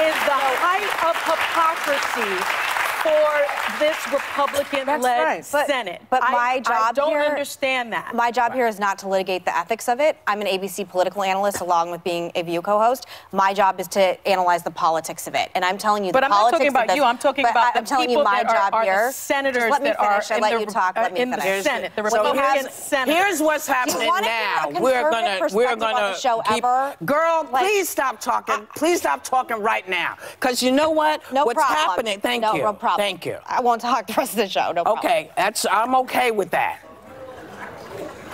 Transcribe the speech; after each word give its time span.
is 0.00 0.14
the 0.24 0.40
height 0.64 0.88
of 1.04 1.14
hypocrisy 1.28 2.79
for 3.02 3.78
this 3.78 3.96
Republican-led 4.12 5.22
right. 5.22 5.44
Senate. 5.44 6.02
but 6.10 6.22
I- 6.22 6.30
my 6.32 6.58
job 6.60 6.74
I 6.82 6.92
don't 6.92 7.10
here- 7.10 7.20
understand 7.22 7.92
that. 7.92 8.14
My 8.14 8.30
job 8.30 8.52
here 8.52 8.66
is 8.66 8.78
not 8.78 8.98
to 8.98 9.08
litigate 9.08 9.44
the 9.44 9.56
ethics 9.56 9.88
of 9.88 10.00
it. 10.00 10.16
I'm 10.26 10.40
an 10.40 10.46
ABC 10.46 10.84
political 10.88 11.22
analyst 11.22 11.60
along 11.60 11.90
with 11.90 12.02
being 12.04 12.30
a 12.34 12.42
View 12.42 12.62
co-host. 12.62 13.06
My 13.32 13.54
job 13.54 13.80
is 13.80 13.88
to 13.88 14.16
analyze 14.28 14.62
the 14.62 14.70
politics 14.70 15.26
of 15.26 15.34
it. 15.34 15.50
And 15.54 15.64
I'm 15.64 15.78
telling 15.78 16.04
you 16.04 16.12
But 16.12 16.20
the 16.20 16.26
I'm 16.26 16.30
not 16.30 16.36
politics 16.40 16.58
talking 16.58 16.68
about 16.68 16.86
this- 16.88 16.96
you. 16.96 17.04
I'm 17.04 17.18
talking 17.18 17.44
about 17.44 17.56
I- 17.68 17.70
the 17.72 17.78
I'm 17.78 17.84
telling 17.84 18.08
people 18.08 18.22
you 18.22 18.28
my 18.28 18.42
that 18.42 18.50
are, 18.50 18.54
job 18.70 18.74
are 18.74 18.82
here. 18.82 19.06
the 19.08 19.12
senators 19.12 19.62
Just 19.62 19.70
let 19.72 19.82
me 19.82 19.88
that 19.90 19.98
finish. 19.98 20.30
are 20.30 20.34
I 20.34 20.38
let 20.40 20.52
the, 20.54 20.60
you 20.60 20.66
talk. 20.66 20.96
uh, 20.96 21.00
Let 21.02 21.12
me 21.14 21.20
in 21.20 21.30
the 21.30 21.36
finish. 21.38 21.64
Senate. 21.64 21.92
The 21.96 22.10
So 22.10 22.32
here's, 22.34 22.70
senators. 22.74 23.14
here's 23.14 23.40
what's 23.42 23.66
happening 23.66 24.08
now. 24.20 24.68
We're 24.80 25.10
gonna 25.10 25.38
we're 25.52 25.76
gonna 25.76 26.16
show 26.18 26.42
keep, 26.46 26.64
ever? 26.64 26.94
girl. 27.04 27.46
Like- 27.50 27.64
please 27.64 27.88
stop 27.88 28.20
talking. 28.20 28.66
please 28.76 28.98
stop 29.00 29.22
talking 29.24 29.60
right 29.62 29.88
now. 29.88 30.16
Cause 30.40 30.62
you 30.62 30.70
know 30.72 30.90
what? 30.90 31.20
No 31.32 31.44
what's 31.44 31.56
problem. 31.56 31.76
happening? 31.78 32.20
Thank 32.20 32.42
no, 32.42 32.54
you. 32.54 32.62
No 32.62 32.72
problem. 32.96 33.04
Thank 33.06 33.26
you. 33.26 33.38
I 33.46 33.60
won't 33.60 33.80
talk 33.80 34.06
the 34.06 34.14
rest 34.16 34.32
of 34.32 34.36
the 34.38 34.48
show. 34.48 34.72
No 34.72 34.84
problem. 34.84 34.98
Okay, 34.98 35.30
that's 35.36 35.66
I'm 35.70 35.94
okay 35.96 36.30
with 36.30 36.50
that. 36.50 36.80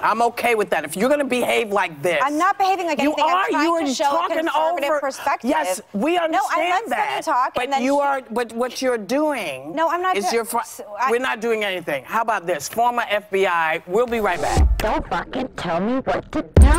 I'm 0.02 0.20
okay 0.20 0.55
with 0.55 0.69
that. 0.70 0.84
If 0.84 0.95
you're 0.95 1.09
going 1.09 1.20
to 1.20 1.24
behave 1.27 1.70
like 1.73 2.02
this, 2.02 2.20
I'm 2.23 2.37
not 2.37 2.59
behaving 2.59 2.84
like 2.87 3.01
you 3.01 3.12
anything. 3.15 3.24
I'm 3.24 3.34
are. 3.34 3.48
trying 3.48 3.65
you 3.65 3.73
are 3.73 3.80
to 3.80 3.95
show 3.95 4.05
a 4.05 4.09
talking 4.29 4.37
conservative 4.41 4.91
over. 4.91 5.01
perspective. 5.01 5.48
Yes, 5.51 5.80
we 5.95 6.19
understand 6.19 6.34
that. 6.34 6.56
No, 6.59 6.62
I 6.62 6.66
understand 6.77 6.91
let 6.91 6.96
that. 6.96 7.24
Sonia 7.24 7.37
talk, 7.45 7.55
but 7.55 7.65
and 7.65 7.73
then 7.73 7.82
you 7.82 7.95
she- 7.95 8.01
are. 8.01 8.20
But 8.30 8.52
what 8.52 8.82
you're 8.82 8.98
doing. 8.98 9.74
No, 9.74 9.88
I'm 9.88 10.02
not 10.02 10.16
Is 10.19 10.29
do- 10.29 10.37
you're 10.37 10.45
fr- 10.45 10.59
so 10.66 10.84
I- 11.01 11.10
we're 11.10 11.18
not 11.18 11.41
doing 11.41 11.65
anything. 11.65 12.04
How 12.04 12.20
about 12.20 12.46
this? 12.46 12.68
Former 12.68 13.04
FBI. 13.09 13.82
We'll 13.87 14.07
be 14.07 14.20
right 14.20 14.41
back. 14.41 14.77
Don't 14.79 15.09
fucking 15.09 15.48
tell 15.57 15.80
me 15.80 15.95
what 16.01 16.30
to 16.32 16.43
do. 16.43 16.73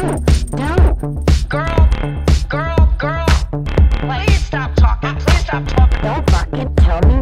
Do. 0.55 1.25
Girl, 1.49 1.89
girl, 2.47 2.95
girl. 2.99 3.25
Please 4.05 4.45
stop 4.45 4.75
talking. 4.75 5.15
Please 5.15 5.39
stop 5.39 5.65
talking. 5.67 6.01
Don't 6.03 6.29
fucking 6.29 6.75
tell 6.75 7.01
me 7.01 7.21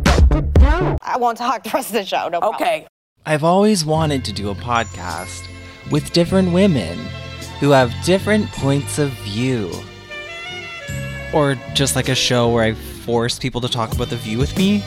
what 0.66 0.80
to 0.80 0.86
do. 0.92 0.98
I 1.02 1.18
won't 1.18 1.38
talk 1.38 1.64
the 1.64 1.70
rest 1.74 1.90
of 1.90 1.94
the 1.94 2.06
show. 2.06 2.28
No 2.30 2.40
problem. 2.40 2.56
Okay. 2.56 2.88
I've 3.26 3.44
always 3.44 3.84
wanted 3.86 4.24
to 4.26 4.34
do 4.34 4.50
a 4.50 4.56
podcast 4.56 5.48
with 5.92 6.12
different 6.14 6.54
women 6.54 6.98
who 7.60 7.72
have 7.72 7.94
different 8.04 8.52
points 8.52 9.00
of 9.00 9.12
view. 9.12 9.72
Or 11.34 11.56
just 11.74 11.96
like 11.96 12.10
a 12.10 12.16
show 12.16 12.50
where 12.50 12.64
I 12.64 12.74
force 12.74 13.40
people 13.40 13.62
to 13.62 13.68
talk 13.68 13.94
about 13.94 14.10
the 14.10 14.16
view 14.16 14.38
with 14.38 14.56
me. 14.58 14.84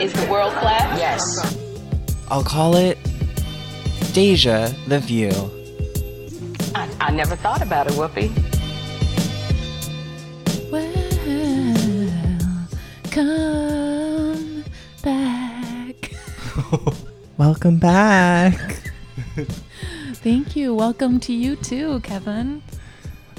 Is 0.00 0.12
the 0.12 0.26
world 0.30 0.52
flat? 0.54 0.98
Yes. 0.98 1.56
I'll 2.28 2.42
call 2.42 2.76
it 2.76 2.98
Deja 4.12 4.68
the 4.88 4.98
View. 4.98 5.30
I, 6.74 6.88
I 7.00 7.10
never 7.12 7.36
thought 7.36 7.62
about 7.62 7.86
it, 7.86 7.92
Whoopi. 7.92 8.30
Welcome 10.72 12.06
back. 13.14 13.93
Welcome 17.38 17.78
back. 17.78 18.80
Thank 20.14 20.56
you. 20.56 20.74
Welcome 20.74 21.20
to 21.20 21.32
you 21.32 21.56
too, 21.56 22.00
Kevin. 22.00 22.62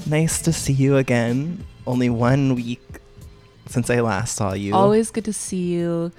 nice 0.06 0.40
to 0.42 0.52
see 0.52 0.72
you 0.72 0.96
again. 0.96 1.64
Only 1.86 2.08
one 2.10 2.54
week 2.54 2.80
since 3.66 3.90
I 3.90 4.00
last 4.00 4.36
saw 4.36 4.52
you. 4.54 4.74
Always 4.74 5.10
good 5.10 5.24
to 5.26 5.32
see 5.32 5.72
you. 5.74 6.12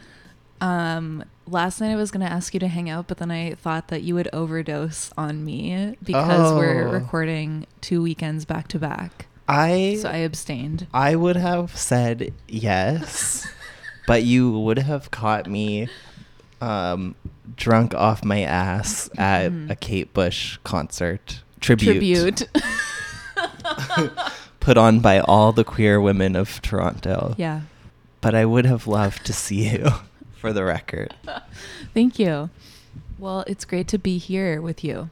Um, 0.61 1.23
last 1.47 1.79
night 1.81 1.91
I 1.91 1.95
was 1.95 2.11
gonna 2.11 2.25
ask 2.25 2.53
you 2.53 2.59
to 2.59 2.67
hang 2.67 2.89
out, 2.89 3.07
but 3.07 3.17
then 3.17 3.31
I 3.31 3.53
thought 3.55 3.87
that 3.89 4.03
you 4.03 4.15
would 4.15 4.29
overdose 4.33 5.11
on 5.17 5.45
me 5.45 5.95
because 6.03 6.53
we're 6.53 6.87
Oh. 6.87 6.91
recording 6.91 7.65
two 7.81 8.01
weekends 8.01 8.43
back 8.45 8.67
to 8.69 8.79
back. 8.79 9.27
I 9.47 9.97
So 10.01 10.09
I 10.09 10.17
abstained. 10.17 10.87
I 10.93 11.15
would 11.15 11.37
have 11.37 11.75
said 11.77 12.33
yes, 12.47 13.47
but 14.07 14.23
you 14.23 14.51
would 14.59 14.79
have 14.79 15.09
caught 15.11 15.47
me 15.47 15.87
um, 16.61 17.15
drunk 17.55 17.93
off 17.93 18.23
my 18.23 18.41
ass 18.41 19.09
at 19.17 19.51
a 19.69 19.75
Kate 19.75 20.13
Bush 20.13 20.57
concert 20.63 21.41
tribute, 21.59 21.93
Tribute. 21.93 22.47
put 24.59 24.77
on 24.77 24.99
by 24.99 25.19
all 25.19 25.51
the 25.51 25.63
queer 25.63 25.99
women 26.01 26.35
of 26.35 26.61
Toronto. 26.61 27.35
yeah. 27.37 27.61
But 28.19 28.33
I 28.33 28.45
would 28.45 28.65
have 28.65 28.87
loved 28.87 29.25
to 29.27 29.33
see 29.33 29.69
you, 29.69 29.89
for 30.35 30.51
the 30.51 30.63
record. 30.63 31.13
Thank 31.93 32.17
you. 32.19 32.49
Well, 33.19 33.43
it's 33.47 33.63
great 33.63 33.87
to 33.89 33.99
be 33.99 34.17
here 34.17 34.61
with 34.61 34.83
you. 34.83 35.09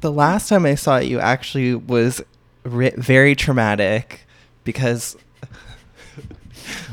The 0.00 0.10
last 0.10 0.48
time 0.48 0.64
I 0.64 0.74
saw 0.74 0.96
you 0.98 1.20
actually 1.20 1.74
was 1.74 2.22
ri- 2.64 2.94
very 2.96 3.34
traumatic 3.34 4.26
because 4.64 5.16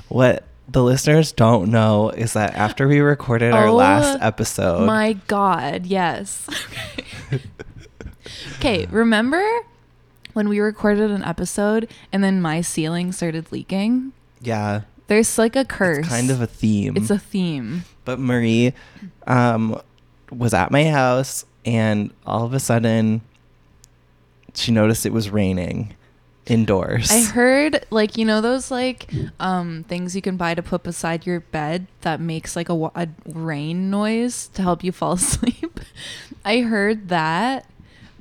what 0.10 0.44
the 0.70 0.84
listeners 0.84 1.32
don't 1.32 1.72
know 1.72 2.10
is 2.10 2.34
that 2.34 2.54
after 2.56 2.88
we 2.88 3.00
recorded 3.00 3.54
our 3.54 3.68
Oh 3.68 3.76
last 3.76 4.18
episode, 4.22 4.86
My 4.86 5.14
God, 5.28 5.86
yes. 5.86 6.48
okay, 8.58 8.86
remember 8.88 9.44
when 10.34 10.50
we 10.50 10.60
recorded 10.60 11.10
an 11.12 11.24
episode 11.24 11.90
and 12.12 12.24
then 12.24 12.42
my 12.42 12.62
ceiling 12.62 13.12
started 13.12 13.52
leaking? 13.52 14.12
yeah, 14.42 14.82
There's 15.08 15.38
like 15.38 15.56
a 15.56 15.66
curse. 15.66 16.00
it's 16.00 16.10
kind 16.10 16.30
of 16.30 16.42
a 16.42 16.48
theme. 16.48 16.96
It's 16.98 17.10
a 17.10 17.18
theme. 17.18 17.84
but 18.06 18.20
Marie 18.20 18.74
um, 19.26 19.80
was 20.32 20.54
at 20.54 20.70
my 20.72 20.86
house, 20.86 21.46
and 21.66 22.12
all 22.26 22.46
of 22.46 22.54
a 22.54 22.60
sudden, 22.60 23.22
she 24.54 24.72
noticed 24.72 25.06
it 25.06 25.14
was 25.14 25.30
raining 25.30 25.96
indoors. 26.48 27.12
I 27.12 27.22
heard 27.24 27.86
like 27.92 28.18
you 28.18 28.26
know 28.26 28.42
those 28.42 28.72
like 28.72 29.12
um 29.40 29.84
things 29.88 30.16
you 30.16 30.22
can 30.22 30.38
buy 30.38 30.56
to 30.56 30.64
put 30.64 30.84
beside 30.84 31.26
your 31.26 31.42
bed 31.42 31.88
that 32.02 32.20
makes 32.20 32.56
like 32.56 32.70
a, 32.70 32.74
a 32.96 33.08
rain 33.26 33.90
noise 33.90 34.48
to 34.56 34.62
help 34.62 34.84
you 34.84 34.92
fall 34.92 35.12
asleep. 35.22 35.80
I 36.46 36.62
heard 36.62 37.10
that, 37.10 37.66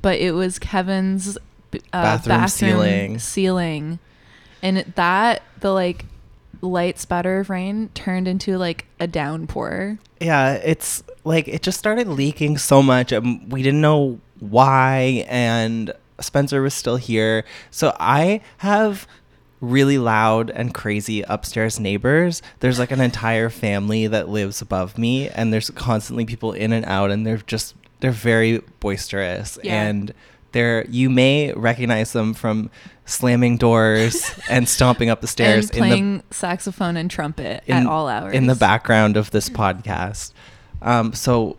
but 0.02 0.18
it 0.18 0.32
was 0.32 0.58
Kevin's 0.58 1.36
uh, 1.38 1.78
Bathroom 1.92 2.38
bathroom, 2.38 2.48
ceiling. 2.48 3.18
ceiling, 3.18 3.98
and 4.62 4.78
it- 4.78 4.96
that 4.96 5.42
the 5.60 5.70
like 5.72 6.04
light 6.62 6.98
spatter 6.98 7.38
of 7.40 7.50
rain 7.50 7.90
turned 7.94 8.26
into 8.26 8.56
like 8.58 8.86
a 8.98 9.06
downpour. 9.06 9.98
yeah, 10.20 10.54
it's 10.54 11.02
like 11.22 11.46
it 11.48 11.62
just 11.62 11.78
started 11.78 12.08
leaking 12.08 12.56
so 12.58 12.82
much. 12.82 13.12
Um, 13.12 13.48
we 13.50 13.62
didn't 13.62 13.80
know 13.82 14.18
why, 14.40 15.24
and 15.28 15.92
Spencer 16.20 16.62
was 16.62 16.74
still 16.74 16.96
here. 16.96 17.44
So 17.70 17.94
I 18.00 18.40
have 18.58 19.06
really 19.60 19.98
loud 19.98 20.50
and 20.50 20.74
crazy 20.74 21.22
upstairs 21.22 21.80
neighbors. 21.80 22.42
There's 22.60 22.78
like 22.78 22.90
an 22.90 23.00
entire 23.00 23.48
family 23.48 24.06
that 24.06 24.28
lives 24.28 24.60
above 24.60 24.98
me, 24.98 25.28
and 25.28 25.52
there's 25.52 25.70
constantly 25.70 26.24
people 26.26 26.52
in 26.52 26.72
and 26.72 26.84
out, 26.86 27.10
and 27.10 27.26
they're 27.26 27.38
just 27.38 27.74
they're 28.00 28.10
very 28.12 28.58
boisterous 28.80 29.58
Yeah. 29.62 29.82
and. 29.82 30.14
They're, 30.52 30.86
you 30.86 31.10
may 31.10 31.52
recognize 31.52 32.12
them 32.14 32.32
from 32.32 32.70
slamming 33.04 33.58
doors 33.58 34.30
and 34.48 34.66
stomping 34.66 35.10
up 35.10 35.20
the 35.20 35.26
stairs 35.26 35.68
and 35.68 35.76
in 35.76 35.82
the 35.82 35.88
playing 35.88 36.22
saxophone 36.30 36.96
and 36.96 37.10
trumpet 37.10 37.62
at 37.68 37.84
all 37.84 38.08
hours 38.08 38.32
in 38.32 38.46
the 38.46 38.54
background 38.54 39.18
of 39.18 39.30
this 39.32 39.50
podcast. 39.50 40.32
Um, 40.80 41.12
so 41.12 41.58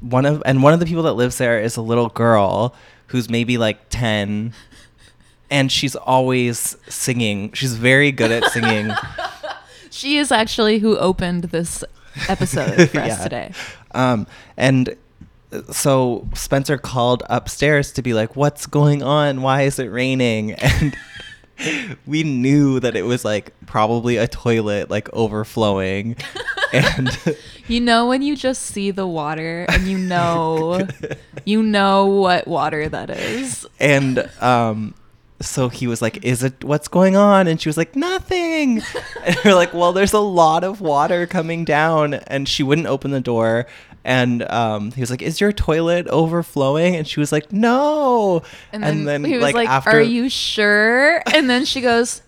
one 0.00 0.26
of 0.26 0.42
and 0.44 0.62
one 0.62 0.74
of 0.74 0.80
the 0.80 0.84
people 0.84 1.04
that 1.04 1.14
lives 1.14 1.38
there 1.38 1.58
is 1.58 1.78
a 1.78 1.80
little 1.80 2.10
girl 2.10 2.74
who's 3.08 3.28
maybe 3.28 3.58
like 3.58 3.88
ten, 3.90 4.52
and 5.50 5.70
she's 5.70 5.96
always 5.96 6.76
singing. 6.88 7.52
She's 7.52 7.74
very 7.74 8.12
good 8.12 8.30
at 8.30 8.44
singing. 8.52 8.92
She 9.90 10.16
is 10.18 10.32
actually 10.32 10.80
who 10.80 10.98
opened 10.98 11.44
this 11.44 11.84
episode 12.28 12.90
for 12.90 12.98
us 12.98 13.22
today. 13.22 13.52
Um, 13.92 14.26
and 14.56 14.96
uh, 15.52 15.62
so 15.70 16.26
Spencer 16.34 16.76
called 16.78 17.22
upstairs 17.30 17.92
to 17.92 18.02
be 18.02 18.12
like, 18.12 18.34
"What's 18.34 18.66
going 18.66 19.04
on? 19.04 19.40
Why 19.40 19.62
is 19.62 19.78
it 19.78 19.86
raining?" 19.86 20.52
And 20.60 20.96
we 22.06 22.22
knew 22.22 22.80
that 22.80 22.96
it 22.96 23.02
was 23.02 23.24
like 23.24 23.52
probably 23.66 24.16
a 24.16 24.26
toilet 24.28 24.90
like 24.90 25.12
overflowing, 25.12 26.16
and. 26.72 27.16
You 27.66 27.80
know 27.80 28.08
when 28.08 28.20
you 28.20 28.36
just 28.36 28.60
see 28.60 28.90
the 28.90 29.06
water 29.06 29.64
and 29.70 29.86
you 29.86 29.96
know 29.96 30.86
you 31.46 31.62
know 31.62 32.04
what 32.04 32.46
water 32.46 32.90
that 32.90 33.08
is. 33.08 33.66
and 33.80 34.30
um 34.42 34.94
so 35.40 35.68
he 35.68 35.86
was 35.86 36.02
like 36.02 36.22
is 36.24 36.42
it 36.42 36.62
what's 36.62 36.88
going 36.88 37.16
on 37.16 37.46
and 37.46 37.60
she 37.60 37.68
was 37.68 37.76
like 37.76 37.96
nothing 37.96 38.82
and 39.24 39.36
we're 39.44 39.54
like 39.54 39.72
well 39.74 39.92
there's 39.92 40.12
a 40.12 40.18
lot 40.20 40.62
of 40.62 40.80
water 40.80 41.26
coming 41.26 41.64
down 41.64 42.14
and 42.14 42.48
she 42.48 42.62
wouldn't 42.62 42.86
open 42.86 43.10
the 43.10 43.20
door 43.20 43.66
and 44.04 44.42
um 44.50 44.90
he 44.92 45.00
was 45.00 45.10
like 45.10 45.22
is 45.22 45.40
your 45.40 45.52
toilet 45.52 46.06
overflowing 46.08 46.94
and 46.96 47.08
she 47.08 47.20
was 47.20 47.32
like 47.32 47.52
no 47.52 48.42
And 48.72 48.82
then, 49.06 49.24
he 49.24 49.34
was 49.36 49.42
like, 49.54 49.68
"Are 49.94 50.02
you 50.02 50.28
sure?" 50.28 51.22
And 51.32 51.48
then 51.48 51.64
she 51.64 51.80
goes, 51.80 52.22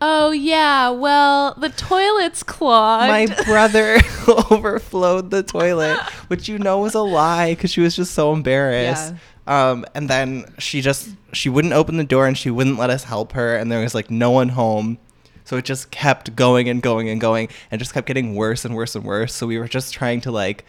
"Oh 0.00 0.30
yeah, 0.30 0.88
well, 0.90 1.54
the 1.54 1.68
toilet's 1.68 2.42
clogged." 2.42 3.08
my 3.08 3.26
brother 3.44 3.98
overflowed 4.50 5.30
the 5.30 5.42
toilet 5.42 5.98
which 6.28 6.48
you 6.48 6.58
know 6.58 6.78
was 6.78 6.94
a 6.94 7.00
lie 7.00 7.54
because 7.54 7.70
she 7.70 7.80
was 7.80 7.94
just 7.96 8.14
so 8.14 8.32
embarrassed 8.32 9.12
um 9.46 9.84
and 9.94 10.08
then 10.08 10.44
she 10.58 10.80
just 10.80 11.10
she 11.32 11.48
wouldn't 11.48 11.74
open 11.74 11.96
the 11.96 12.04
door 12.04 12.26
and 12.26 12.36
she 12.38 12.50
wouldn't 12.50 12.78
let 12.78 12.90
us 12.90 13.04
help 13.04 13.32
her 13.32 13.56
and 13.56 13.70
there 13.70 13.80
was 13.80 13.94
like 13.94 14.10
no 14.10 14.30
one 14.30 14.50
home 14.50 14.98
So 15.44 15.56
it 15.56 15.64
just 15.64 15.90
kept 15.90 16.36
going 16.36 16.68
and 16.68 16.80
going 16.80 17.08
and 17.08 17.20
going 17.20 17.48
and 17.70 17.78
just 17.80 17.92
kept 17.92 18.06
getting 18.06 18.36
worse 18.36 18.64
and 18.64 18.74
worse 18.76 18.94
and 18.94 19.04
worse. 19.04 19.34
So 19.34 19.46
we 19.48 19.58
were 19.58 19.66
just 19.66 19.92
trying 19.92 20.20
to 20.22 20.30
like 20.30 20.64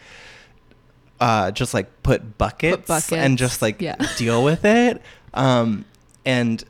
uh 1.22 1.50
just 1.52 1.72
like 1.72 2.02
put 2.02 2.36
buckets, 2.36 2.88
buckets, 2.88 3.12
and 3.12 3.38
just 3.38 3.62
like 3.62 3.80
yeah. 3.80 3.96
deal 4.16 4.42
with 4.42 4.64
it. 4.64 5.00
Um 5.32 5.84
and 6.24 6.62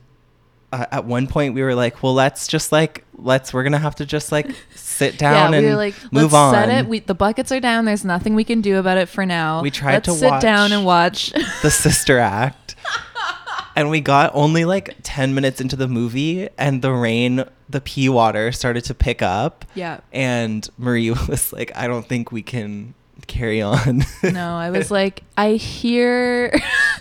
uh, 0.73 0.87
at 0.91 1.05
one 1.05 1.27
point 1.27 1.55
we 1.55 1.63
were 1.63 1.75
like, 1.75 2.03
well, 2.03 2.15
let's 2.15 2.47
just 2.47 2.71
like 2.71 3.05
let's 3.17 3.55
we're 3.55 3.63
gonna 3.63 3.79
have 3.79 3.95
to 3.97 4.07
just 4.07 4.31
like 4.31 4.51
sit 4.75 5.19
down 5.27 5.53
yeah, 5.53 5.59
and 5.59 5.67
we 5.67 5.73
were 5.73 5.77
like, 5.79 5.95
move 6.13 6.35
on. 6.35 6.55
set 6.55 6.69
it. 6.69 6.87
We, 6.87 7.01
the 7.01 7.15
buckets 7.15 7.51
are 7.51 7.61
down. 7.61 7.87
There's 7.87 8.05
nothing 8.05 8.35
we 8.35 8.45
can 8.45 8.61
do 8.61 8.79
about 8.79 8.99
it 8.99 9.09
for 9.09 9.25
now. 9.25 9.63
We 9.63 9.71
tried 9.71 9.95
let's 9.95 10.09
to 10.09 10.15
sit 10.15 10.31
watch- 10.31 10.43
down 10.43 10.73
and 10.73 10.85
watch. 10.85 11.33
the 11.63 11.71
sister 11.71 12.19
act. 12.19 12.77
and 13.77 13.89
we 13.91 14.01
got 14.01 14.31
only 14.35 14.65
like 14.65 14.97
10 15.03 15.35
minutes 15.35 15.61
into 15.61 15.77
the 15.77 15.89
movie 15.89 16.49
and 16.59 16.83
the 16.83 16.93
rain, 16.93 17.45
the 17.69 17.81
pea 17.81 18.09
water 18.09 18.53
started 18.53 18.85
to 18.85 18.95
pick 18.95 19.23
up. 19.23 19.65
Yeah. 19.75 20.01
And 20.13 20.69
Marie 20.79 21.11
was 21.11 21.53
like, 21.53 21.73
I 21.75 21.87
don't 21.87 22.07
think 22.07 22.33
we 22.33 22.43
can 22.43 22.95
carry 23.27 23.61
on. 23.63 24.05
no, 24.23 24.57
I 24.57 24.71
was 24.71 24.91
like, 24.91 25.23
I 25.37 25.53
hear, 25.53 26.53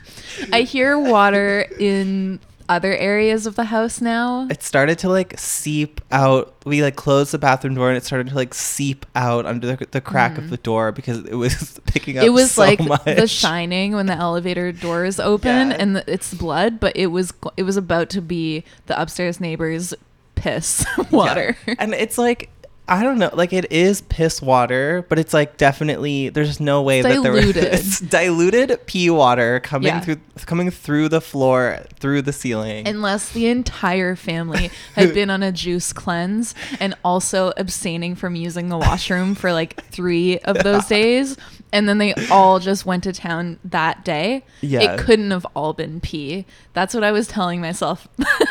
I 0.54 0.62
hear 0.62 0.98
water 0.98 1.68
in 1.80 2.40
other 2.70 2.96
areas 2.96 3.46
of 3.48 3.56
the 3.56 3.66
house 3.66 4.00
now. 4.00 4.48
it 4.50 4.64
started 4.64 4.98
to 5.00 5.10
like 5.10 5.38
seep 5.38 6.00
out. 6.10 6.54
We 6.66 6.82
like 6.82 6.96
closed 6.96 7.34
the 7.34 7.38
bathroom 7.38 7.76
door 7.76 7.90
and 7.90 7.98
it 7.98 8.06
started 8.06 8.30
to 8.30 8.36
like 8.36 8.54
seep 8.54 9.06
out 9.14 9.46
under 9.46 9.76
the, 9.76 9.86
the 9.92 10.00
crack 10.00 10.38
of 10.38 10.50
the 10.50 10.56
door 10.56 10.94
because 10.94 11.26
it 11.26 11.36
was 11.36 11.82
picking 11.86 12.18
up 12.18 12.24
Mm. 12.24 12.28
it 12.28 12.30
was 12.30 12.52
so 12.52 12.62
like 12.62 12.80
much. 12.80 13.04
The 13.04 13.28
Shining 13.28 13.92
when 13.94 14.06
the 14.06 14.14
elevator 14.14 14.72
doors 14.72 15.20
open 15.20 15.72
Yeah. 15.72 15.78
and 15.80 15.98
the, 15.98 16.10
it's 16.14 16.34
blood, 16.34 16.80
but 16.80 16.96
it 16.96 17.08
was 17.08 17.34
it 17.58 17.64
was 17.64 17.76
about 17.76 18.10
to 18.12 18.22
be 18.22 18.64
the 18.86 19.00
upstairs 19.02 19.42
neighbor's 19.42 19.94
piss 20.36 20.86
water. 21.12 21.58
Yeah. 21.68 21.76
And 21.78 21.94
it's 21.94 22.18
like 22.18 22.50
I 22.94 23.04
don't 23.04 23.20
know, 23.20 23.30
like 23.34 23.54
it 23.54 23.72
is 23.72 24.02
piss 24.02 24.42
water, 24.42 25.06
but 25.08 25.18
it's 25.18 25.34
like 25.34 25.56
definitely 25.58 26.28
there's 26.30 26.60
no 26.60 26.82
way 26.82 27.02
that 27.02 27.24
there 27.24 27.34
diluted. 27.34 27.64
it's 27.74 28.00
diluted 28.02 28.86
pee 28.86 29.10
water 29.10 29.62
coming 29.62 29.88
Yeah. 29.88 30.02
through 30.02 30.18
coming 30.46 30.70
through 30.72 31.08
the 31.10 31.22
floor, 31.22 31.80
through 32.00 32.24
the 32.24 32.34
ceiling. 32.34 32.88
Unless 32.88 33.32
the 33.32 33.48
entire 33.48 34.16
family 34.18 34.72
had 34.96 35.14
been 35.14 35.30
on 35.30 35.42
a 35.42 35.52
juice 35.54 35.94
cleanse 35.94 36.54
and 36.80 36.94
also 37.06 37.54
abstaining 37.56 38.16
from 38.16 38.36
using 38.36 38.68
the 38.70 38.78
washroom 38.78 39.36
for 39.36 39.54
like 39.54 39.82
three 39.86 40.40
of 40.40 40.58
those 40.64 40.86
days. 40.88 41.38
And 41.74 41.88
then 41.88 42.00
they 42.00 42.14
all 42.30 42.60
just 42.60 42.86
went 42.86 43.04
to 43.06 43.14
town 43.14 43.58
that 43.64 44.04
day. 44.04 44.44
Yeah. 44.60 44.82
It 44.96 45.00
couldn't 45.00 45.32
have 45.32 45.46
all 45.56 45.72
been 45.72 46.02
pee. 46.02 46.46
That's 46.74 46.94
what 46.94 47.06
I 47.06 47.14
was 47.14 47.28
telling 47.30 47.62
myself 47.62 48.10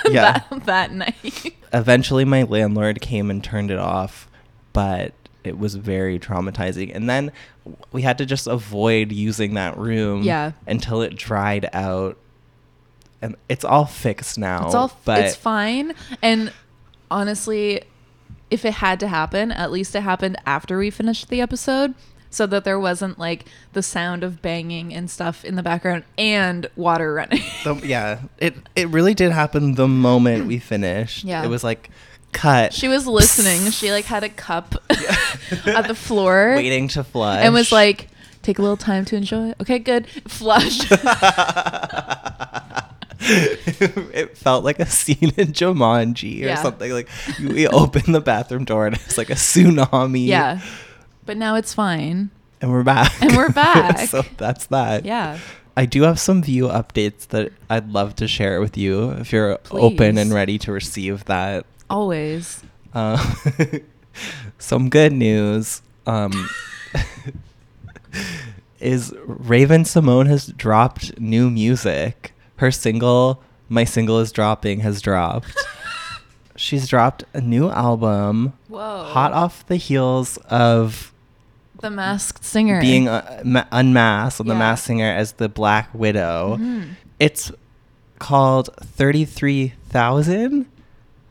Yeah. 0.08 0.40
that, 0.50 0.64
that 0.64 0.92
night. 0.94 1.54
Eventually 1.74 2.24
my 2.24 2.44
landlord 2.44 3.02
came 3.02 3.30
and 3.30 3.44
turned 3.44 3.70
it 3.70 3.78
off, 3.78 4.26
but 4.72 5.12
it 5.44 5.58
was 5.58 5.74
very 5.74 6.18
traumatizing. 6.18 6.94
And 6.94 7.08
then 7.08 7.32
we 7.92 8.02
had 8.02 8.18
to 8.18 8.26
just 8.26 8.46
avoid 8.46 9.10
using 9.12 9.54
that 9.54 9.76
room 9.78 10.22
Yeah. 10.22 10.52
until 10.66 11.00
it 11.02 11.16
dried 11.16 11.68
out. 11.72 12.16
And 13.22 13.36
it's 13.48 13.64
all 13.64 13.86
fixed 13.86 14.38
now. 14.38 14.66
It's 14.66 14.74
all 14.74 14.92
but 15.04 15.24
it's 15.24 15.36
fine. 15.36 15.94
And 16.22 16.52
honestly, 17.10 17.82
if 18.50 18.64
it 18.64 18.74
had 18.74 19.00
to 19.00 19.08
happen, 19.08 19.52
at 19.52 19.70
least 19.70 19.94
it 19.94 20.00
happened 20.02 20.36
after 20.46 20.78
we 20.78 20.90
finished 20.90 21.28
the 21.28 21.40
episode. 21.40 21.94
So 22.32 22.46
that 22.46 22.62
there 22.62 22.78
wasn't 22.78 23.18
like 23.18 23.46
the 23.72 23.82
sound 23.82 24.22
of 24.22 24.40
banging 24.40 24.94
and 24.94 25.10
stuff 25.10 25.44
in 25.44 25.56
the 25.56 25.64
background 25.64 26.04
and 26.16 26.70
water 26.76 27.12
running. 27.14 27.42
The, 27.64 27.74
yeah, 27.84 28.20
it 28.38 28.54
it 28.76 28.86
really 28.90 29.14
did 29.14 29.32
happen 29.32 29.74
the 29.74 29.88
moment 29.88 30.46
we 30.46 30.58
finished. 30.72 31.24
Yeah. 31.24 31.42
it 31.42 31.48
was 31.48 31.64
like 31.64 31.90
cut. 32.32 32.72
she 32.72 32.88
was 32.88 33.06
listening. 33.06 33.70
She 33.70 33.92
like 33.92 34.04
had 34.04 34.24
a 34.24 34.28
cup 34.28 34.74
at 34.90 35.86
the 35.88 35.94
floor 35.94 36.54
waiting 36.56 36.88
to 36.88 37.04
flush 37.04 37.42
and 37.44 37.54
was 37.54 37.72
like, 37.72 38.08
take 38.42 38.58
a 38.58 38.62
little 38.62 38.76
time 38.76 39.04
to 39.06 39.16
enjoy 39.16 39.50
it. 39.50 39.56
Okay, 39.60 39.78
good. 39.78 40.06
Flush. 40.26 40.80
it 43.22 44.36
felt 44.36 44.64
like 44.64 44.80
a 44.80 44.86
scene 44.86 45.32
in 45.36 45.48
Jumanji 45.48 46.42
or 46.42 46.46
Yeah. 46.46 46.62
something. 46.62 46.90
Like 46.90 47.08
we 47.40 47.66
opened 47.68 48.14
the 48.14 48.20
bathroom 48.20 48.64
door 48.64 48.86
and 48.86 48.96
it's 48.96 49.18
like 49.18 49.30
a 49.30 49.34
tsunami. 49.34 50.26
yeah. 50.26 50.60
But 51.26 51.36
now 51.36 51.54
it's 51.56 51.74
fine. 51.74 52.30
and 52.60 52.72
we're 52.72 52.82
back. 52.82 53.12
And 53.22 53.36
we're 53.36 53.50
back. 53.50 53.98
so 54.08 54.22
that's 54.36 54.66
that. 54.66 55.04
Yeah. 55.04 55.38
I 55.76 55.86
do 55.86 56.02
have 56.02 56.18
some 56.18 56.42
view 56.42 56.66
updates 56.68 57.28
that 57.28 57.52
I'd 57.68 57.90
love 57.90 58.16
to 58.16 58.28
share 58.28 58.60
with 58.60 58.76
you 58.76 59.10
if 59.12 59.32
you're 59.32 59.58
open 59.70 60.18
and 60.18 60.32
ready 60.32 60.58
to 60.58 60.72
receive 60.72 61.24
that. 61.26 61.64
Always. 61.90 62.62
Uh, 62.94 63.18
some 64.58 64.88
good 64.88 65.12
news 65.12 65.82
um, 66.06 66.48
is 68.80 69.14
Raven-Symoné 69.26 70.26
has 70.28 70.46
dropped 70.48 71.18
new 71.20 71.50
music. 71.50 72.32
Her 72.56 72.70
single, 72.70 73.42
My 73.68 73.84
Single 73.84 74.18
is 74.20 74.32
Dropping, 74.32 74.80
has 74.80 75.00
dropped. 75.02 75.54
She's 76.56 76.88
dropped 76.88 77.24
a 77.32 77.40
new 77.40 77.70
album, 77.70 78.52
Whoa. 78.68 79.04
hot 79.04 79.32
off 79.32 79.66
the 79.66 79.76
heels 79.76 80.36
of 80.50 81.12
The 81.80 81.90
masked 81.90 82.44
singer. 82.44 82.80
being 82.80 83.08
uh, 83.08 83.40
ma- 83.44 83.64
unmasked 83.72 84.40
on 84.40 84.46
the 84.46 84.54
masked 84.54 84.86
singer 84.86 85.10
as 85.10 85.32
the 85.32 85.48
Black 85.48 85.88
Widow. 85.94 86.58
Mhm. 86.60 86.90
It's 87.18 87.50
called 88.18 88.68
33,000. 88.82 90.66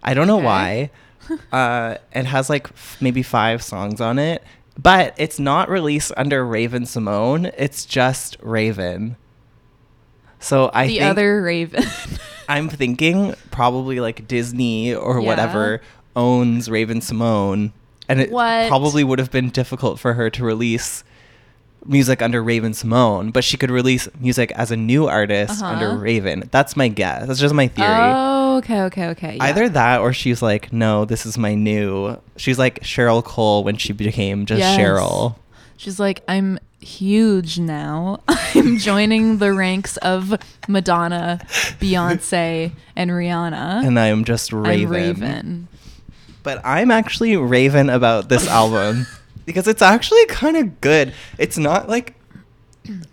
I 0.03 0.13
don't 0.13 0.27
know 0.27 0.37
Okay. 0.37 0.45
why. 0.45 1.39
uh, 1.51 1.95
it 2.13 2.25
has 2.25 2.49
like 2.49 2.67
f- 2.69 2.97
maybe 2.99 3.21
five 3.23 3.61
songs 3.61 4.01
on 4.01 4.17
it, 4.17 4.43
but 4.81 5.13
it's 5.17 5.39
not 5.39 5.69
released 5.69 6.11
under 6.17 6.45
Raven-Symoné. 6.45 7.53
It's 7.57 7.85
just 7.85 8.37
Raven. 8.41 9.15
So 10.39 10.71
I 10.73 10.87
the 10.87 11.01
other 11.01 11.41
Raven. 11.41 11.83
I'm 12.49 12.69
thinking 12.69 13.35
probably 13.51 13.99
like 13.99 14.27
Disney 14.27 14.93
or 14.95 15.19
Yeah. 15.19 15.27
whatever 15.27 15.81
owns 16.15 16.69
Raven-Symoné, 16.69 17.71
and 18.07 18.21
it 18.21 18.31
What? 18.31 18.69
probably 18.69 19.03
would 19.03 19.19
have 19.19 19.31
been 19.31 19.49
difficult 19.49 19.99
for 19.99 20.13
her 20.13 20.29
to 20.31 20.43
release 20.43 21.03
music 21.85 22.21
under 22.21 22.41
Raven-Symoné, 22.41 23.31
but 23.33 23.43
she 23.43 23.55
could 23.57 23.69
release 23.71 24.07
music 24.19 24.51
as 24.53 24.71
a 24.71 24.77
new 24.77 25.07
artist 25.07 25.61
Uh-huh. 25.61 25.73
under 25.73 25.97
Raven. 25.97 26.47
That's 26.51 26.75
my 26.75 26.87
guess. 26.87 27.27
That's 27.27 27.39
just 27.39 27.53
my 27.53 27.67
theory. 27.67 27.87
Oh, 27.89 28.38
okay, 28.59 28.81
okay, 28.83 29.07
okay. 29.09 29.35
yeah. 29.35 29.43
Either 29.43 29.67
that 29.69 30.01
or 30.01 30.13
she's 30.13 30.41
like, 30.41 30.71
no, 30.71 31.05
this 31.05 31.25
is 31.25 31.37
my 31.37 31.55
new. 31.55 32.17
She's 32.37 32.57
like 32.59 32.79
Cheryl 32.81 33.23
Cole 33.23 33.63
when 33.63 33.77
she 33.77 33.91
became 33.93 34.45
just 34.45 34.59
Yes. 34.59 34.79
Cheryl. 34.79 35.35
She's 35.77 35.99
like, 35.99 36.23
I'm 36.27 36.59
huge 36.81 37.57
now. 37.59 38.21
I'm 38.27 38.77
joining 38.77 39.37
the 39.37 39.53
ranks 39.53 39.97
of 39.97 40.33
Madonna, 40.67 41.39
Beyonce, 41.79 42.71
and 42.95 43.11
Rihanna. 43.11 43.85
And 43.85 43.99
I 43.99 44.07
am 44.07 44.23
just 44.25 44.51
Raven. 44.53 44.85
I'm 44.85 44.91
Raven. 44.91 45.67
But 46.43 46.61
I'm 46.65 46.91
actually 46.91 47.35
Raven 47.37 47.89
about 47.89 48.29
this 48.29 48.47
album 48.47 49.07
because 49.45 49.67
it's 49.67 49.81
actually 49.81 50.25
kind 50.27 50.57
of 50.57 50.79
good. 50.81 51.13
It's 51.37 51.57
not 51.57 51.89
like 51.89 52.15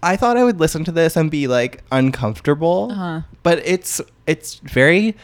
I 0.02 0.16
thought 0.16 0.36
I 0.36 0.44
would 0.44 0.58
listen 0.60 0.84
to 0.84 0.92
this 0.92 1.16
and 1.16 1.30
be 1.30 1.46
like 1.48 1.82
uncomfortable, 1.92 2.90
Uh-huh. 2.92 3.20
But 3.46 3.62
it's 3.64 4.00
it's 4.26 4.56
very 4.56 5.14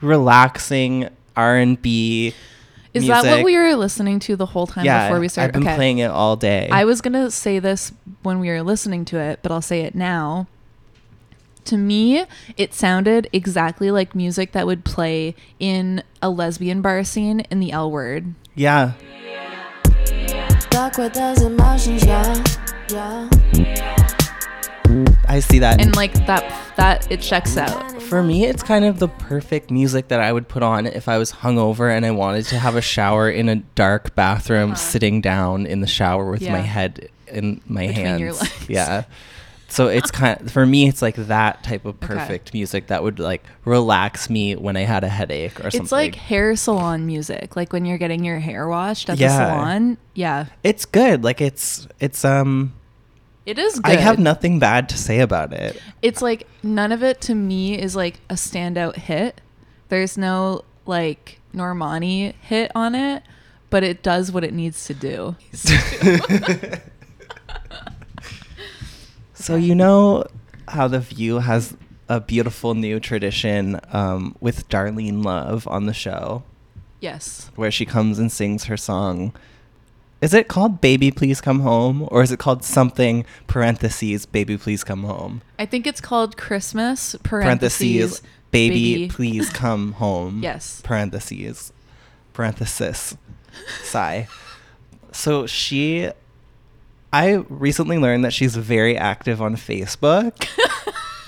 relaxing 0.00 1.08
R&B. 1.36 2.34
Is 2.92 3.06
that 3.06 3.24
what 3.24 3.44
we 3.44 3.56
were 3.56 3.76
listening 3.76 4.18
to 4.18 4.34
the 4.34 4.46
whole 4.46 4.66
time 4.66 4.84
yeah, 4.84 5.06
before 5.06 5.20
we 5.20 5.28
started? 5.28 5.50
I've 5.50 5.60
been 5.60 5.68
okay. 5.68 5.76
playing 5.76 5.98
it 5.98 6.10
all 6.10 6.34
day. 6.34 6.68
I 6.72 6.84
was 6.84 7.00
gonna 7.00 7.30
say 7.30 7.60
this 7.60 7.92
when 8.24 8.40
we 8.40 8.48
were 8.48 8.62
listening 8.62 9.04
to 9.06 9.18
it, 9.18 9.38
but 9.42 9.52
I'll 9.52 9.62
say 9.62 9.82
it 9.82 9.94
now. 9.94 10.48
To 11.66 11.76
me, 11.76 12.24
it 12.56 12.74
sounded 12.74 13.30
exactly 13.32 13.92
like 13.92 14.12
music 14.16 14.50
that 14.50 14.66
would 14.66 14.84
play 14.84 15.36
in 15.60 16.02
a 16.20 16.30
lesbian 16.30 16.82
bar 16.82 17.04
scene 17.04 17.40
in 17.48 17.60
the 17.60 17.70
L 17.70 17.92
word. 17.92 18.34
yeah. 18.56 18.94
Stuck 20.58 20.98
with 20.98 21.12
those 21.12 21.42
emotions, 21.42 22.04
yeah, 22.04 22.42
yeah. 22.88 24.01
I 25.32 25.40
see 25.40 25.58
that. 25.60 25.80
And 25.80 25.96
like 25.96 26.12
that 26.26 26.44
that 26.76 27.10
it 27.10 27.20
checks 27.20 27.56
out. 27.56 28.02
For 28.02 28.22
me, 28.22 28.44
it's 28.44 28.62
kind 28.62 28.84
of 28.84 28.98
the 28.98 29.08
perfect 29.08 29.70
music 29.70 30.08
that 30.08 30.20
I 30.20 30.32
would 30.32 30.46
put 30.48 30.62
on 30.62 30.86
if 30.86 31.08
I 31.08 31.16
was 31.18 31.32
hungover 31.32 31.90
and 31.94 32.04
I 32.04 32.10
wanted 32.10 32.44
to 32.46 32.58
have 32.58 32.76
a 32.76 32.82
shower 32.82 33.30
in 33.30 33.48
a 33.48 33.56
dark 33.56 34.14
bathroom, 34.14 34.76
sitting 34.76 35.20
down 35.22 35.64
in 35.66 35.80
the 35.80 35.86
shower 35.86 36.30
with 36.30 36.42
my 36.42 36.58
Uh-huh. 36.58 36.62
Head 36.62 37.08
in 37.28 37.60
my 37.66 37.86
Between 37.86 38.04
hands. 38.06 38.68
Yeah. 38.68 39.04
So 39.68 39.88
it's 39.88 40.10
kind 40.20 40.38
of, 40.38 40.50
for 40.52 40.66
me, 40.66 40.86
it's 40.86 41.00
like 41.00 41.14
that 41.16 41.64
type 41.64 41.86
of 41.86 41.98
perfect 41.98 42.52
music 42.52 42.88
that 42.88 43.02
would 43.02 43.18
like 43.18 43.42
relax 43.64 44.28
me 44.28 44.54
when 44.54 44.76
I 44.76 44.82
had 44.82 45.02
a 45.02 45.08
headache 45.08 45.58
or 45.60 45.70
something. 45.70 45.80
It's 45.82 45.92
like 45.92 46.14
hair 46.14 46.54
salon 46.56 47.06
music, 47.06 47.56
like 47.56 47.72
when 47.72 47.86
you're 47.86 47.96
getting 47.96 48.22
your 48.22 48.38
hair 48.38 48.68
washed 48.68 49.08
at 49.08 49.16
Yeah. 49.18 49.28
the 49.28 49.46
salon. 49.54 49.96
Yeah, 50.12 50.46
it's 50.62 50.84
good. 50.84 51.24
Like 51.24 51.40
it's 51.40 51.88
it's 52.00 52.22
um 52.22 52.74
it 53.46 53.58
is 53.58 53.80
good. 53.80 53.96
I 53.98 54.00
have 54.00 54.18
nothing 54.18 54.58
bad 54.58 54.88
to 54.90 54.98
say 54.98 55.20
about 55.20 55.52
it. 55.52 55.80
It's 56.02 56.22
like 56.22 56.46
none 56.62 56.92
of 56.92 57.02
it 57.02 57.20
to 57.22 57.34
me 57.34 57.78
is 57.78 57.94
like 57.96 58.20
a 58.30 58.34
standout 58.34 58.96
hit. 58.96 59.40
There's 59.88 60.16
no 60.16 60.64
like 60.86 61.40
Normani 61.54 62.34
hit 62.40 62.70
on 62.74 62.94
it, 62.94 63.22
but 63.70 63.82
it 63.82 64.02
does 64.02 64.30
what 64.32 64.44
it 64.44 64.52
needs 64.54 64.84
to 64.86 64.94
do. 64.94 65.36
So 69.34 69.56
you 69.56 69.74
know 69.74 70.24
how 70.68 70.86
the 70.86 71.00
View 71.00 71.40
has 71.40 71.74
a 72.08 72.20
beautiful 72.20 72.74
new 72.74 73.00
tradition 73.00 73.80
um, 73.92 74.36
with 74.40 74.68
Darlene 74.68 75.24
Love 75.24 75.66
on 75.66 75.86
the 75.86 75.92
show, 75.92 76.44
Yes. 77.00 77.50
where 77.56 77.72
she 77.72 77.84
comes 77.84 78.20
and 78.20 78.30
sings 78.30 78.64
her 78.64 78.76
song. 78.76 79.34
Is 80.22 80.32
it 80.32 80.46
called 80.46 80.80
"Baby 80.80 81.10
Please 81.10 81.40
Come 81.40 81.60
Home" 81.60 82.06
or 82.12 82.22
is 82.22 82.30
it 82.30 82.38
called 82.38 82.62
something 82.62 83.26
parentheses 83.48 84.24
"Baby 84.24 84.56
Please 84.56 84.84
Come 84.84 85.02
Home"? 85.02 85.42
I 85.58 85.66
think 85.66 85.84
it's 85.84 86.00
called 86.00 86.36
Christmas 86.36 87.16
Parentheses, 87.24 88.20
parentheses, 88.20 88.22
"Baby, 88.52 89.08
Please 89.08 89.50
Come 89.50 89.94
Home." 89.94 90.38
Yes. 90.42 90.80
Parentheses, 90.84 91.72
parenthesis, 92.32 93.16
sigh. 93.82 94.28
So 95.10 95.46
she, 95.48 96.08
I 97.12 97.44
recently 97.48 97.98
learned 97.98 98.24
that 98.24 98.32
she's 98.32 98.54
very 98.54 98.96
active 98.96 99.42
on 99.42 99.56
Facebook. 99.56 100.46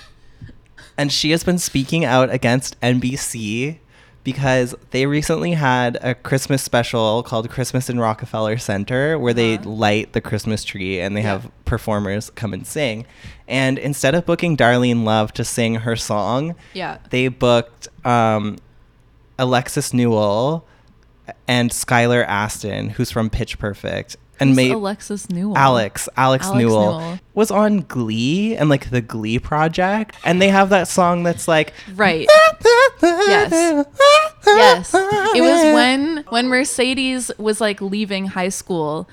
and 0.97 1.11
she 1.11 1.33
has 1.33 1.43
been 1.43 1.59
speaking 1.59 2.05
out 2.05 2.31
against 2.31 2.81
NBC 2.81 3.79
because 4.25 4.75
they 4.91 5.05
recently 5.07 5.53
had 5.53 5.99
a 6.03 6.15
Christmas 6.15 6.63
special 6.63 7.23
called 7.23 7.49
Christmas 7.51 7.89
in 7.91 8.01
Rockefeller 8.01 8.57
Center 8.59 9.19
where 9.19 9.35
they 9.35 9.59
light 9.59 10.13
the 10.15 10.21
Christmas 10.21 10.65
tree 10.65 10.99
and 10.99 11.17
they 11.17 11.23
have 11.23 11.51
performers 11.67 12.31
come 12.31 12.53
and 12.55 12.67
sing. 12.67 13.05
And 13.47 13.79
instead 13.79 14.15
of 14.15 14.25
booking 14.25 14.57
Darlene 14.57 15.05
Love 15.05 15.33
to 15.35 15.45
sing 15.45 15.75
her 15.77 15.95
song, 15.95 16.55
Yeah. 16.73 16.99
they 17.11 17.29
booked 17.29 17.89
um, 18.07 18.57
Alexis 19.39 19.93
Newell 19.93 20.67
and 21.47 21.71
Skylar 21.71 22.25
Astin, 22.27 22.91
who's 22.91 23.11
from 23.11 23.29
Pitch 23.31 23.59
Perfect, 23.59 24.17
and 24.41 24.51
Who's 24.51 24.57
made 24.57 24.73
Alexis 24.73 25.31
Newell. 25.31 25.57
Alex, 25.57 26.09
Alex, 26.17 26.47
Alex 26.47 26.59
Newell, 26.59 26.99
Newell. 27.01 27.19
was 27.35 27.51
on 27.53 27.81
Glee 27.83 28.57
and 28.57 28.69
like 28.69 28.91
the 28.91 29.01
Glee 29.01 29.39
project, 29.39 30.17
and 30.25 30.43
they 30.43 30.49
have 30.49 30.71
that 30.71 30.89
song 30.89 31.23
that's 31.23 31.47
like 31.47 31.73
Right. 31.95 32.29
yes. 33.03 33.87
Yes. 34.57 34.95
It 34.95 35.41
was 35.41 35.75
when 35.75 36.25
when 36.29 36.49
Mercedes 36.49 37.31
was 37.39 37.61
like 37.61 37.81
leaving 37.81 38.27
high 38.27 38.49
school, 38.51 39.09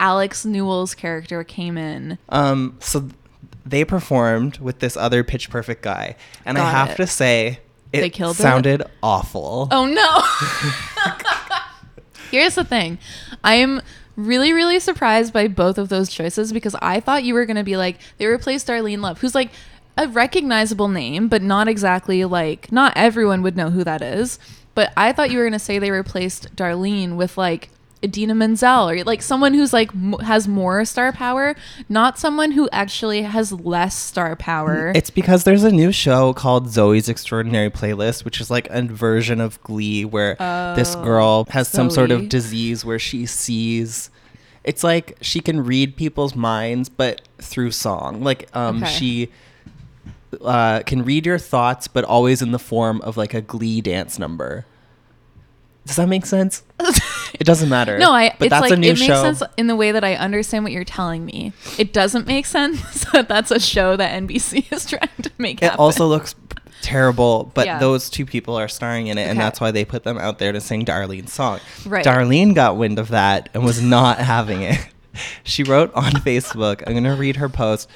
Alex 0.00 0.44
Newell's 0.44 0.94
character 0.94 1.44
came 1.44 1.78
in. 1.78 2.18
Um, 2.28 2.76
so 2.80 3.08
they 3.64 3.84
performed 3.84 4.58
with 4.58 4.80
this 4.80 4.96
other 4.96 5.24
Pitch 5.24 5.48
Perfect 5.50 5.82
guy, 5.82 6.16
and 6.44 6.58
I 6.58 6.70
have 6.70 6.90
it. 6.90 6.96
to 6.96 7.06
say, 7.06 7.60
it 7.92 8.00
They 8.00 8.10
killed 8.10 8.36
it? 8.36 8.42
sounded 8.42 8.82
awful. 9.02 9.68
Oh 9.70 9.86
no. 9.86 10.22
Here's 12.30 12.56
the 12.56 12.64
thing. 12.64 12.98
I 13.44 13.54
am 13.54 13.80
really, 14.16 14.52
really 14.52 14.80
surprised 14.80 15.32
by 15.32 15.48
both 15.48 15.78
of 15.78 15.88
those 15.88 16.08
choices 16.08 16.52
because 16.52 16.74
I 16.82 17.00
thought 17.00 17.24
you 17.24 17.34
were 17.34 17.46
gonna 17.46 17.64
be 17.64 17.76
like, 17.76 17.98
they 18.18 18.26
replaced 18.26 18.66
Darlene 18.66 19.00
Love, 19.00 19.20
who's 19.20 19.34
like 19.34 19.50
a 19.96 20.08
recognizable 20.08 20.88
name, 20.88 21.28
but 21.28 21.42
not 21.42 21.68
exactly 21.68 22.24
like 22.24 22.72
not 22.72 22.92
everyone 22.96 23.42
would 23.42 23.56
know 23.56 23.70
who 23.70 23.84
that 23.84 24.02
is. 24.02 24.38
But 24.74 24.92
I 24.96 25.12
thought 25.12 25.30
you 25.30 25.38
were 25.38 25.44
gonna 25.44 25.58
say 25.58 25.78
they 25.78 25.90
replaced 25.90 26.54
Darlene 26.56 27.16
with 27.16 27.36
like 27.38 27.70
Idina 28.02 28.34
Menzel 28.34 28.90
or 28.90 29.02
like 29.04 29.22
someone 29.22 29.54
who's 29.54 29.72
like 29.72 29.90
m- 29.94 30.12
has 30.20 30.46
more 30.46 30.84
star 30.84 31.10
power, 31.10 31.54
not 31.88 32.18
someone 32.18 32.50
who 32.50 32.68
actually 32.70 33.22
has 33.22 33.50
less 33.50 33.96
star 33.96 34.36
power. 34.36 34.92
It's 34.94 35.08
because 35.08 35.44
there's 35.44 35.64
a 35.64 35.70
new 35.72 35.90
show 35.90 36.34
called 36.34 36.66
Zoey's 36.66 37.08
Extraordinary 37.08 37.70
Playlist, 37.70 38.24
which 38.24 38.40
is 38.42 38.50
like 38.50 38.68
a 38.68 38.82
version 38.82 39.40
of 39.40 39.62
Glee 39.62 40.04
where 40.04 40.34
this 40.76 40.94
girl 40.96 41.46
has 41.50 41.66
some 41.68 41.88
sort 41.88 42.10
Oh, 42.10 42.16
of 42.16 42.28
disease 42.28 42.84
where 42.84 42.98
she 42.98 43.24
sees. 43.24 44.10
It's 44.64 44.84
like 44.84 45.16
she 45.22 45.40
can 45.40 45.64
read 45.64 45.96
people's 45.96 46.34
minds, 46.34 46.88
but 46.90 47.22
through 47.38 47.70
song. 47.70 48.22
Like 48.22 48.48
um, 48.54 48.82
Okay. 48.82 48.92
she 48.92 49.28
uh, 50.42 50.82
can 50.82 51.04
read 51.04 51.26
your 51.26 51.38
thoughts, 51.38 51.88
but 51.88 52.04
always 52.04 52.42
in 52.42 52.52
the 52.52 52.58
form 52.58 53.00
of 53.02 53.16
like 53.16 53.34
a 53.34 53.40
Glee 53.40 53.80
dance 53.80 54.18
number. 54.18 54.66
Does 55.86 55.96
that 55.96 56.08
make 56.08 56.24
sense? 56.24 56.62
it 57.34 57.44
doesn't 57.44 57.68
matter. 57.68 57.98
No, 57.98 58.10
I. 58.12 58.30
But 58.38 58.46
it's 58.46 58.50
that's 58.50 58.62
like 58.62 58.72
a 58.72 58.76
new 58.76 58.88
it 58.88 58.98
makes 58.98 59.02
show. 59.02 59.22
sense 59.22 59.42
in 59.58 59.66
the 59.66 59.76
way 59.76 59.92
that 59.92 60.02
I 60.02 60.14
understand 60.14 60.64
what 60.64 60.72
you're 60.72 60.82
telling 60.84 61.26
me. 61.26 61.52
It 61.78 61.92
doesn't 61.92 62.26
make 62.26 62.46
sense 62.46 63.04
that 63.12 63.28
that's 63.28 63.50
a 63.50 63.60
show 63.60 63.96
that 63.96 64.22
NBC 64.22 64.72
is 64.72 64.86
trying 64.86 65.08
to 65.22 65.30
make. 65.36 65.58
It 65.62 65.64
happen. 65.64 65.80
also 65.80 66.06
looks 66.06 66.34
terrible, 66.80 67.50
but 67.54 67.66
Yeah. 67.66 67.78
those 67.78 68.08
two 68.08 68.24
people 68.24 68.56
are 68.58 68.68
starring 68.68 69.08
in 69.08 69.18
it, 69.18 69.28
and 69.28 69.38
that's 69.38 69.60
why 69.60 69.70
they 69.70 69.84
put 69.84 70.04
them 70.04 70.16
out 70.18 70.38
there 70.38 70.52
to 70.52 70.60
sing 70.60 70.84
Darlene's 70.84 71.32
song. 71.32 71.60
Right. 71.84 72.04
Darlene 72.04 72.54
got 72.54 72.76
wind 72.76 72.98
of 72.98 73.08
that 73.08 73.48
and 73.54 73.64
was 73.64 73.80
not 73.82 74.18
having 74.18 74.62
it. 74.62 74.78
She 75.44 75.62
wrote 75.62 75.94
on 75.94 76.10
Facebook, 76.12 76.82
I'm 76.86 76.92
going 76.92 77.04
to 77.04 77.10
read 77.14 77.36
her 77.36 77.48
post. 77.48 77.88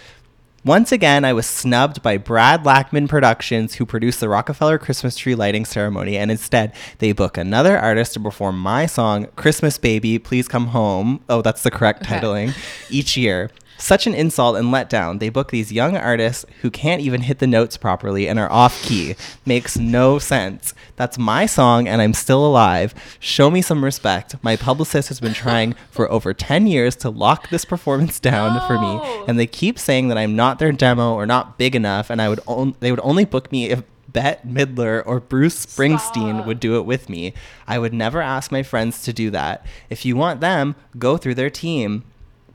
Once 0.68 0.92
again, 0.92 1.24
I 1.24 1.32
was 1.32 1.46
snubbed 1.46 2.02
by 2.02 2.18
Brad 2.18 2.62
Lachman 2.64 3.08
Productions, 3.08 3.76
who 3.76 3.86
produced 3.86 4.20
the 4.20 4.28
Rockefeller 4.28 4.76
Christmas 4.76 5.16
tree 5.16 5.34
lighting 5.34 5.64
ceremony, 5.64 6.18
and 6.18 6.30
instead 6.30 6.74
they 6.98 7.12
book 7.12 7.38
another 7.38 7.78
artist 7.78 8.12
to 8.12 8.20
perform 8.20 8.58
my 8.58 8.84
song, 8.84 9.28
Christmas 9.34 9.78
Baby, 9.78 10.18
Please 10.18 10.46
Come 10.46 10.66
Home. 10.66 11.24
Oh, 11.26 11.40
that's 11.40 11.62
the 11.62 11.70
correct 11.70 12.02
Okay. 12.02 12.20
titling. 12.20 12.54
Each 12.90 13.16
year. 13.16 13.50
Such 13.80 14.08
an 14.08 14.14
insult 14.14 14.56
and 14.56 14.68
letdown. 14.68 15.20
They 15.20 15.28
book 15.28 15.50
these 15.52 15.70
young 15.72 15.96
artists 15.96 16.44
who 16.62 16.70
can't 16.70 17.00
even 17.00 17.22
hit 17.22 17.38
the 17.38 17.46
notes 17.46 17.76
properly 17.76 18.28
and 18.28 18.36
are 18.38 18.50
off 18.50 18.82
key. 18.82 19.14
Makes 19.46 19.78
no 19.78 20.18
sense. 20.18 20.74
That's 20.96 21.16
my 21.16 21.46
song 21.46 21.86
and 21.86 22.02
I'm 22.02 22.12
still 22.12 22.44
alive. 22.44 22.92
Show 23.20 23.50
me 23.52 23.62
some 23.62 23.84
respect. 23.84 24.34
My 24.42 24.56
publicist 24.56 25.08
has 25.08 25.20
been 25.20 25.32
trying 25.32 25.76
for 25.92 26.10
over 26.10 26.34
10 26.34 26.66
years 26.66 26.96
to 26.96 27.08
lock 27.08 27.50
this 27.50 27.64
performance 27.64 28.18
down 28.18 28.60
for 28.66 28.80
me 28.80 29.24
and 29.28 29.38
they 29.38 29.46
keep 29.46 29.78
saying 29.78 30.08
that 30.08 30.18
I'm 30.18 30.34
not 30.34 30.58
their 30.58 30.72
demo 30.72 31.14
or 31.14 31.24
not 31.24 31.56
big 31.56 31.76
enough 31.76 32.10
and 32.10 32.20
I 32.20 32.28
would 32.28 32.40
on- 32.46 32.74
they 32.80 32.90
would 32.90 33.00
only 33.04 33.24
book 33.24 33.52
me 33.52 33.70
if 33.70 33.84
Bette 34.08 34.40
Midler 34.48 35.04
or 35.06 35.20
Bruce 35.20 35.66
Springsteen 35.66 36.44
would 36.46 36.58
do 36.58 36.76
it 36.78 36.86
with 36.86 37.08
me. 37.08 37.34
I 37.68 37.78
would 37.78 37.92
never 37.92 38.20
ask 38.20 38.50
my 38.50 38.62
friends 38.64 39.02
to 39.02 39.12
do 39.12 39.30
that. 39.30 39.64
If 39.88 40.04
you 40.04 40.16
want 40.16 40.40
them, 40.40 40.74
go 40.98 41.16
through 41.16 41.34
their 41.36 41.50
team 41.50 42.04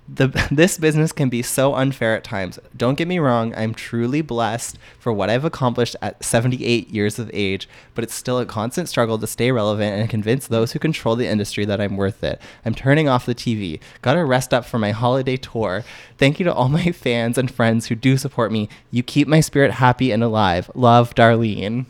the 0.07 0.27
this 0.51 0.77
business 0.77 1.11
can 1.11 1.29
be 1.29 1.41
so 1.41 1.75
unfair 1.75 2.15
at 2.15 2.23
times. 2.23 2.59
Don't 2.75 2.97
get 2.97 3.07
me 3.07 3.19
wrong, 3.19 3.53
I'm 3.55 3.73
truly 3.73 4.21
blessed 4.21 4.77
for 4.99 5.13
what 5.13 5.29
I've 5.29 5.45
accomplished 5.45 5.95
at 6.01 6.23
78 6.23 6.89
years 6.89 7.19
of 7.19 7.29
age, 7.33 7.67
but 7.95 8.03
it's 8.03 8.13
still 8.13 8.39
a 8.39 8.45
constant 8.45 8.89
struggle 8.89 9.17
to 9.17 9.27
stay 9.27 9.51
relevant 9.51 9.99
and 9.99 10.09
convince 10.09 10.47
those 10.47 10.71
who 10.71 10.79
control 10.79 11.15
the 11.15 11.27
industry 11.27 11.65
that 11.65 11.81
I'm 11.81 11.97
worth 11.97 12.23
it. 12.23 12.41
I'm 12.65 12.75
turning 12.75 13.07
off 13.07 13.25
the 13.25 13.35
TV. 13.35 13.79
Got 14.01 14.13
to 14.15 14.25
rest 14.25 14.53
up 14.53 14.65
for 14.65 14.79
my 14.79 14.91
holiday 14.91 15.37
tour. 15.37 15.83
Thank 16.17 16.39
you 16.39 16.43
to 16.45 16.53
all 16.53 16.69
my 16.73 16.91
fans 16.91 17.37
and 17.37 17.49
friends 17.49 17.87
who 17.87 17.95
do 17.95 18.17
support 18.17 18.51
me. 18.51 18.69
You 18.91 19.03
keep 19.03 19.27
my 19.27 19.39
spirit 19.39 19.71
happy 19.71 20.11
and 20.11 20.23
alive. 20.23 20.69
Love, 20.75 21.15
Darlene. 21.15 21.85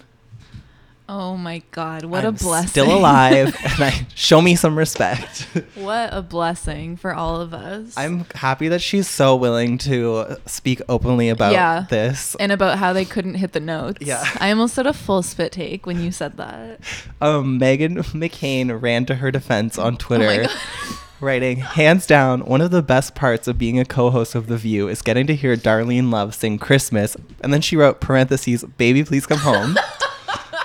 Oh 1.09 1.35
my 1.35 1.61
God! 1.71 2.05
What 2.05 2.23
I'm 2.23 2.29
a 2.35 2.37
blessing. 2.37 2.69
Still 2.69 2.93
alive, 2.97 3.47
and 3.63 3.83
I 3.83 4.07
show 4.15 4.41
me 4.41 4.55
some 4.55 4.77
respect. 4.77 5.41
what 5.75 6.09
a 6.13 6.21
blessing 6.21 6.95
for 6.95 7.13
all 7.13 7.41
of 7.41 7.53
us. 7.53 7.93
I'm 7.97 8.25
happy 8.35 8.69
that 8.69 8.81
she's 8.81 9.07
so 9.09 9.35
willing 9.35 9.77
to 9.79 10.37
speak 10.45 10.81
openly 10.87 11.27
about 11.29 11.51
Yeah. 11.51 11.85
this. 11.89 12.35
and 12.39 12.51
about 12.53 12.77
how 12.77 12.93
they 12.93 13.03
couldn't 13.05 13.35
hit 13.35 13.51
the 13.51 13.59
notes. 13.59 13.97
Yeah. 14.05 14.23
I 14.39 14.49
almost 14.49 14.75
did 14.75 14.87
a 14.87 14.93
full 14.93 15.23
spit 15.23 15.51
take 15.51 15.85
when 15.85 15.99
you 16.01 16.11
said 16.11 16.37
that. 16.37 16.79
Um, 17.19 17.59
Meghan 17.59 17.97
McCain 18.13 18.81
ran 18.81 19.05
to 19.07 19.15
her 19.15 19.29
defense 19.29 19.77
on 19.77 19.97
Twitter. 19.97 20.29
Oh 20.29 20.47
God. 20.47 20.99
Writing, 21.19 21.57
hands 21.59 22.05
down, 22.05 22.41
one 22.41 22.59
of 22.59 22.71
the 22.71 22.81
best 22.81 23.15
parts 23.15 23.47
of 23.47 23.57
being 23.57 23.79
a 23.79 23.85
co-host 23.85 24.35
of 24.35 24.47
The 24.47 24.57
View 24.57 24.89
is 24.89 25.01
getting 25.01 25.25
to 25.27 25.35
hear 25.35 25.55
Darlene 25.55 26.11
Love 26.11 26.35
sing 26.35 26.57
Christmas, 26.57 27.15
and 27.41 27.53
then 27.53 27.61
she 27.61 27.77
wrote 27.77 28.01
parentheses, 28.01 28.65
"Baby, 28.77 29.05
please 29.05 29.25
come 29.25 29.37
home." 29.39 29.77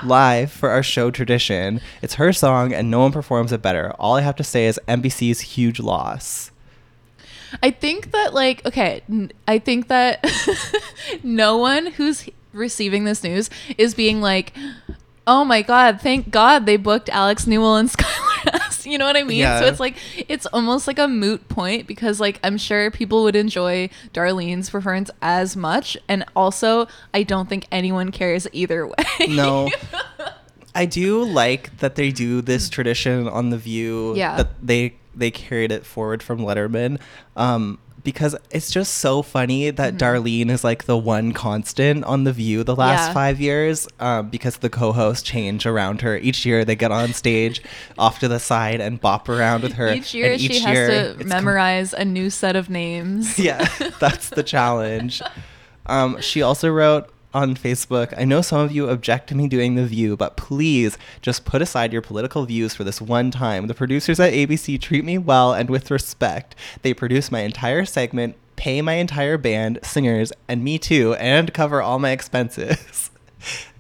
Live 0.05 0.53
for 0.53 0.71
our 0.71 0.83
show 0.83 1.11
tradition. 1.11 1.81
It's 2.03 2.15
her 2.15 2.33
song, 2.33 2.73
and 2.73 2.91
no 2.91 3.01
one 3.01 3.13
performs 3.13 3.53
it 3.53 3.63
better. 3.63 3.93
All 3.99 4.15
I 4.17 4.21
have 4.21 4.37
to 4.37 4.45
say 4.45 4.67
is 4.67 4.81
NBC's 4.87 5.41
huge 5.41 5.81
loss. 5.81 6.51
I 7.63 7.71
think 7.71 8.13
that 8.13 8.35
like 8.35 8.65
okay, 8.67 9.03
I 9.47 9.59
think 9.59 9.89
that 9.89 10.25
no 11.23 11.57
one 11.57 11.87
who's 11.87 12.29
receiving 12.53 13.05
this 13.05 13.25
news 13.25 13.51
is 13.77 13.95
being 13.95 14.21
like, 14.21 14.53
"Oh 15.27 15.45
my 15.45 15.63
god, 15.63 16.01
thank 16.01 16.31
God 16.31 16.67
they 16.67 16.77
booked 16.77 17.09
Alex 17.09 17.47
Newell 17.47 17.77
and 17.77 17.89
Skylar 17.93 18.55
Astin." 18.55 18.68
You 18.91 18.99
know 18.99 19.07
what 19.07 19.17
I 19.17 19.23
mean? 19.23 19.39
Yeah. 19.39 19.61
So 19.61 19.67
it's 19.67 19.81
like 19.81 19.97
it's 20.29 20.47
almost 20.47 20.87
like 20.87 20.99
a 20.99 21.09
moot 21.09 21.49
point 21.49 21.87
because 21.87 22.21
like 22.21 22.41
I'm 22.43 22.59
sure 22.59 22.91
people 22.91 23.23
would 23.25 23.37
enjoy 23.37 23.91
Darlene's 24.13 24.71
performance 24.71 25.11
as 25.23 25.57
much 25.57 25.97
and 26.09 26.25
also 26.35 26.87
I 27.13 27.23
don't 27.23 27.49
think 27.49 27.67
anyone 27.71 28.11
cares 28.11 28.47
either 28.53 28.87
way. 28.87 28.95
No. 29.29 29.71
I 30.75 30.87
do 30.87 31.25
like 31.25 31.77
that 31.79 31.97
they 31.97 32.13
do 32.13 32.41
this 32.41 32.69
tradition 32.69 33.27
on 33.29 33.51
the 33.51 33.59
View. 33.59 34.15
Yeah. 34.15 34.37
That 34.37 34.51
they 34.63 34.95
they 35.15 35.31
carried 35.31 35.73
it 35.73 35.85
forward 35.85 36.23
from 36.23 36.39
Letterman, 36.39 37.01
um, 37.37 37.79
because 38.09 38.35
it's 38.51 38.71
just 38.71 38.95
so 38.95 39.21
funny 39.21 39.69
that 39.69 39.99
Darlene 39.99 40.49
is 40.49 40.65
like 40.65 40.85
the 40.87 40.97
one 40.97 41.33
constant 41.33 42.05
on 42.05 42.25
The 42.25 42.33
View 42.33 42.65
the 42.65 42.75
last 42.75 43.09
Yeah. 43.09 43.13
five 43.13 43.39
years 43.39 43.87
um, 44.01 44.31
because 44.31 44.57
the 44.57 44.71
co 44.71 44.93
hosts 44.93 45.23
change 45.23 45.67
around 45.67 46.01
her. 46.01 46.17
Each 46.17 46.47
year 46.47 46.65
they 46.65 46.75
get 46.75 46.91
on 46.91 47.13
stage 47.13 47.61
off 47.99 48.19
to 48.21 48.27
the 48.29 48.41
side 48.41 48.81
and 48.81 48.99
bop 48.99 49.29
around 49.29 49.63
with 49.63 49.75
her. 49.75 49.93
Each 49.93 50.15
year 50.15 50.33
and 50.33 50.41
she 50.41 50.55
each 50.55 50.63
has 50.63 50.89
to 50.89 51.11
it's 51.11 51.19
com- 51.19 51.29
memorize 51.29 51.93
a 51.93 52.03
new 52.07 52.31
set 52.31 52.57
of 52.57 52.71
names. 52.71 53.39
yeah, 53.49 53.69
that's 54.01 54.31
the 54.31 54.43
challenge. 54.43 55.21
Um, 55.91 56.21
she 56.21 56.43
also 56.43 56.69
wrote 56.69 57.11
on 57.35 57.55
Facebook, 57.55 58.15
I 58.17 58.25
know 58.25 58.41
some 58.41 58.61
of 58.61 58.73
you 58.73 58.89
object 58.89 59.29
to 59.29 59.35
me 59.35 59.49
doing 59.49 59.75
The 59.75 59.85
View, 59.85 60.17
but 60.17 60.37
please 60.37 60.97
just 61.21 61.45
put 61.45 61.61
aside 61.61 61.93
your 61.93 62.03
political 62.03 62.45
views 62.47 62.75
for 62.75 62.85
this 62.85 63.01
one 63.01 63.31
time. 63.31 63.67
The 63.67 63.75
producers 63.75 64.19
at 64.19 64.33
ABC 64.33 64.81
treat 64.81 65.05
me 65.05 65.19
well 65.19 65.53
and 65.53 65.69
with 65.69 65.91
respect. 65.91 66.55
They 66.83 66.95
produce 66.95 67.31
my 67.31 67.41
entire 67.41 67.85
segment, 67.85 68.37
pay 68.57 68.81
my 68.81 68.95
entire 68.95 69.37
band, 69.37 69.79
singers, 69.83 70.33
and 70.49 70.65
me 70.65 70.79
too, 70.79 71.15
and 71.15 71.53
cover 71.53 71.83
all 71.83 71.99
my 71.99 72.11
expenses. 72.11 73.11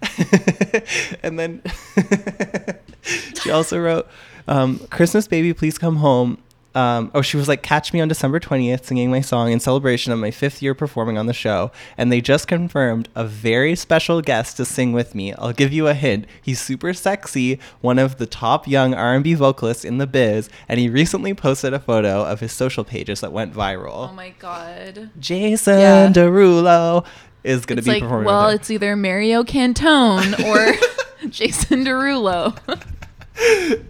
and 1.23 1.39
then 1.39 1.63
she 3.43 3.51
also 3.51 3.79
wrote, 3.81 4.09
um, 4.47 4.79
Christmas 4.91 5.27
baby, 5.27 5.53
please 5.53 5.79
come 5.79 5.97
home. 5.97 6.39
Um, 6.79 7.11
oh, 7.13 7.23
she 7.23 7.37
was 7.37 7.49
like, 7.49 7.63
catch 7.65 7.93
me 7.93 8.01
on 8.01 8.07
December 8.07 8.39
20th 8.39 8.85
singing 8.85 9.11
my 9.11 9.21
song 9.21 9.51
in 9.51 9.59
celebration 9.59 10.13
of 10.13 10.21
my 10.21 10.31
fifth 10.31 10.63
year 10.63 10.75
performing 10.75 11.19
on 11.19 11.27
the 11.27 11.33
show. 11.33 11.73
And 11.97 12.13
they 12.13 12.21
just 12.21 12.47
confirmed 12.47 13.09
a 13.17 13.25
very 13.25 13.75
special 13.75 14.23
guest 14.23 14.57
to 14.59 14.65
sing 14.65 14.93
with 14.93 15.13
me. 15.13 15.33
I'll 15.35 15.53
give 15.53 15.73
you 15.73 15.89
a 15.89 15.95
hint. 15.95 16.27
He's 16.41 16.61
super 16.61 16.95
sexy, 16.95 17.59
one 17.81 17.99
of 17.99 18.19
the 18.19 18.27
top 18.27 18.69
young 18.69 18.95
R&B 18.95 19.35
vocalists 19.35 19.85
in 19.85 19.99
the 19.99 20.07
biz, 20.07 20.49
and 20.69 20.79
he 20.79 20.89
recently 20.89 21.35
posted 21.35 21.75
a 21.75 21.81
photo 21.81 22.23
of 22.25 22.39
his 22.39 22.53
social 22.53 22.85
pages 22.85 23.23
that 23.23 23.33
went 23.33 23.53
viral. 23.55 24.11
Oh 24.11 24.13
my 24.13 24.31
god. 24.39 25.11
Jason 25.19 25.81
Yeah. 25.81 26.13
Derulo 26.13 27.05
is 27.43 27.67
going 27.67 27.79
to 27.79 27.83
be 27.83 27.91
like, 27.91 28.03
performing. 28.03 28.27
well, 28.27 28.51
it's 28.51 28.71
either 28.71 28.95
Mario 28.95 29.43
Cantone 29.43 30.33
or 30.45 30.79
Jason 31.29 31.85
Derulo. 31.85 32.57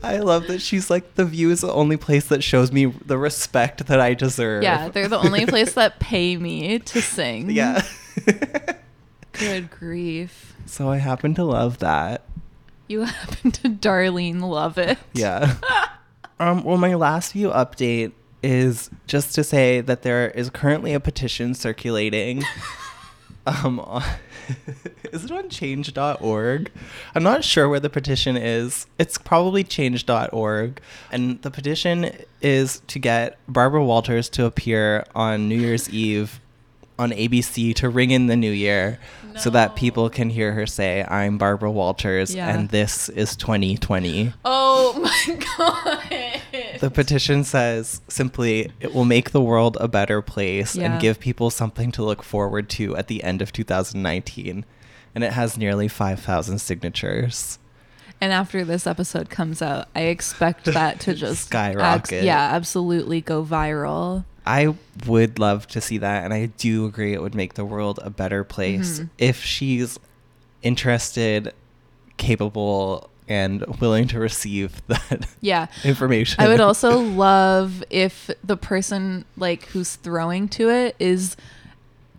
I 0.02 0.18
love 0.22 0.46
that 0.48 0.60
she's 0.60 0.90
like 0.90 1.14
the 1.14 1.24
view 1.24 1.50
is 1.50 1.62
the 1.62 1.72
only 1.72 1.96
place 1.96 2.26
that 2.26 2.42
shows 2.44 2.70
me 2.70 2.86
the 2.86 3.16
respect 3.18 3.86
that 3.86 4.00
I 4.00 4.14
deserve. 4.14 4.62
yeah, 4.62 4.88
they're 4.88 5.08
the 5.08 5.18
only 5.18 5.46
place 5.46 5.72
that 5.74 5.98
pay 6.00 6.36
me 6.36 6.78
to 6.80 7.00
sing. 7.00 7.50
yeah. 7.60 7.82
Good 9.32 9.70
grief. 9.70 10.54
so 10.66 10.90
I 10.90 10.96
happen 10.98 11.34
to 11.34 11.44
love 11.44 11.78
that. 11.78 12.22
You 12.88 13.02
happen 13.04 13.50
to 13.52 13.68
Darlene 13.68 14.40
love 14.40 14.78
it. 14.78 14.98
Yeah. 15.12 15.56
um. 16.40 16.64
Well, 16.64 16.78
my 16.78 16.94
last 16.94 17.32
view 17.32 17.50
update 17.50 18.12
is 18.42 18.90
just 19.06 19.34
to 19.34 19.44
say 19.44 19.80
that 19.80 20.02
there 20.02 20.30
is 20.30 20.50
currently 20.50 20.92
a 20.94 21.00
petition 21.00 21.54
circulating. 21.54 22.42
um. 23.46 23.80
on- 23.80 24.02
is 25.12 25.24
it 25.24 25.30
on 25.30 25.48
change.org? 25.48 26.70
I'm 27.14 27.22
not 27.22 27.44
sure 27.44 27.68
where 27.68 27.80
the 27.80 27.90
petition 27.90 28.36
is. 28.36 28.86
It's 28.98 29.18
probably 29.18 29.64
change.org. 29.64 30.80
And 31.10 31.42
the 31.42 31.50
petition 31.50 32.10
is 32.40 32.80
to 32.88 32.98
get 32.98 33.38
Barbara 33.48 33.84
Walters 33.84 34.28
to 34.30 34.44
appear 34.46 35.04
on 35.14 35.48
New 35.48 35.58
Year's 35.58 35.88
Eve 35.90 36.40
on 36.98 37.10
ABC 37.10 37.74
to 37.76 37.88
ring 37.88 38.10
in 38.10 38.26
the 38.26 38.36
new 38.36 38.50
year 38.50 38.98
so 39.38 39.50
that 39.50 39.76
people 39.76 40.10
can 40.10 40.30
hear 40.30 40.52
her 40.52 40.66
say, 40.66 41.04
I'm 41.08 41.38
Barbara 41.38 41.70
Walters 41.70 42.34
Yeah. 42.34 42.48
and 42.54 42.68
this 42.70 43.08
is 43.08 43.36
2020. 43.36 44.32
Oh 44.44 44.98
my 45.28 45.36
god. 45.56 46.40
The 46.80 46.90
petition 46.90 47.44
says 47.44 48.00
simply, 48.08 48.72
it 48.80 48.94
will 48.94 49.04
make 49.04 49.30
the 49.30 49.40
world 49.40 49.76
a 49.80 49.88
better 49.88 50.20
place 50.22 50.74
Yeah. 50.76 50.92
and 50.92 51.00
give 51.00 51.20
people 51.20 51.50
something 51.50 51.92
to 51.92 52.02
look 52.04 52.22
forward 52.22 52.68
to 52.70 52.96
at 52.96 53.06
the 53.08 53.22
end 53.22 53.40
of 53.42 53.52
2019. 53.52 54.64
And 55.14 55.24
it 55.24 55.32
has 55.32 55.56
nearly 55.56 55.88
5,000 55.88 56.58
signatures. 56.58 57.58
And 58.20 58.32
after 58.32 58.64
this 58.64 58.86
episode 58.86 59.30
comes 59.30 59.62
out, 59.62 59.88
I 59.94 60.02
expect 60.02 60.64
that 60.66 61.00
to 61.00 61.14
just 61.14 61.46
Skyrocket. 61.48 62.24
yeah, 62.24 62.50
absolutely 62.52 63.20
go 63.20 63.44
viral. 63.44 64.24
I 64.48 64.74
would 65.06 65.38
love 65.38 65.66
to 65.68 65.80
see 65.80 65.98
that, 65.98 66.24
and 66.24 66.32
I 66.32 66.46
do 66.46 66.86
agree 66.86 67.12
it 67.12 67.20
would 67.20 67.34
make 67.34 67.54
the 67.54 67.64
world 67.66 68.00
a 68.02 68.08
better 68.10 68.44
place 68.44 69.00
Mhm. 69.00 69.10
if 69.18 69.42
she's 69.44 69.98
interested, 70.62 71.52
capable, 72.16 73.10
and 73.28 73.62
willing 73.78 74.08
to 74.08 74.18
receive 74.18 74.80
that 74.88 75.26
Yeah. 75.42 75.66
information. 75.84 76.42
I 76.42 76.48
would 76.48 76.60
also 76.68 76.98
love 76.98 77.84
if 77.90 78.30
the 78.42 78.56
person 78.56 79.26
like 79.36 79.66
who's 79.66 79.96
throwing 79.96 80.48
to 80.50 80.70
it 80.70 80.96
is 80.98 81.36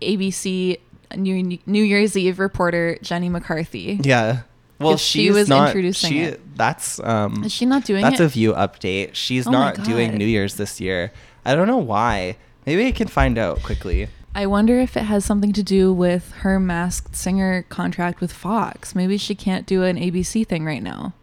ABC 0.02 0.78
New, 1.16 1.58
New 1.66 1.84
Year's 1.84 2.16
Eve 2.16 2.40
reporter 2.40 2.98
Jenny 3.02 3.30
McCarthy. 3.30 4.00
Yeah. 4.04 4.42
Well, 4.80 4.96
she 4.96 5.30
was 5.32 5.50
not, 5.50 5.70
introducing 5.70 6.10
she, 6.12 6.20
it. 6.22 6.56
That's 6.56 7.00
um. 7.02 7.44
Is 7.44 7.52
she 7.52 7.66
not 7.66 7.84
doing 7.84 8.02
That's 8.02 8.22
it? 8.22 8.24
a 8.24 8.28
view 8.30 8.54
update. 8.54 9.10
She's 9.14 9.46
Oh 9.46 9.52
not 9.52 9.84
doing 9.84 10.16
New 10.18 10.26
Year's 10.26 10.54
this 10.56 10.80
year. 10.80 11.12
I 11.50 11.56
don't 11.56 11.66
know 11.66 11.78
why. 11.80 12.38
Maybe 12.68 12.86
I 12.86 12.92
can 12.92 13.08
find 13.08 13.36
out 13.40 13.64
quickly. 13.64 14.08
I 14.36 14.46
wonder 14.46 14.80
if 14.80 14.96
it 14.96 15.06
has 15.06 15.26
something 15.26 15.52
to 15.54 15.64
do 15.64 15.92
with 15.92 16.32
her 16.44 16.60
masked 16.60 17.16
singer 17.16 17.66
contract 17.70 18.22
with 18.22 18.32
Fox. 18.32 18.94
Maybe 18.94 19.18
she 19.18 19.34
can't 19.34 19.66
do 19.66 19.82
an 19.82 19.98
ABC 19.98 20.46
thing 20.46 20.64
right 20.64 20.84
now. 20.84 21.14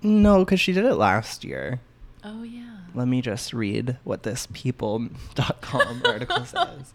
No, 0.00 0.46
because 0.46 0.60
she 0.60 0.72
did 0.72 0.86
it 0.86 0.94
last 0.94 1.44
year. 1.44 1.80
Oh 2.24 2.42
yeah. 2.42 2.78
Let 2.94 3.06
me 3.06 3.20
just 3.20 3.52
read 3.52 3.98
what 4.02 4.22
this 4.22 4.48
people.com 4.54 6.02
article 6.06 6.46
says. 6.46 6.94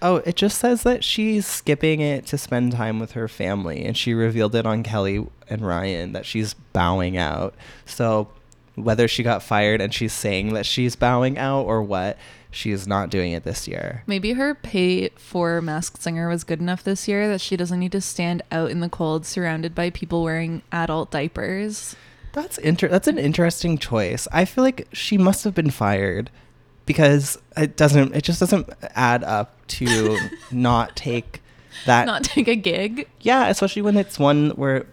Oh, 0.00 0.16
it 0.16 0.36
just 0.36 0.56
says 0.56 0.84
that 0.84 1.04
she's 1.04 1.46
skipping 1.46 2.00
it 2.00 2.24
to 2.28 2.38
spend 2.38 2.72
time 2.72 2.98
with 2.98 3.12
her 3.12 3.28
family, 3.28 3.84
and 3.84 3.94
she 3.94 4.14
revealed 4.14 4.54
it 4.54 4.64
on 4.64 4.82
Kelly 4.82 5.26
and 5.50 5.60
Ryan 5.60 6.12
that 6.12 6.24
she's 6.24 6.54
bowing 6.54 7.18
out. 7.18 7.54
So, 7.84 8.28
whether 8.74 9.06
she 9.08 9.22
got 9.22 9.42
fired 9.42 9.80
and 9.80 9.92
she's 9.94 10.12
saying 10.12 10.54
that 10.54 10.66
she's 10.66 10.96
bowing 10.96 11.38
out 11.38 11.62
or 11.62 11.82
what, 11.82 12.18
she 12.50 12.70
is 12.70 12.86
not 12.86 13.10
doing 13.10 13.32
it 13.32 13.44
this 13.44 13.66
year. 13.66 14.02
Maybe 14.06 14.32
her 14.34 14.54
pay 14.54 15.08
for 15.10 15.60
Masked 15.60 16.02
Singer 16.02 16.28
was 16.28 16.44
good 16.44 16.60
enough 16.60 16.82
this 16.84 17.08
year 17.08 17.28
that 17.28 17.40
she 17.40 17.56
doesn't 17.56 17.78
need 17.80 17.92
to 17.92 18.00
stand 18.00 18.42
out 18.52 18.70
in 18.70 18.80
the 18.80 18.88
cold 18.88 19.26
surrounded 19.26 19.74
by 19.74 19.90
people 19.90 20.22
wearing 20.22 20.62
adult 20.72 21.10
diapers. 21.10 21.96
That's 22.32 22.58
inter- 22.58 22.88
That's 22.88 23.08
an 23.08 23.18
interesting 23.18 23.78
choice. 23.78 24.26
I 24.32 24.44
feel 24.44 24.64
like 24.64 24.88
she 24.92 25.18
must 25.18 25.44
have 25.44 25.54
been 25.54 25.70
fired 25.70 26.30
because 26.86 27.38
it 27.56 27.76
doesn't. 27.76 28.14
It 28.14 28.22
just 28.24 28.40
doesn't 28.40 28.68
add 28.94 29.22
up 29.24 29.66
to 29.68 30.18
not 30.50 30.96
take 30.96 31.42
that. 31.86 32.06
Not 32.06 32.24
take 32.24 32.48
a 32.48 32.56
gig. 32.56 33.08
yeah, 33.20 33.46
especially 33.48 33.82
when 33.82 33.96
it's 33.96 34.18
one 34.18 34.50
where 34.50 34.86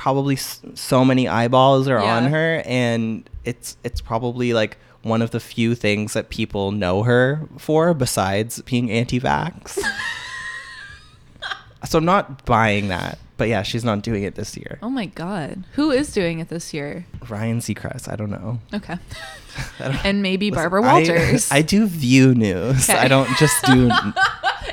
probably 0.00 0.34
s- 0.34 0.62
so 0.74 1.04
many 1.04 1.28
eyeballs 1.28 1.86
are 1.86 1.98
on 1.98 2.28
her, 2.28 2.62
and 2.64 3.28
it's 3.44 3.76
it's 3.84 4.00
probably 4.00 4.54
like 4.54 4.78
one 5.02 5.20
of 5.20 5.30
the 5.30 5.40
few 5.40 5.74
things 5.74 6.14
that 6.14 6.30
people 6.30 6.72
know 6.72 7.02
her 7.02 7.46
for 7.58 7.92
besides 7.92 8.62
being 8.62 8.90
anti-vax. 8.90 9.78
so 11.86 11.98
I'm 11.98 12.04
not 12.06 12.46
buying 12.46 12.88
that. 12.88 13.18
But 13.36 13.48
yeah, 13.48 13.62
she's 13.62 13.84
not 13.84 14.02
doing 14.02 14.22
it 14.22 14.34
this 14.36 14.56
year. 14.56 14.78
Oh 14.82 14.90
my 14.90 15.06
god. 15.06 15.64
Who 15.72 15.90
is 15.90 16.12
doing 16.12 16.40
it 16.40 16.48
this 16.48 16.72
year? 16.74 17.06
Ryan 17.28 17.60
Seacrest, 17.60 18.10
I 18.10 18.16
don't 18.16 18.30
know. 18.30 18.58
Okay. 18.72 18.96
Don't- 19.78 20.04
and 20.04 20.22
maybe 20.22 20.50
Listen, 20.50 20.62
Barbara 20.62 20.82
Walters. 20.82 21.48
I, 21.52 21.62
do 21.62 21.86
view 21.86 22.34
news. 22.34 22.88
Okay. 22.88 22.98
I 22.98 23.08
don't 23.08 23.28
just 23.36 23.62
do 23.64 23.88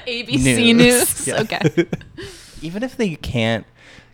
ABC 0.06 0.76
News. 0.76 1.28
Yeah. 1.28 1.42
Okay. 1.42 1.86
Even 2.62 2.84
if 2.84 2.98
they 2.98 3.16
can't 3.16 3.66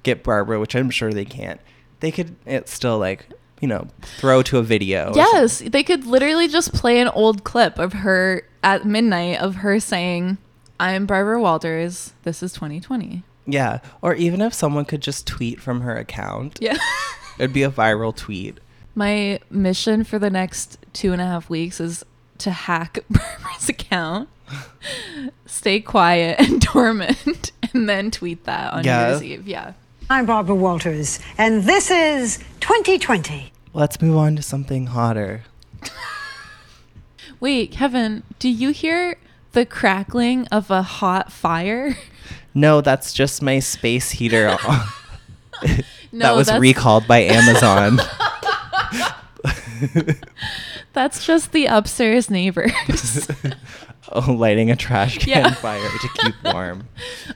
get 0.04 0.24
Barbara, 0.24 0.60
which 0.60 0.76
I'm 0.76 0.90
sure 0.90 1.12
they 1.12 1.26
can't, 1.26 1.60
they 2.00 2.12
could 2.12 2.36
it 2.46 2.70
still 2.70 2.98
like 3.00 3.28
you 3.62 3.68
know 3.68 3.88
throw 4.02 4.42
to 4.44 4.58
a 4.58 4.64
video. 4.64 5.14
Yes, 5.16 5.60
they 5.60 5.84
could 5.84 6.06
literally 6.06 6.48
just 6.48 6.74
play 6.74 7.00
an 7.00 7.08
old 7.10 7.44
clip 7.44 7.80
of 7.80 7.94
her 7.94 8.44
at 8.64 8.86
midnight 8.86 9.40
of 9.40 9.56
her 9.58 9.80
saying, 9.80 10.38
"I'm 10.80 11.06
Barbara 11.06 11.42
Walters. 11.42 12.14
This 12.24 12.44
is 12.44 12.54
2020." 12.54 13.24
Yeah, 13.46 13.80
or 14.02 14.14
even 14.16 14.40
if 14.42 14.54
someone 14.54 14.86
could 14.86 15.02
just 15.02 15.28
tweet 15.28 15.60
from 15.60 15.82
her 15.82 15.96
account, 15.98 16.60
Yeah. 16.62 16.78
it'd 17.38 17.52
be 17.54 17.64
a 17.64 17.70
viral 17.72 18.16
tweet. 18.16 18.60
My 18.96 19.40
mission 19.50 20.04
for 20.06 20.18
the 20.18 20.30
next 20.30 20.78
two 20.94 21.12
and 21.12 21.22
a 21.22 21.26
half 21.26 21.50
weeks 21.50 21.82
is 21.82 22.06
to 22.38 22.52
hack 22.52 23.00
Barbara's 23.10 23.68
account, 23.68 24.30
stay 25.46 25.80
quiet 25.82 26.40
and 26.40 26.62
dormant, 26.62 27.52
and 27.74 27.90
then 27.90 28.12
tweet 28.12 28.46
that 28.46 28.74
on 28.74 28.84
Yeah. 28.84 29.04
New 29.04 29.10
Year's 29.10 29.24
Eve. 29.24 29.48
Yeah. 29.48 29.74
I'm 30.10 30.26
Barbara 30.26 30.56
Walters, 30.56 31.20
and 31.38 31.64
this 31.64 31.90
is 31.90 32.38
2020. 32.60 33.52
Let's 33.74 34.02
move 34.02 34.18
on 34.18 34.36
to 34.36 34.42
something 34.42 34.88
hotter. 34.88 35.44
Wait, 37.40 37.72
Kevin, 37.72 38.24
do 38.40 38.50
you 38.50 38.70
hear 38.72 39.18
the 39.54 39.66
crackling 39.66 40.48
of 40.48 40.70
a 40.70 40.82
hot 40.82 41.32
fire? 41.32 41.98
No, 42.54 42.82
that's 42.82 43.14
just 43.14 43.42
my 43.42 43.60
space 43.60 44.12
heater. 44.12 44.58
that 45.62 45.86
No, 46.12 46.36
was 46.36 46.48
that's- 46.48 46.62
recalled 46.62 47.08
by 47.08 47.20
Amazon. 47.22 48.00
That's 50.94 51.26
just 51.26 51.52
the 51.54 51.66
upstairs 51.66 52.30
neighbors. 52.30 53.28
lighting 54.28 54.70
a 54.72 54.76
trash 54.76 55.18
can 55.20 55.30
Yeah. 55.30 55.54
fire 55.54 55.80
to 56.02 56.10
keep 56.18 56.36
warm. 56.54 56.88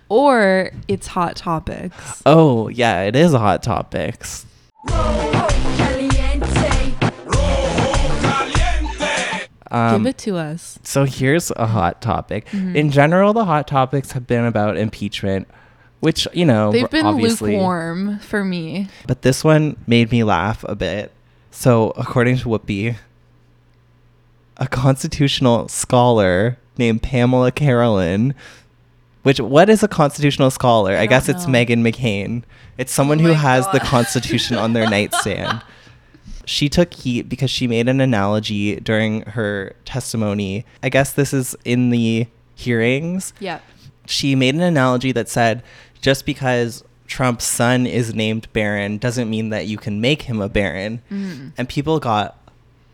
Or 0.10 0.72
it's 0.88 1.08
hot 1.08 1.36
topics. 1.36 2.22
Oh, 2.26 2.68
yeah, 2.70 3.02
it 3.04 3.16
is 3.16 3.32
hot 3.34 3.64
topics. 3.64 4.46
Um, 9.70 10.04
Give 10.04 10.08
it 10.12 10.18
to 10.20 10.38
us. 10.38 10.80
So 10.84 11.04
here's 11.04 11.52
a 11.52 11.66
hot 11.68 12.02
topic. 12.02 12.48
Mhm. 12.52 12.74
In 12.76 12.90
general, 12.90 13.34
the 13.34 13.44
hot 13.44 13.68
topics 13.68 14.14
have 14.14 14.26
been 14.26 14.46
about 14.46 14.78
impeachment, 14.78 15.46
which, 16.00 16.26
you 16.34 16.46
know, 16.46 16.72
They've 16.72 16.90
been 16.90 17.06
obviously. 17.06 17.52
lukewarm 17.56 18.20
for 18.20 18.46
me. 18.46 18.88
But 19.08 19.24
this 19.24 19.44
one 19.44 19.76
made 19.86 20.10
me 20.10 20.24
laugh 20.24 20.64
a 20.70 20.76
bit. 20.76 21.12
So, 21.52 21.92
according 21.98 22.38
to 22.40 22.46
Whoopi, 22.46 22.96
a 24.58 24.68
constitutional 24.68 25.68
scholar 25.68 26.58
named 26.78 27.02
Pamela 27.04 27.52
Carolyn, 27.52 28.34
which 29.24 29.40
what 29.40 29.70
is 29.70 29.84
a 29.84 29.88
constitutional 29.88 30.50
scholar? 30.52 30.94
I, 30.94 31.02
I 31.02 31.06
guess 31.06 31.28
it's 31.30 31.46
know. 31.48 31.54
Meghan 31.54 31.82
McCain. 31.88 32.44
It's 32.78 32.92
someone 32.92 33.20
who 33.20 33.34
has 33.34 33.68
the 33.72 33.80
Constitution 33.80 34.56
on 34.58 34.74
their 34.74 34.90
nightstand. 34.90 35.62
She 36.50 36.70
took 36.70 36.94
heat 36.94 37.24
because 37.24 37.52
she 37.52 37.68
made 37.68 37.90
an 37.90 38.00
analogy 38.00 38.78
during 38.78 39.24
her 39.24 39.74
testimony. 39.84 40.64
I 40.82 40.88
guess 40.88 41.12
this 41.12 41.34
is 41.34 41.58
in 41.66 41.90
the 41.90 42.26
hearings 42.56 43.34
Yeah. 43.42 43.60
she 44.06 44.34
made 44.34 44.56
an 44.56 44.62
analogy 44.62 45.12
that 45.12 45.28
said 45.28 45.62
just 46.02 46.26
because 46.26 46.86
Trump's 47.06 47.44
son 47.44 47.86
is 47.86 48.14
named 48.16 48.48
Barron 48.54 48.98
doesn't 48.98 49.30
mean 49.30 49.50
that 49.50 49.68
you 49.68 49.78
can 49.78 50.00
make 50.00 50.22
him 50.22 50.40
a 50.40 50.48
Baron. 50.48 51.02
Mhm. 51.12 51.52
And 51.58 51.68
people 51.68 52.00
got 52.00 52.38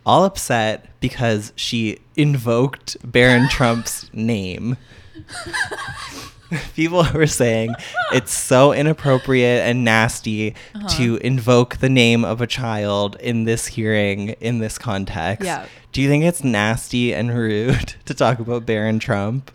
all 0.06 0.26
upset 0.26 0.86
because 1.00 1.54
she 1.56 2.00
invoked 2.16 2.98
Barron 3.10 3.48
Trump's 3.50 4.10
name. 4.13 4.78
people 6.76 7.04
were 7.13 7.26
saying 7.28 7.74
it's 8.13 8.32
so 8.34 8.74
inappropriate 8.74 9.62
and 9.63 9.84
nasty 9.84 10.56
Uh-huh. 10.76 10.88
to 10.98 11.18
invoke 11.18 11.78
the 11.78 11.89
name 11.89 12.24
of 12.24 12.42
a 12.42 12.48
child 12.48 13.16
in 13.20 13.46
this 13.46 13.68
hearing 13.68 14.30
in 14.39 14.60
this 14.60 14.78
context. 14.78 15.46
Yeah. 15.46 15.66
Do 15.92 16.02
you 16.02 16.10
think 16.10 16.24
it's 16.24 16.44
nasty 16.44 17.13
and 17.13 17.36
rude 17.36 17.96
to 18.06 18.13
talk 18.13 18.39
about 18.39 18.66
Barron 18.66 19.00
Trump? 19.00 19.52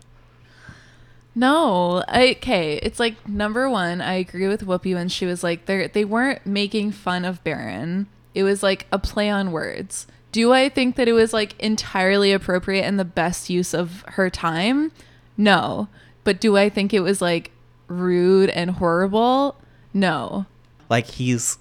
No, 1.35 2.03
I, 2.07 2.31
okay. 2.31 2.79
It's 2.81 2.99
like 2.99 3.27
number 3.27 3.69
one. 3.69 4.01
I 4.01 4.13
agree 4.15 4.47
with 4.47 4.65
Whoopi 4.65 4.93
when 4.93 5.07
she 5.09 5.25
was 5.25 5.43
like, 5.43 5.65
they 5.67 5.87
they 5.87 6.03
weren't 6.03 6.45
making 6.45 6.91
fun 6.91 7.23
of 7.23 7.43
Barron. 7.43 8.07
It 8.33 8.43
was 8.43 8.61
like 8.63 8.87
a 8.91 8.99
play 8.99 9.29
on 9.29 9.51
words. 9.51 10.07
Do 10.31 10.53
I 10.53 10.69
think 10.69 10.95
that 10.95 11.07
it 11.07 11.13
was 11.13 11.33
like 11.33 11.57
entirely 11.59 12.31
appropriate 12.31 12.83
and 12.83 12.99
the 12.99 13.05
best 13.05 13.49
use 13.49 13.73
of 13.73 14.03
her 14.09 14.29
time? 14.29 14.91
No, 15.37 15.87
but 16.23 16.39
do 16.39 16.55
I 16.57 16.69
think 16.69 16.93
it 16.93 16.99
was 16.99 17.21
like 17.21 17.51
rude 17.87 18.49
and 18.49 18.71
horrible? 18.71 19.55
No. 19.93 20.45
like 20.89 21.05
he's 21.07 21.57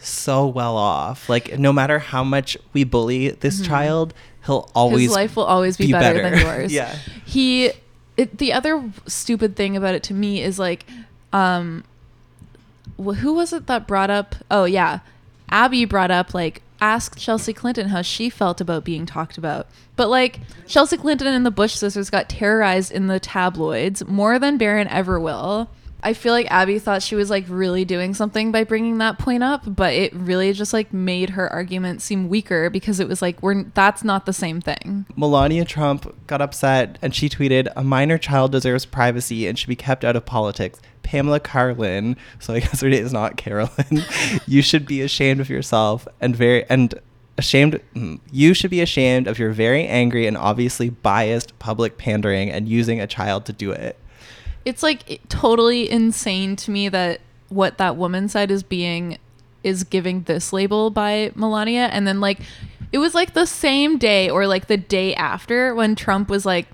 so 0.00 0.46
well 0.46 0.76
off. 0.76 1.28
Like 1.28 1.58
no 1.58 1.72
matter 1.72 1.98
how 1.98 2.22
much 2.22 2.56
we 2.72 2.84
bully 2.84 3.30
this 3.30 3.60
Mhm. 3.60 3.66
child, 3.66 4.14
he'll 4.46 4.70
always 4.74 5.02
his 5.08 5.12
life 5.12 5.34
will 5.36 5.44
always 5.44 5.76
be, 5.76 5.90
better, 5.92 6.22
than 6.22 6.38
yours. 6.46 6.72
yeah. 6.72 6.96
He 7.24 7.72
it, 8.16 8.38
the 8.38 8.52
other 8.52 8.90
stupid 9.06 9.56
thing 9.56 9.76
about 9.76 9.94
it 9.94 10.02
to 10.04 10.14
me 10.14 10.40
is 10.42 10.58
like 10.58 10.86
um 11.32 11.82
wh- 12.96 13.14
who 13.18 13.32
was 13.34 13.52
it 13.52 13.66
that 13.66 13.86
brought 13.86 14.10
up 14.10 14.34
oh 14.50 14.64
yeah 14.64 15.00
abby 15.50 15.84
brought 15.84 16.10
up 16.10 16.34
like 16.34 16.62
ask 16.80 17.18
chelsea 17.18 17.52
clinton 17.52 17.88
how 17.88 18.02
she 18.02 18.30
felt 18.30 18.60
about 18.60 18.84
being 18.84 19.06
talked 19.06 19.38
about. 19.38 19.66
But 19.96 20.08
like 20.08 20.40
chelsea 20.66 20.96
clinton 20.96 21.26
and 21.26 21.44
the 21.44 21.50
bush 21.50 21.74
sisters 21.74 22.10
got 22.10 22.28
terrorized 22.28 22.92
in 22.92 23.06
the 23.06 23.20
tabloids 23.20 24.06
more 24.06 24.38
than 24.38 24.58
barron 24.58 24.88
ever 24.88 25.18
will. 25.18 25.70
I 26.00 26.12
feel 26.12 26.32
like 26.32 26.48
abby 26.50 26.78
thought 26.78 27.02
she 27.02 27.16
was 27.16 27.28
like 27.28 27.44
really 27.48 27.84
doing 27.84 28.14
something 28.14 28.52
by 28.52 28.62
bringing 28.62 28.98
that 28.98 29.18
point 29.18 29.42
up 29.42 29.64
but 29.66 29.92
it 29.92 30.14
really 30.14 30.52
just 30.52 30.72
like 30.72 30.92
made 30.92 31.30
her 31.30 31.52
argument 31.52 32.02
seem 32.02 32.28
weaker 32.28 32.70
because 32.70 33.00
it 33.00 33.08
was 33.08 33.20
like 33.20 33.42
we're 33.42 33.64
that's 33.74 34.04
not 34.04 34.24
the 34.24 34.32
same 34.32 34.60
thing. 34.60 35.06
Melania 35.16 35.64
Trump 35.64 36.26
got 36.28 36.40
upset 36.40 36.98
and 37.02 37.14
she 37.14 37.28
tweeted, 37.28 37.68
"A 37.74 37.82
minor 37.82 38.18
child 38.18 38.52
deserves 38.52 38.86
privacy 38.86 39.48
and 39.48 39.58
should 39.58 39.68
be 39.68 39.76
kept 39.76 40.04
out 40.04 40.14
of 40.14 40.24
politics." 40.24 40.80
Pamela 41.08 41.40
Karlan, 41.40 42.16
so 42.38 42.52
I 42.52 42.60
guess 42.60 42.82
her 42.82 42.88
name 42.90 43.02
is 43.02 43.12
not 43.14 43.38
Carolyn. 43.38 44.02
you 44.46 44.60
should 44.60 44.84
be 44.86 45.00
ashamed 45.00 45.40
of 45.40 45.48
yourself 45.48 46.06
and 46.20 46.36
very 46.36 46.68
and 46.68 46.94
ashamed. 47.38 47.80
mm, 47.94 48.20
You 48.30 48.52
should 48.52 48.70
be 48.70 48.82
ashamed 48.82 49.26
of 49.26 49.38
your 49.38 49.50
very 49.52 49.86
angry 49.86 50.26
and 50.26 50.36
obviously 50.36 50.90
biased 50.90 51.58
public 51.58 51.96
pandering 51.96 52.50
and 52.50 52.68
using 52.68 53.00
a 53.00 53.06
child 53.06 53.46
to 53.46 53.52
do 53.54 53.70
it. 53.70 53.96
it's 54.66 54.82
like 54.82 55.18
totally 55.30 55.88
insane 55.90 56.56
to 56.56 56.70
me 56.70 56.90
that 56.90 57.20
what 57.48 57.78
that 57.78 57.96
woman 57.96 58.28
said 58.28 58.50
is 58.50 58.62
being 58.62 59.16
is 59.64 59.84
giving 59.84 60.22
this 60.24 60.52
label 60.52 60.90
by 60.90 61.32
Melania 61.34 61.86
and 61.90 62.06
then 62.06 62.20
like 62.20 62.40
it 62.92 62.98
was 62.98 63.14
like 63.14 63.32
the 63.32 63.46
same 63.46 63.96
day 63.96 64.28
or 64.28 64.46
like 64.46 64.66
the 64.66 64.76
day 64.76 65.14
after 65.14 65.74
when 65.74 65.94
Trump 65.94 66.28
was 66.28 66.44
like 66.44 66.66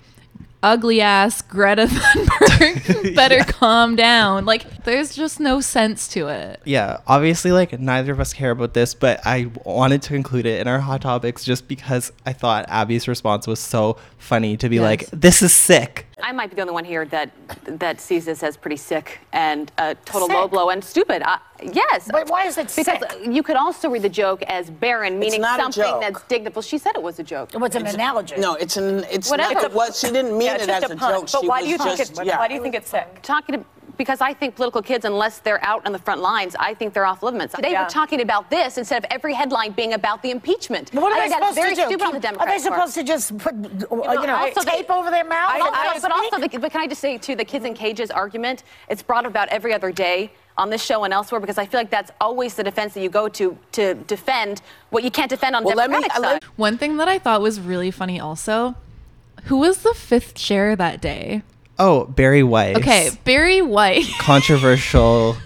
ugly 0.65 0.99
ass 0.99 1.41
Greta 1.43 1.85
Thunberg. 1.85 3.15
Better 3.15 3.43
calm 3.45 3.95
down. 3.95 4.45
Like 4.45 4.65
there's 4.85 5.15
just 5.15 5.39
no 5.39 5.59
sense 5.61 6.07
to 6.09 6.27
it 6.27 6.61
yeah, 6.65 6.97
obviously, 7.07 7.51
like 7.51 7.77
neither 7.79 8.11
of 8.11 8.19
us 8.19 8.33
care 8.33 8.51
about 8.51 8.73
this, 8.73 8.93
but 8.95 9.19
I 9.25 9.51
wanted 9.63 10.01
to 10.03 10.15
include 10.15 10.45
it 10.45 10.61
in 10.61 10.67
our 10.67 10.79
hot 10.79 11.01
topics 11.01 11.43
just 11.43 11.67
because 11.67 12.11
I 12.25 12.33
thought 12.33 12.65
Abby's 12.69 13.07
response 13.07 13.45
was 13.47 13.59
so 13.59 13.97
funny 14.17 14.57
to 14.57 14.69
be 14.69 14.77
Yes. 14.77 14.83
like, 14.83 15.09
"This 15.11 15.41
is 15.41 15.53
sick." 15.53 16.07
I 16.23 16.31
might 16.31 16.49
be 16.49 16.55
the 16.55 16.61
only 16.61 16.73
one 16.73 16.85
here 16.85 17.05
that 17.05 17.29
that 17.65 17.99
sees 18.01 18.25
this 18.25 18.41
as 18.41 18.55
pretty 18.57 18.77
sick 18.77 19.19
and 19.33 19.71
a 19.77 19.95
total 20.05 20.27
Sick? 20.27 20.35
low 20.37 20.47
blow 20.47 20.69
and 20.69 20.83
stupid. 20.83 21.21
I, 21.23 21.37
yes. 21.61 22.09
But 22.11 22.29
why 22.29 22.45
is 22.45 22.57
it 22.57 22.69
sick? 22.71 22.85
Because 22.85 22.99
sick? 23.11 23.27
you 23.35 23.43
could 23.43 23.57
also 23.57 23.89
read 23.89 24.01
the 24.01 24.09
joke 24.09 24.41
as 24.43 24.69
baron, 24.69 25.19
meaning 25.19 25.43
something 25.43 25.99
that's 25.99 26.21
dignified. 26.23 26.55
Well, 26.55 26.61
she 26.63 26.77
said 26.77 26.95
it 26.95 27.03
was 27.03 27.19
a 27.19 27.23
joke. 27.23 27.53
It 27.53 27.57
was 27.59 27.75
an 27.75 27.85
analogy. 27.85 28.37
No, 28.37 28.55
it's 28.55 28.77
an 28.77 29.03
it's 29.11 29.29
Whatever. 29.29 29.53
not. 29.53 29.73
What 29.73 29.93
she 29.95 30.07
didn't 30.07 30.31
mean 30.37 30.47
Yeah, 30.47 30.55
it 30.55 30.69
as 30.69 30.83
a 30.83 30.93
a 30.93 30.95
joke. 30.95 31.29
But 31.31 31.41
she 31.41 31.47
why 31.47 31.57
was 31.61 31.65
do 31.65 31.71
you 31.71 31.77
think 31.77 31.97
just, 31.97 32.19
it- 32.19 32.25
yeah. 32.25 32.39
why 32.39 32.47
do 32.47 32.53
you 32.55 32.61
think 32.61 32.75
it's 32.75 32.89
sick? 32.89 33.21
Talking 33.21 33.59
to, 33.59 33.65
because 33.97 34.21
I 34.21 34.33
think 34.33 34.55
political 34.55 34.81
kids, 34.81 35.05
unless 35.05 35.39
they're 35.39 35.63
out 35.63 35.85
on 35.85 35.91
the 35.91 35.99
front 35.99 36.21
lines, 36.21 36.55
I 36.59 36.73
think 36.73 36.93
they're 36.93 37.05
off 37.05 37.23
limits. 37.23 37.53
Today 37.53 37.71
Yeah. 37.71 37.83
we're 37.83 37.89
talking 37.89 38.21
about 38.21 38.49
this 38.49 38.77
instead 38.77 39.03
of 39.03 39.11
every 39.11 39.33
headline 39.33 39.71
being 39.71 39.93
about 39.93 40.21
the 40.21 40.31
impeachment. 40.31 40.93
What 40.93 41.11
are 41.11 41.15
I 41.15 41.21
they 41.21 41.29
think 41.29 41.41
that's 41.41 41.55
supposed 41.55 41.55
very 41.55 41.75
to 41.75 41.81
do? 41.81 41.87
stupid 41.87 42.05
on 42.05 42.13
the 42.13 42.27
Keep- 42.27 42.41
Are 42.41 42.47
they 42.47 42.59
supposed 42.59 42.93
to 42.95 43.03
just 43.03 43.37
put, 43.37 43.53
you 43.55 43.87
know, 43.91 44.35
also 44.35 44.61
tape 44.61 44.87
the- 44.87 44.93
over 44.93 45.09
their 45.11 45.23
mouth? 45.23 45.49
But 45.57 45.67
and 45.67 45.77
also, 45.87 46.01
but 46.01 46.11
also 46.11 46.39
the, 46.39 46.57
but 46.59 46.71
can 46.71 46.81
I 46.81 46.87
just 46.87 47.01
say 47.01 47.17
too, 47.17 47.35
the 47.35 47.45
kids 47.45 47.65
in 47.65 47.73
cages 47.73 48.11
argument? 48.11 48.63
It's 48.89 49.01
brought 49.03 49.25
about 49.25 49.47
every 49.49 49.73
other 49.73 49.91
day 49.91 50.31
on 50.57 50.69
this 50.69 50.83
show 50.83 51.03
and 51.03 51.13
elsewhere 51.13 51.41
because 51.41 51.57
I 51.57 51.65
feel 51.65 51.79
like 51.81 51.89
that's 51.89 52.11
always 52.21 52.55
the 52.55 52.63
defense 52.63 52.93
that 52.93 53.01
you 53.01 53.09
go 53.09 53.27
to 53.29 53.57
to 53.73 53.93
defend 53.93 54.61
what 54.89 55.03
you 55.03 55.11
can't 55.11 55.29
defend 55.29 55.55
on 55.55 55.63
Well, 55.65 55.75
let 55.75 55.89
me- 55.89 55.97
Democratic 55.97 56.17
uh, 56.17 56.21
let- 56.21 56.43
side. 56.43 56.51
one 56.55 56.77
thing 56.77 56.97
that 56.97 57.07
I 57.09 57.19
thought 57.19 57.41
was 57.41 57.59
really 57.59 57.91
funny 57.91 58.19
also 58.19 58.75
who 59.45 59.57
was 59.57 59.79
the 59.79 59.93
fifth 59.93 60.33
chair 60.33 60.75
that 60.77 61.01
day 61.01 61.43
Oh, 61.77 62.05
Bari 62.05 62.43
Weiss. 62.43 62.77
okay 62.77 63.09
Barry 63.23 63.61
White 63.61 64.05
Controversial. 64.19 65.37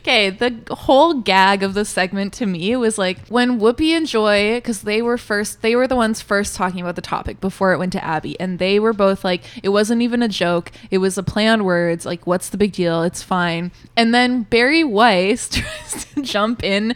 Okay, 0.00 0.30
the 0.30 0.56
whole 0.70 1.12
gag 1.14 1.62
of 1.62 1.74
the 1.74 1.84
segment 1.84 2.32
to 2.34 2.46
me 2.46 2.74
was 2.74 2.96
like 2.96 3.26
when 3.28 3.60
Whoopi 3.60 3.90
and 3.90 4.06
Joy, 4.06 4.54
because 4.54 4.80
they 4.80 5.02
were 5.02 5.18
first, 5.18 5.60
they 5.60 5.76
were 5.76 5.86
the 5.86 5.94
ones 5.94 6.22
first 6.22 6.56
talking 6.56 6.80
about 6.80 6.96
the 6.96 7.02
topic 7.02 7.38
before 7.38 7.74
it 7.74 7.78
went 7.78 7.92
to 7.92 8.02
Abby, 8.02 8.38
and 8.40 8.58
they 8.58 8.80
were 8.80 8.94
both 8.94 9.24
like, 9.24 9.42
it 9.62 9.68
wasn't 9.68 10.00
even 10.00 10.22
a 10.22 10.28
joke, 10.28 10.72
it 10.90 10.98
was 10.98 11.18
a 11.18 11.22
play 11.22 11.46
on 11.46 11.64
words. 11.64 12.06
Like, 12.06 12.26
what's 12.26 12.48
the 12.48 12.56
big 12.56 12.72
deal? 12.72 13.02
It's 13.02 13.22
fine. 13.22 13.72
And 13.94 14.14
then 14.14 14.44
Bari 14.44 14.84
Weiss 14.84 15.48
tries 15.50 16.06
to 16.06 16.22
jump 16.22 16.64
in, 16.64 16.94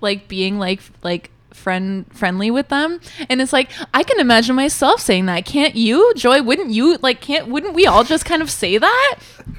like 0.00 0.26
being 0.26 0.58
like 0.58 0.80
like 1.02 1.30
friend 1.66 2.06
friendly 2.12 2.48
with 2.50 2.68
them 2.68 3.00
and 3.28 3.42
it's 3.42 3.52
like 3.52 3.70
i 3.92 4.02
can 4.04 4.20
imagine 4.20 4.54
myself 4.54 5.00
saying 5.00 5.26
that 5.26 5.44
can't 5.44 5.74
you 5.74 6.12
joy 6.14 6.40
wouldn't 6.40 6.70
you 6.70 6.96
like 7.02 7.20
can't 7.20 7.48
wouldn't 7.48 7.74
we 7.74 7.84
all 7.86 8.04
just 8.04 8.24
kind 8.24 8.40
of 8.40 8.48
say 8.50 8.78
that 8.78 9.16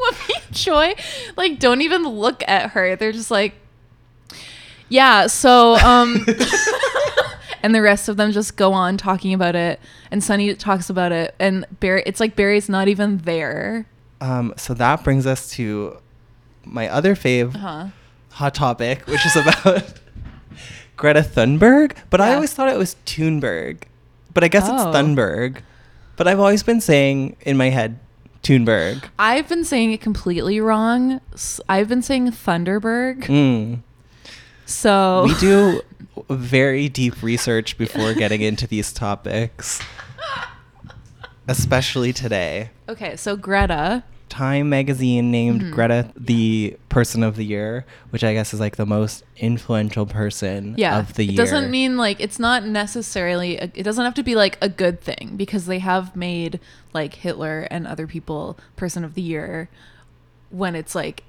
Whoopi 0.00 0.30
and 0.46 0.54
Joy 0.54 0.94
like 1.36 1.58
don't 1.58 1.82
even 1.82 2.04
look 2.08 2.42
at 2.48 2.70
her. 2.70 2.96
They're 2.96 3.12
just 3.12 3.30
like, 3.30 3.52
yeah. 4.88 5.26
So 5.26 5.76
um, 5.76 6.24
and 7.62 7.74
the 7.74 7.82
rest 7.82 8.08
of 8.08 8.16
them 8.16 8.32
just 8.32 8.56
go 8.56 8.72
on 8.72 8.96
talking 8.96 9.34
about 9.34 9.54
it, 9.54 9.78
and 10.10 10.24
Sunny 10.24 10.54
talks 10.54 10.88
about 10.88 11.12
it, 11.12 11.34
and 11.38 11.66
Bari. 11.80 12.02
It's 12.06 12.18
like 12.20 12.34
Bari's 12.34 12.68
not 12.68 12.88
even 12.88 13.18
there. 13.18 13.84
Um, 14.22 14.54
so 14.56 14.72
that 14.74 15.04
brings 15.04 15.26
us 15.26 15.50
to 15.52 15.98
my 16.64 16.88
other 16.88 17.14
fave 17.14 17.54
Uh-huh. 17.54 17.88
hot 18.30 18.54
topic, 18.54 19.06
which 19.06 19.24
is 19.26 19.36
about 19.36 19.99
Greta 21.00 21.20
Thunberg. 21.22 21.96
But 22.10 22.20
I 22.20 22.34
always 22.34 22.52
thought 22.52 22.68
it 22.68 22.76
was 22.76 22.94
Thunberg. 23.06 23.84
But 24.34 24.44
I 24.44 24.48
guess 24.48 24.64
it's 24.68 24.82
Oh. 24.82 24.92
Thunberg. 24.92 25.62
But 26.16 26.28
I've 26.28 26.38
always 26.38 26.62
been 26.62 26.82
saying 26.82 27.36
in 27.40 27.56
my 27.56 27.70
head 27.70 27.98
Thunberg. 28.42 29.04
I've 29.18 29.48
been 29.48 29.64
saying 29.64 29.92
it 29.92 30.02
completely 30.02 30.60
wrong. 30.60 31.22
I've 31.70 31.88
been 31.88 32.02
saying 32.02 32.30
Thunderberg. 32.32 33.24
Mm. 33.24 33.78
So 34.66 35.24
We 35.24 35.34
do 35.40 35.80
very 36.28 36.90
deep 36.90 37.22
research 37.22 37.78
before 37.78 38.12
getting 38.12 38.42
into 38.42 38.66
these 38.66 38.92
topics. 38.92 39.80
especially 41.48 42.12
today. 42.12 42.70
Okay, 42.88 43.16
so 43.16 43.36
Greta. 43.36 44.04
Time 44.30 44.68
magazine 44.70 45.30
named 45.32 45.60
Mhm. 45.60 45.70
Greta 45.72 46.10
the 46.16 46.76
person 46.88 47.22
of 47.24 47.34
the 47.36 47.44
year, 47.44 47.84
which 48.10 48.22
I 48.24 48.32
guess 48.32 48.54
is 48.54 48.60
like 48.60 48.76
the 48.76 48.86
most 48.86 49.24
influential 49.36 50.06
person 50.06 50.74
Yeah. 50.78 50.98
of 51.00 51.14
the 51.14 51.24
year. 51.24 51.34
it 51.34 51.36
doesn't 51.36 51.68
mean 51.70 51.96
like 51.98 52.20
it's 52.20 52.38
not 52.38 52.64
necessarily 52.64 53.58
a, 53.58 53.64
it 53.74 53.82
doesn't 53.82 54.04
have 54.04 54.14
to 54.14 54.22
be 54.22 54.36
like 54.36 54.56
a 54.62 54.68
good 54.68 55.00
thing 55.00 55.32
because 55.36 55.66
they 55.66 55.80
have 55.80 56.14
made 56.14 56.60
like 56.94 57.14
Hitler 57.14 57.66
and 57.72 57.86
other 57.88 58.06
people 58.06 58.56
person 58.76 59.04
of 59.04 59.14
the 59.14 59.22
year 59.22 59.68
when 60.50 60.74
it's 60.76 60.94
like 60.94 61.24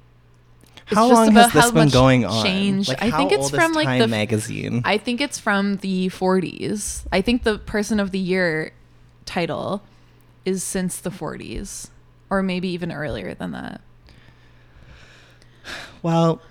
it's 0.88 0.96
How 0.96 1.08
long 1.12 1.32
has 1.32 1.52
this 1.54 1.72
been 1.72 1.90
going 1.90 2.24
on? 2.26 2.44
Change. 2.46 2.88
Like, 2.90 3.02
I 3.02 3.12
think 3.12 3.32
it's 3.32 3.50
from 3.50 3.74
like 3.74 3.86
Time 3.88 4.00
the 4.00 4.08
magazine? 4.08 4.82
I 4.86 4.98
think 4.98 5.22
it's 5.22 5.40
from 5.40 5.78
the 5.78 6.10
40s. 6.10 7.04
I 7.12 7.22
think 7.22 7.44
the 7.44 7.58
person 7.58 8.00
of 8.00 8.12
the 8.12 8.20
year 8.20 8.74
title 9.26 9.82
is 10.46 10.64
since 10.64 10.98
the 10.98 11.10
40s 11.12 11.90
or 12.32 12.42
maybe 12.42 12.70
even 12.70 12.92
earlier 12.92 13.36
than 13.36 13.52
that. 13.52 13.82
Well, 16.02 16.42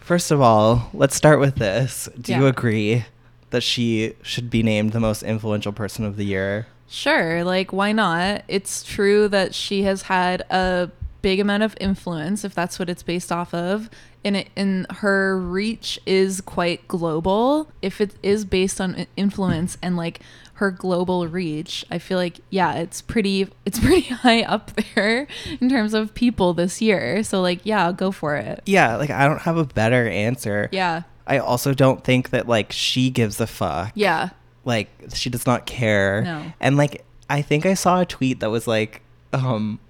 first 0.00 0.32
of 0.32 0.40
all, 0.40 0.90
let's 0.92 1.14
start 1.14 1.38
with 1.38 1.56
this. 1.56 2.08
Do 2.20 2.34
you 2.34 2.46
agree 2.46 3.04
that 3.50 3.62
she 3.62 4.14
should 4.22 4.50
be 4.50 4.64
named 4.64 4.92
the 4.92 4.98
most 4.98 5.22
influential 5.22 5.72
person 5.72 6.04
of 6.04 6.16
the 6.16 6.24
year? 6.24 6.66
Sure, 6.88 7.44
like 7.44 7.72
why 7.72 7.92
not? 7.92 8.42
It's 8.48 8.82
true 8.82 9.28
that 9.28 9.54
she 9.54 9.82
has 9.82 10.02
had 10.02 10.40
a 10.50 10.90
big 11.22 11.38
amount 11.38 11.62
of 11.62 11.76
influence 11.80 12.44
if 12.44 12.54
that's 12.54 12.78
what 12.78 12.90
it's 12.90 13.02
based 13.02 13.30
off 13.30 13.54
of. 13.54 13.88
And 14.24 14.36
it, 14.36 14.48
and 14.56 14.90
her 14.90 15.38
reach 15.38 16.00
is 16.06 16.40
quite 16.40 16.88
global. 16.88 17.68
If 17.82 18.00
it 18.00 18.14
is 18.22 18.44
based 18.44 18.80
on 18.80 19.06
influence 19.16 19.76
and 19.82 19.96
like 19.96 20.20
her 20.54 20.70
global 20.70 21.26
reach, 21.26 21.84
I 21.90 21.98
feel 21.98 22.18
like 22.18 22.40
yeah, 22.50 22.74
it's 22.74 23.02
pretty 23.02 23.48
it's 23.64 23.78
pretty 23.78 24.02
high 24.02 24.42
up 24.42 24.72
there 24.94 25.26
in 25.60 25.68
terms 25.68 25.94
of 25.94 26.14
people 26.14 26.54
this 26.54 26.80
year. 26.80 27.22
So 27.22 27.40
like 27.40 27.60
yeah, 27.64 27.92
go 27.92 28.10
for 28.10 28.36
it. 28.36 28.62
Yeah, 28.66 28.96
like 28.96 29.10
I 29.10 29.26
don't 29.26 29.42
have 29.42 29.56
a 29.56 29.64
better 29.64 30.08
answer. 30.08 30.68
Yeah. 30.72 31.02
I 31.26 31.38
also 31.38 31.72
don't 31.72 32.04
think 32.04 32.30
that 32.30 32.46
like 32.46 32.70
she 32.72 33.10
gives 33.10 33.40
a 33.40 33.46
fuck. 33.46 33.92
Yeah. 33.94 34.30
Like 34.64 34.88
she 35.14 35.30
does 35.30 35.46
not 35.46 35.66
care. 35.66 36.22
No. 36.22 36.52
And 36.60 36.76
like 36.76 37.04
I 37.28 37.42
think 37.42 37.66
I 37.66 37.74
saw 37.74 38.00
a 38.00 38.06
tweet 38.06 38.40
that 38.40 38.50
was 38.50 38.66
like 38.66 39.02
um 39.32 39.80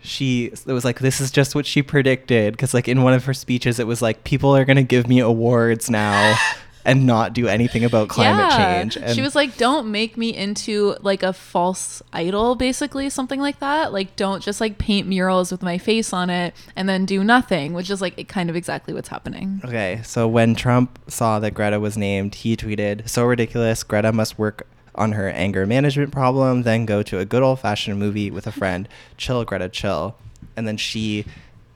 she 0.00 0.52
it 0.66 0.72
was 0.72 0.84
like 0.84 1.00
this 1.00 1.20
is 1.20 1.30
just 1.30 1.54
what 1.54 1.64
she 1.64 1.82
predicted 1.82 2.52
because 2.52 2.74
like 2.74 2.86
in 2.86 3.02
one 3.02 3.14
of 3.14 3.24
her 3.24 3.32
speeches 3.32 3.78
it 3.78 3.86
was 3.86 4.02
like 4.02 4.22
people 4.22 4.54
are 4.54 4.66
going 4.66 4.76
to 4.76 4.82
give 4.82 5.08
me 5.08 5.18
awards 5.18 5.88
now 5.88 6.36
and 6.84 7.06
not 7.06 7.32
do 7.32 7.46
anything 7.48 7.82
about 7.84 8.08
climate 8.08 8.46
Yeah. 8.50 8.56
change. 8.80 8.96
And 8.96 9.14
she 9.14 9.22
was 9.22 9.34
like, 9.34 9.56
"Don't 9.56 9.90
make 9.90 10.16
me 10.18 10.34
into 10.34 10.96
like 11.00 11.22
a 11.22 11.32
false 11.32 12.02
idol, 12.12 12.54
basically, 12.56 13.08
something 13.08 13.40
like 13.40 13.58
that. 13.60 13.92
Like, 13.92 14.16
don't 14.16 14.42
just 14.42 14.60
like 14.60 14.76
paint 14.76 15.08
murals 15.08 15.50
with 15.50 15.62
my 15.62 15.78
face 15.78 16.12
on 16.12 16.28
it 16.30 16.54
and 16.76 16.88
then 16.88 17.06
do 17.06 17.24
nothing." 17.24 17.72
Which 17.72 17.88
is 17.90 18.00
like 18.02 18.28
kind 18.28 18.50
of 18.50 18.56
exactly 18.56 18.92
what's 18.92 19.08
happening. 19.08 19.62
Okay, 19.64 20.00
so 20.04 20.28
when 20.28 20.54
Trump 20.54 20.98
saw 21.08 21.38
that 21.38 21.52
Greta 21.54 21.80
was 21.80 21.96
named, 21.96 22.34
he 22.36 22.56
tweeted, 22.56 23.08
"So 23.08 23.24
ridiculous. 23.24 23.82
Greta 23.82 24.12
must 24.12 24.38
work 24.38 24.66
on 24.94 25.12
her 25.12 25.28
anger 25.30 25.66
management 25.66 26.12
problem, 26.12 26.62
then 26.62 26.84
go 26.86 27.02
to 27.02 27.18
a 27.18 27.24
good 27.24 27.42
old-fashioned 27.42 27.98
movie 27.98 28.30
with 28.30 28.46
a 28.46 28.52
friend. 28.52 28.88
Chill, 29.16 29.42
Greta, 29.44 29.68
chill." 29.68 30.16
And 30.56 30.68
then 30.68 30.76
she 30.76 31.24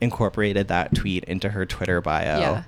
incorporated 0.01 0.69
that 0.69 0.95
tweet 0.95 1.25
into 1.25 1.49
her 1.49 1.67
Twitter 1.67 2.01
bio, 2.01 2.39
Yeah. 2.39 2.63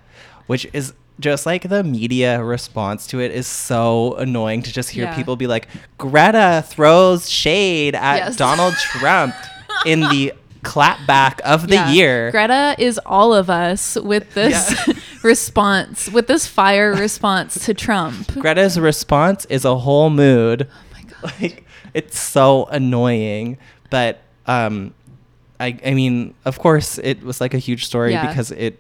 which 0.47 0.67
is 0.73 0.93
just 1.21 1.47
like 1.47 1.69
the 1.69 1.85
media 1.85 2.43
response 2.43 3.07
to 3.09 3.21
it 3.21 3.31
is 3.31 3.47
so 3.47 4.15
annoying 4.15 4.63
to 4.63 4.73
just 4.73 4.91
hear 4.91 5.05
Yeah. 5.05 5.15
people 5.15 5.37
be 5.37 5.47
like, 5.47 5.69
"Greta 5.99 6.65
throws 6.67 7.29
shade 7.31 7.95
at 7.95 8.17
Yes. 8.17 8.37
Donald 8.37 8.75
Trump 8.75 9.35
in 9.87 10.01
the 10.01 10.33
clapback 10.65 11.41
of 11.41 11.69
the 11.69 11.75
Yeah. 11.75 11.91
year." 11.91 12.31
Greta 12.31 12.75
is 12.79 12.99
all 13.07 13.33
of 13.35 13.49
us 13.51 13.97
with 13.97 14.35
this 14.35 14.75
response, 15.23 16.09
with 16.11 16.27
this 16.27 16.47
fire 16.47 16.93
response 16.95 17.65
to 17.67 17.75
Trump. 17.75 18.33
Greta's 18.39 18.79
response 18.81 19.45
is 19.47 19.65
a 19.65 19.77
whole 19.79 20.11
mood. 20.11 20.69
Oh 20.71 20.95
my 20.95 21.03
god. 21.03 21.33
Like 21.41 21.65
it's 21.95 22.19
so 22.19 22.65
annoying. 22.67 23.59
But 23.91 24.21
um 24.47 24.95
I 25.59 25.79
I 25.85 25.93
mean, 25.95 26.35
of 26.45 26.59
course 26.59 26.99
it 26.99 27.23
was 27.23 27.41
like 27.41 27.53
a 27.55 27.59
huge 27.59 27.85
story 27.87 28.13
Yeah. 28.13 28.27
because 28.27 28.51
it 28.53 28.79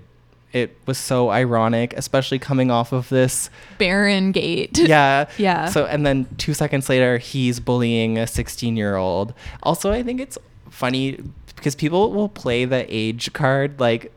it 0.52 0.76
was 0.86 0.98
so 0.98 1.30
ironic, 1.30 1.92
especially 1.96 2.38
coming 2.38 2.70
off 2.70 2.92
of 2.92 3.08
this 3.08 3.50
Barron 3.78 4.32
Gate. 4.32 4.78
yeah. 4.80 5.28
Yeah. 5.38 5.66
So 5.66 5.86
and 5.86 6.04
then 6.04 6.26
2 6.38 6.54
seconds 6.54 6.88
later 6.88 7.18
he's 7.18 7.60
bullying 7.60 8.18
a 8.18 8.22
16-year-old. 8.22 9.32
Also, 9.62 9.92
I 9.92 10.02
think 10.02 10.20
it's 10.20 10.38
funny 10.68 11.18
because 11.54 11.74
people 11.74 12.12
will 12.12 12.28
play 12.28 12.64
the 12.64 12.84
age 12.88 13.32
card 13.32 13.78
like 13.80 14.12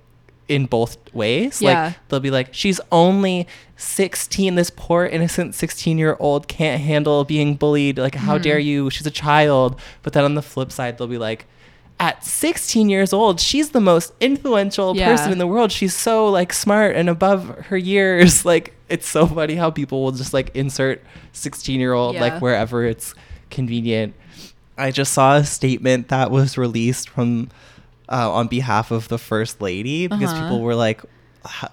in 0.49 0.65
both 0.65 0.97
ways. 1.13 1.61
Yeah. 1.61 1.85
Like 1.85 1.95
they'll 2.09 2.19
be 2.19 2.31
like, 2.31 2.53
she's 2.53 2.79
only 2.91 3.47
16. 3.77 4.55
This 4.55 4.69
poor 4.69 5.05
innocent 5.05 5.55
16 5.55 5.97
year 5.97 6.17
old 6.19 6.47
can't 6.47 6.81
handle 6.81 7.23
being 7.23 7.55
bullied. 7.55 7.97
Like, 7.97 8.15
how 8.15 8.37
Mhm. 8.37 8.41
dare 8.43 8.59
you? 8.59 8.89
She's 8.89 9.05
a 9.07 9.11
child. 9.11 9.79
But 10.01 10.13
then 10.13 10.23
on 10.23 10.35
the 10.35 10.41
flip 10.41 10.71
side, 10.71 10.97
they'll 10.97 11.07
be 11.07 11.17
like, 11.17 11.45
at 12.03 12.23
16 12.25 12.89
years 12.89 13.13
old, 13.13 13.39
she's 13.39 13.69
the 13.69 13.79
most 13.79 14.11
influential 14.19 14.95
Yeah. 14.95 15.07
person 15.09 15.31
in 15.31 15.37
the 15.37 15.47
world. 15.47 15.71
She's 15.71 15.95
so 15.95 16.27
like 16.29 16.51
smart 16.51 16.95
and 16.97 17.07
above 17.09 17.47
her 17.69 17.77
years. 17.77 18.43
Like, 18.53 18.73
it's 18.89 19.07
so 19.07 19.25
funny 19.25 19.55
how 19.55 19.71
people 19.71 20.03
will 20.03 20.11
just 20.11 20.33
like 20.33 20.51
insert 20.53 21.01
16 21.31 21.79
year 21.79 21.93
old 21.93 22.15
Yeah. 22.15 22.21
like 22.21 22.41
wherever 22.41 22.83
it's 22.83 23.15
convenient. 23.49 24.13
I 24.77 24.91
just 24.91 25.13
saw 25.13 25.35
a 25.37 25.45
statement 25.45 26.09
that 26.09 26.29
was 26.29 26.57
released 26.57 27.07
from 27.09 27.49
uh, 28.09 28.29
on 28.33 28.47
behalf 28.47 28.91
of 28.91 29.07
the 29.07 29.17
first 29.17 29.61
lady 29.61 30.07
because 30.07 30.29
Uh-huh. 30.33 30.41
people 30.41 30.59
were 30.61 30.75
like, 30.75 30.99
"H- 30.99 31.09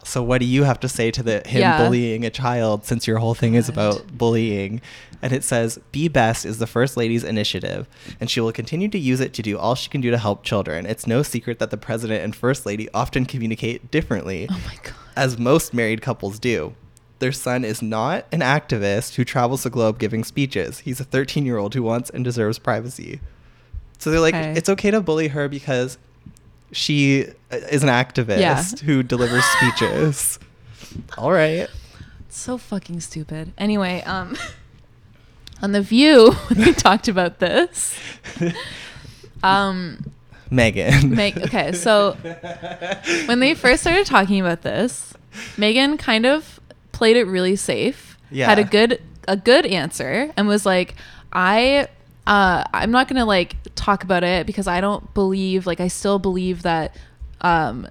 "So 0.05 0.23
what 0.23 0.39
do 0.41 0.47
you 0.47 0.65
have 0.65 0.81
to 0.81 0.89
say 0.89 1.11
to 1.11 1.23
the 1.23 1.43
him 1.47 1.61
Yeah. 1.61 1.79
bullying 1.79 2.25
a 2.25 2.31
child 2.31 2.85
since 2.87 3.07
your 3.07 3.19
whole 3.19 3.35
thing 3.35 3.55
is 3.55 3.69
about 3.69 4.17
bullying?" 4.17 4.81
And 5.23 5.33
it 5.33 5.45
says, 5.45 5.79
"Be 5.93 6.09
best 6.09 6.45
is 6.47 6.59
the 6.59 6.67
first 6.67 6.97
lady's 6.97 7.25
initiative, 7.25 7.87
and 8.21 8.31
she 8.31 8.41
will 8.41 8.53
continue 8.53 8.89
to 8.89 8.99
use 8.99 9.21
it 9.21 9.33
to 9.35 9.43
do 9.43 9.59
all 9.59 9.75
she 9.75 9.91
can 9.91 10.01
do 10.01 10.11
to 10.11 10.19
help 10.19 10.43
children. 10.45 10.87
It's 10.87 11.07
no 11.07 11.23
secret 11.23 11.59
that 11.59 11.71
the 11.71 11.77
president 11.77 12.25
and 12.25 12.35
first 12.35 12.65
lady 12.67 12.89
often 12.95 13.27
communicate 13.27 13.91
differently, 13.91 14.47
Oh 14.51 14.61
my 14.67 14.75
god. 14.83 14.95
as 15.17 15.39
most 15.39 15.73
married 15.75 16.01
couples 16.03 16.39
do." 16.39 16.75
Their 17.19 17.33
son 17.33 17.65
is 17.67 17.83
not 17.83 18.25
an 18.33 18.41
activist 18.41 19.17
who 19.17 19.25
travels 19.25 19.63
the 19.63 19.69
globe 19.71 19.99
giving 19.99 20.25
speeches. 20.25 20.79
He's 20.81 21.01
a 21.01 21.05
13 21.05 21.45
year 21.45 21.59
old 21.59 21.75
who 21.75 21.83
wants 21.83 22.09
and 22.09 22.25
deserves 22.25 22.59
privacy. 22.59 23.21
So 23.99 24.11
they're 24.11 24.21
like, 24.21 24.35
Okay. 24.35 24.55
it's 24.57 24.71
okay 24.71 24.91
to 24.91 25.03
bully 25.03 25.29
her 25.29 25.47
because 25.47 25.99
she 26.73 27.27
is 27.51 27.83
an 27.83 27.89
activist 27.89 28.39
Yeah. 28.41 28.63
who 28.87 29.03
delivers 29.03 29.45
speeches. 29.59 30.39
All 31.19 31.33
right. 31.33 31.69
So 32.29 32.59
fucking 32.59 33.01
stupid. 33.01 33.53
Anyway, 33.59 34.03
um 34.07 34.37
on 35.63 35.73
the 35.73 35.83
view 35.83 36.33
we 36.57 36.73
talked 36.73 37.09
about 37.09 37.39
this. 37.39 37.99
Um 39.43 40.05
Meghan. 40.51 41.11
Meg 41.11 41.39
okay, 41.43 41.73
so 41.73 42.17
when 43.27 43.39
they 43.41 43.55
first 43.55 43.83
started 43.83 44.05
talking 44.07 44.41
about 44.41 44.63
this, 44.63 45.15
Meghan 45.57 45.97
kind 45.99 46.27
of 46.27 46.59
played 46.93 47.17
it 47.17 47.25
really 47.25 47.55
safe. 47.57 48.19
Yeah. 48.31 48.47
Had 48.47 48.59
a 48.59 48.65
good 48.65 49.01
a 49.29 49.37
good 49.37 49.65
answer 49.67 50.33
and 50.37 50.49
was 50.49 50.67
like, 50.67 50.97
I 51.33 51.87
uh 52.31 52.63
I'm 52.73 52.93
not 52.93 53.09
gonna 53.09 53.27
like 53.27 53.57
talk 53.75 54.05
about 54.05 54.23
it 54.23 54.47
because 54.47 54.69
I 54.69 54.81
don't 54.81 55.13
believe 55.13 55.67
like 55.67 55.81
I 55.81 55.89
still 55.89 56.19
believe 56.19 56.63
that 56.63 56.97
um 57.41 57.89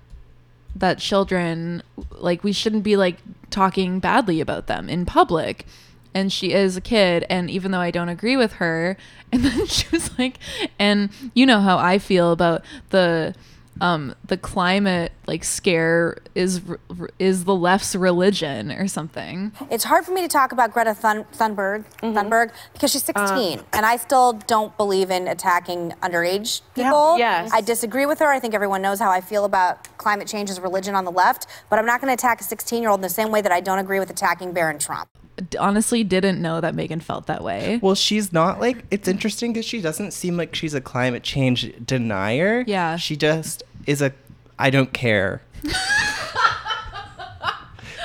that 0.76 0.98
children 0.98 1.84
like 2.12 2.44
we 2.44 2.54
shouldn't 2.54 2.84
be 2.84 2.96
like 2.96 3.18
talking 3.50 4.00
badly 4.00 4.40
about 4.40 4.68
them 4.68 4.90
in 4.90 5.06
public. 5.06 5.66
And 6.12 6.34
she 6.34 6.54
is 6.54 6.76
a 6.76 6.82
kid 6.82 7.24
and 7.30 7.52
even 7.52 7.70
though 7.72 7.80
i 7.80 7.92
don't 7.92 8.10
agree 8.10 8.36
with 8.36 8.54
her 8.54 8.98
and 9.32 9.44
then 9.44 9.68
she 9.68 9.86
was 9.92 10.18
like 10.18 10.40
and 10.80 11.12
you 11.36 11.46
know 11.46 11.60
how 11.62 11.78
i 11.78 12.00
feel 12.00 12.32
about 12.32 12.66
the 12.90 13.36
um 13.82 14.16
the 14.26 14.38
climate 14.38 15.12
like 15.28 15.44
scare 15.44 16.18
is 16.36 16.62
r- 16.68 16.80
r- 17.00 17.10
is 17.20 17.44
the 17.46 17.56
left's 17.56 17.96
religion 17.96 18.72
or 18.72 18.88
something 18.88 19.52
It's 19.70 19.84
hard 19.86 20.06
for 20.06 20.12
me 20.12 20.22
to 20.22 20.28
talk 20.28 20.52
about 20.52 20.74
Greta 20.74 20.94
Thun- 20.94 21.26
Thunberg, 21.34 21.86
Thunberg 22.02 22.52
because 22.74 22.92
she's 22.92 23.04
16, 23.04 23.62
and 23.74 23.86
I 23.86 23.96
still 23.98 24.34
don't 24.34 24.76
believe 24.78 25.10
in 25.12 25.28
attacking 25.28 25.94
underage 26.04 26.62
people. 26.76 27.18
Yes. 27.18 27.52
I 27.54 27.62
disagree 27.62 28.06
with 28.06 28.20
her. 28.20 28.28
I 28.28 28.40
think 28.40 28.54
everyone 28.54 28.82
knows 28.82 29.00
how 29.00 29.12
I 29.12 29.22
feel 29.22 29.46
about 29.46 29.98
climate 29.98 30.28
change 30.28 30.50
as 30.50 30.58
a 30.58 30.62
religion 30.62 30.96
on 30.96 31.06
the 31.06 31.12
left, 31.12 31.48
but 31.70 31.80
I'm 31.80 31.86
not 31.86 32.02
going 32.02 32.10
to 32.10 32.14
attack 32.14 32.42
a 32.42 32.44
16-year-old 32.44 33.00
in 33.00 33.02
the 33.02 33.10
same 33.10 33.32
way 33.32 33.42
that 33.42 33.52
I 33.52 33.60
don't 33.62 33.80
agree 33.80 34.00
with 34.00 34.10
attacking 34.10 34.54
Barron 34.54 34.80
Trump. 34.80 35.10
Honestly 35.58 36.04
didn't 36.04 36.42
know 36.42 36.60
that 36.60 36.76
meghan 36.76 37.02
felt 37.02 37.28
that 37.28 37.42
way 37.42 37.80
Well, 37.82 37.96
she's 37.96 38.34
not 38.34 38.60
like 38.60 38.84
it's 38.92 39.08
interesting 39.08 39.54
because 39.54 39.64
she 39.66 39.80
doesn't 39.80 40.12
seem 40.12 40.36
like 40.36 40.54
she's 40.54 40.74
a 40.74 40.82
climate 40.82 41.24
change 41.24 41.72
denier. 41.86 42.66
Yeah. 42.68 42.98
She 42.98 43.16
just 43.16 43.64
is 43.90 44.02
a 44.02 44.14
I 44.58 44.70
don't 44.70 44.94
care. 44.94 45.42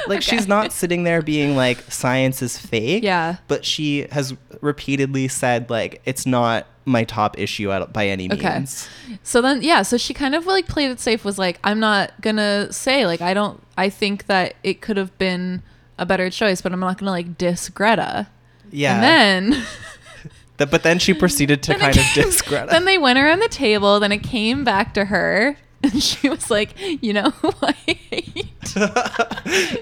like 0.07 0.23
she's 0.23 0.49
not 0.49 0.73
sitting 0.73 1.05
there 1.05 1.23
being 1.23 1.57
like 1.57 1.81
science 1.91 2.43
is 2.43 2.59
fake. 2.59 3.03
Yeah. 3.03 3.37
But 3.49 3.65
she 3.65 4.07
has 4.11 4.35
repeatedly 4.61 5.29
said 5.29 5.71
like 5.71 6.01
it's 6.05 6.27
not 6.27 6.67
my 6.87 7.05
top 7.05 7.39
issue 7.39 7.71
at, 7.73 7.93
by 7.93 8.09
any 8.09 8.29
means. 8.29 8.89
Okay. 9.07 9.19
So 9.23 9.41
then, 9.41 9.63
yeah, 9.63 9.83
so 9.83 9.97
she 9.97 10.13
kind 10.15 10.35
of 10.35 10.47
like 10.47 10.67
played 10.67 10.91
it 10.91 11.01
safe, 11.01 11.25
was 11.25 11.39
like, 11.39 11.59
I'm 11.65 11.81
not 11.81 12.13
gonna 12.21 12.73
say, 12.73 13.07
like, 13.07 13.21
I 13.23 13.33
don't, 13.35 13.63
I 13.79 13.89
think 13.89 14.27
that 14.27 14.57
it 14.63 14.81
could 14.81 14.97
have 14.97 15.17
been 15.19 15.63
a 15.99 16.05
better 16.05 16.29
choice, 16.31 16.61
but 16.61 16.73
I'm 16.73 16.81
not 16.81 16.99
gonna 16.99 17.11
like 17.11 17.39
diss 17.39 17.69
Greta. 17.69 18.29
Yeah. 18.71 18.97
And 18.97 19.53
then, 19.53 19.63
Th- 20.59 20.71
but 20.71 20.83
then 20.83 20.99
she 20.99 21.15
proceeded 21.15 21.63
to 21.65 21.75
kind 21.75 21.97
of 21.97 22.03
came- 22.03 22.25
diss 22.25 22.43
Greta. 22.43 22.69
Then 22.71 22.85
they 22.85 22.99
went 22.99 23.19
around 23.19 23.41
the 23.41 23.49
table, 23.49 23.99
then 23.99 24.13
it 24.13 24.23
came 24.23 24.63
back 24.65 24.95
to 24.95 25.07
her. 25.07 25.57
And 25.93 26.03
she 26.03 26.29
was 26.31 26.51
like, 26.51 26.71
you 27.03 27.13
know 27.13 27.31
who 27.31 27.53
I 27.63 27.73
hate? 27.73 28.75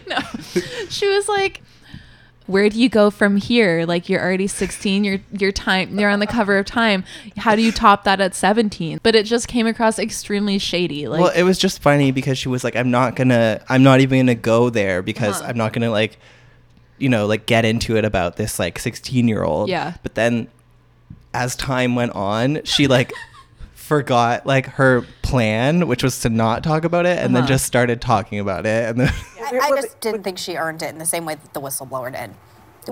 no. 0.08 0.18
She 0.88 1.06
was 1.08 1.28
like, 1.28 1.62
where 2.46 2.68
do 2.68 2.78
you 2.80 2.88
go 2.88 3.08
from 3.10 3.36
here? 3.36 3.86
Like 3.86 4.08
you're 4.08 4.20
already 4.20 4.46
16, 4.48 5.04
you're 5.04 5.20
you're 5.32 5.52
time 5.52 5.98
you're 5.98 6.10
on 6.10 6.18
the 6.18 6.26
cover 6.26 6.58
of 6.58 6.66
Time. 6.66 7.04
How 7.36 7.54
do 7.54 7.62
you 7.62 7.70
top 7.70 8.02
that 8.04 8.20
at 8.20 8.34
17? 8.34 8.98
But 9.02 9.14
it 9.14 9.26
just 9.26 9.46
came 9.48 9.66
across 9.66 9.98
extremely 9.98 10.58
shady. 10.58 11.06
Like 11.08 11.20
well, 11.20 11.32
it 11.34 11.44
was 11.44 11.56
just 11.58 11.80
funny 11.80 12.10
because 12.10 12.36
she 12.36 12.48
was 12.48 12.64
like, 12.64 12.74
I'm 12.74 12.90
not 12.90 13.14
gonna, 13.14 13.62
I'm 13.68 13.82
not 13.84 14.00
even 14.00 14.18
gonna 14.20 14.34
go 14.34 14.70
there 14.70 15.02
because 15.02 15.40
Uh-huh. 15.40 15.50
I'm 15.50 15.56
not 15.56 15.72
gonna 15.72 15.90
like, 15.90 16.18
you 16.98 17.08
know, 17.08 17.26
like 17.26 17.46
get 17.46 17.64
into 17.64 17.96
it 17.96 18.04
about 18.04 18.36
this 18.36 18.58
like 18.58 18.78
16 18.78 19.28
year 19.28 19.44
old. 19.44 19.68
Yeah. 19.68 19.94
But 20.02 20.16
then 20.16 20.48
as 21.32 21.54
time 21.56 21.94
went 21.94 22.12
on, 22.12 22.62
she 22.64 22.88
like 22.88 23.12
forgot 23.82 24.46
like 24.46 24.66
her 24.66 25.02
plan, 25.22 25.86
which 25.88 26.02
was 26.02 26.20
to 26.20 26.28
not 26.30 26.62
talk 26.62 26.84
about 26.84 27.04
it, 27.06 27.18
and 27.18 27.34
then 27.34 27.42
Uh-huh. 27.42 27.48
just 27.54 27.64
started 27.64 28.00
talking 28.00 28.38
about 28.38 28.64
it. 28.66 28.88
And 28.90 29.00
then 29.00 29.08
I, 29.40 29.58
I 29.62 29.70
just 29.80 30.00
didn't 30.00 30.22
think 30.22 30.38
she 30.38 30.56
earned 30.56 30.82
it 30.82 30.90
in 30.90 30.98
the 30.98 31.06
same 31.06 31.24
way 31.24 31.34
that 31.34 31.52
the 31.52 31.60
whistleblower 31.60 32.12
did. 32.12 32.30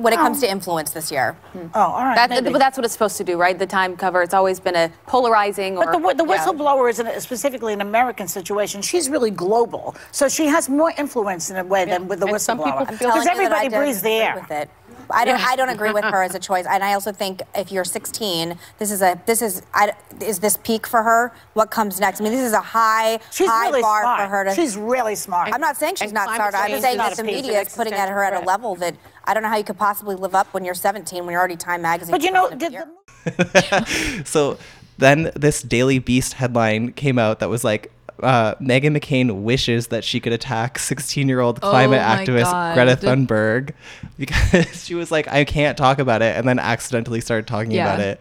When 0.00 0.12
it 0.12 0.16
comes 0.18 0.38
to 0.42 0.48
influence 0.48 0.90
this 0.92 1.10
year. 1.10 1.36
Oh, 1.74 1.80
all 1.80 2.04
right. 2.04 2.14
That, 2.28 2.44
but 2.44 2.60
that's 2.60 2.78
what 2.78 2.84
it's 2.84 2.92
supposed 2.92 3.16
to 3.16 3.24
do, 3.24 3.36
right? 3.36 3.58
The 3.58 3.66
time 3.66 3.96
cover. 3.96 4.22
It's 4.22 4.34
always 4.34 4.60
been 4.60 4.76
a 4.76 4.88
polarizing. 5.08 5.76
Or, 5.78 5.84
But 5.86 5.90
the, 5.92 5.98
wi- 5.98 6.14
the 6.14 6.24
Yeah. 6.26 6.46
whistleblower 6.46 6.88
is 6.88 7.00
in 7.00 7.08
a, 7.08 7.20
specifically 7.20 7.72
an 7.72 7.80
American 7.80 8.28
situation. 8.28 8.82
She's 8.82 9.10
really 9.10 9.32
global, 9.32 9.96
so 10.12 10.28
she 10.28 10.46
has 10.46 10.68
more 10.68 10.92
influence 10.96 11.50
in 11.50 11.56
a 11.56 11.64
way 11.64 11.86
than 11.86 12.06
with 12.06 12.20
the 12.20 12.26
And 12.26 12.40
some 12.40 12.58
people 12.58 12.70
whistleblower. 12.70 12.86
feel- 12.86 13.10
Because 13.10 13.24
telling 13.24 13.42
you 13.42 13.48
that 13.48 13.52
I 13.52 13.64
everybody 13.64 13.68
breathes 13.84 14.02
the 14.02 14.18
agree 14.20 14.42
air. 14.58 14.68
With 15.10 15.16
it. 15.16 15.20
I 15.20 15.24
don't. 15.24 15.40
I 15.52 15.56
don't 15.56 15.68
agree 15.68 15.92
with 15.92 16.04
her 16.04 16.22
as 16.22 16.34
a 16.34 16.38
choice, 16.38 16.66
and 16.66 16.82
I 16.82 16.94
also 16.94 17.12
think 17.12 17.42
if 17.54 17.70
you're 17.70 17.84
16, 17.84 18.58
this 18.78 18.90
is 18.90 19.02
a. 19.02 19.20
This 19.26 19.42
is. 19.42 19.62
I, 19.74 19.92
is 20.20 20.38
this 20.38 20.56
peak 20.56 20.86
for 20.86 21.02
her? 21.02 21.32
What 21.54 21.70
comes 21.70 22.00
next? 22.00 22.20
I 22.20 22.24
mean, 22.24 22.32
this 22.32 22.46
is 22.46 22.52
a 22.52 22.60
high, 22.60 23.20
She's 23.30 23.48
high 23.48 23.66
really 23.66 23.82
bar 23.82 24.02
smart. 24.02 24.20
for 24.20 24.26
her 24.26 24.44
to. 24.44 24.54
She's 24.54 24.76
really 24.76 25.14
smart. 25.14 25.52
I'm 25.52 25.60
not 25.60 25.76
saying 25.76 25.96
she's 25.96 26.10
And 26.10 26.14
not 26.14 26.34
smart. 26.34 26.54
I'm 26.54 26.70
change 26.70 26.82
saying 26.82 26.98
that 26.98 27.16
the 27.16 27.24
media 27.24 27.60
is 27.60 27.74
putting 27.74 27.94
at 27.94 28.08
her 28.08 28.22
at 28.24 28.32
a 28.32 28.44
level 28.46 28.74
that 28.76 28.96
I 29.24 29.34
don't 29.34 29.42
know 29.42 29.48
how 29.48 29.56
you 29.56 29.64
could 29.64 29.78
possibly 29.78 30.16
live 30.16 30.34
up 30.34 30.52
when 30.54 30.64
you're 30.64 30.74
17 30.74 31.24
when 31.24 31.32
you're 31.32 31.38
already 31.38 31.56
Time 31.56 31.82
Magazine. 31.82 32.12
But 32.12 32.22
you 32.22 32.30
know, 32.30 32.50
did 32.50 32.72
the 32.72 34.22
so 34.24 34.58
then 34.98 35.30
this 35.34 35.62
Daily 35.62 35.98
Beast 35.98 36.34
headline 36.34 36.92
came 36.92 37.18
out 37.18 37.40
that 37.40 37.48
was 37.48 37.64
like, 37.64 37.90
uh, 38.22 38.54
Meghan 38.56 38.96
McCain 38.96 39.42
wishes 39.42 39.88
that 39.88 40.04
she 40.04 40.20
could 40.20 40.32
attack 40.32 40.78
16 40.78 41.28
year 41.28 41.40
old 41.40 41.58
Oh 41.62 41.70
climate 41.70 42.00
my 42.00 42.24
activist 42.24 42.44
God. 42.44 42.74
Greta 42.74 42.96
Thunberg 42.96 43.74
because 44.18 44.84
she 44.84 44.94
was 44.94 45.10
like, 45.10 45.28
I 45.28 45.44
can't 45.44 45.76
talk 45.76 45.98
about 45.98 46.22
it, 46.22 46.36
and 46.36 46.46
then 46.48 46.58
accidentally 46.58 47.20
started 47.20 47.46
talking 47.46 47.72
Yeah. 47.72 47.86
about 47.94 48.00
it. 48.00 48.20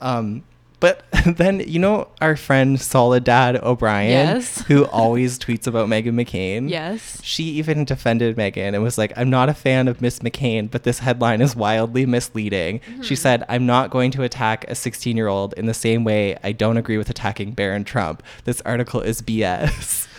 Um, 0.00 0.44
but 0.80 1.04
then, 1.26 1.60
you 1.60 1.78
know, 1.78 2.08
our 2.20 2.34
friend 2.36 2.80
Soledad 2.80 3.56
O'Brien, 3.62 4.10
Yes. 4.10 4.62
who 4.62 4.86
always 4.86 5.38
tweets 5.38 5.66
about 5.66 5.88
Meghan 5.88 6.14
McCain. 6.14 6.68
Yes. 6.70 7.20
She 7.22 7.44
even 7.44 7.84
defended 7.84 8.36
Meghan 8.36 8.74
and 8.74 8.82
was 8.82 8.96
like, 8.98 9.12
I'm 9.16 9.30
not 9.30 9.48
a 9.48 9.54
fan 9.54 9.86
of 9.88 10.00
Miss 10.00 10.20
McCain, 10.20 10.70
but 10.70 10.82
this 10.84 11.00
headline 11.00 11.40
is 11.42 11.54
wildly 11.54 12.06
misleading. 12.06 12.80
Mm-hmm. 12.80 13.02
She 13.02 13.14
said, 13.16 13.44
I'm 13.48 13.66
not 13.66 13.90
going 13.90 14.10
to 14.12 14.22
attack 14.22 14.64
a 14.68 14.74
16 14.74 15.16
year 15.16 15.28
old 15.28 15.52
in 15.54 15.66
the 15.66 15.74
same 15.74 16.02
way 16.04 16.38
I 16.42 16.52
don't 16.52 16.76
agree 16.78 16.96
with 16.98 17.10
attacking 17.10 17.52
Barron 17.52 17.84
Trump. 17.84 18.22
This 18.44 18.60
article 18.62 19.00
is 19.00 19.22
BS. 19.22 20.06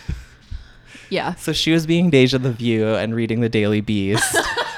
Yeah. 1.10 1.34
So 1.34 1.52
she 1.52 1.72
was 1.72 1.84
being 1.86 2.08
Deja 2.08 2.38
the 2.38 2.52
View 2.52 2.94
and 2.94 3.14
reading 3.14 3.40
the 3.42 3.50
Daily 3.50 3.82
Beast. 3.82 4.34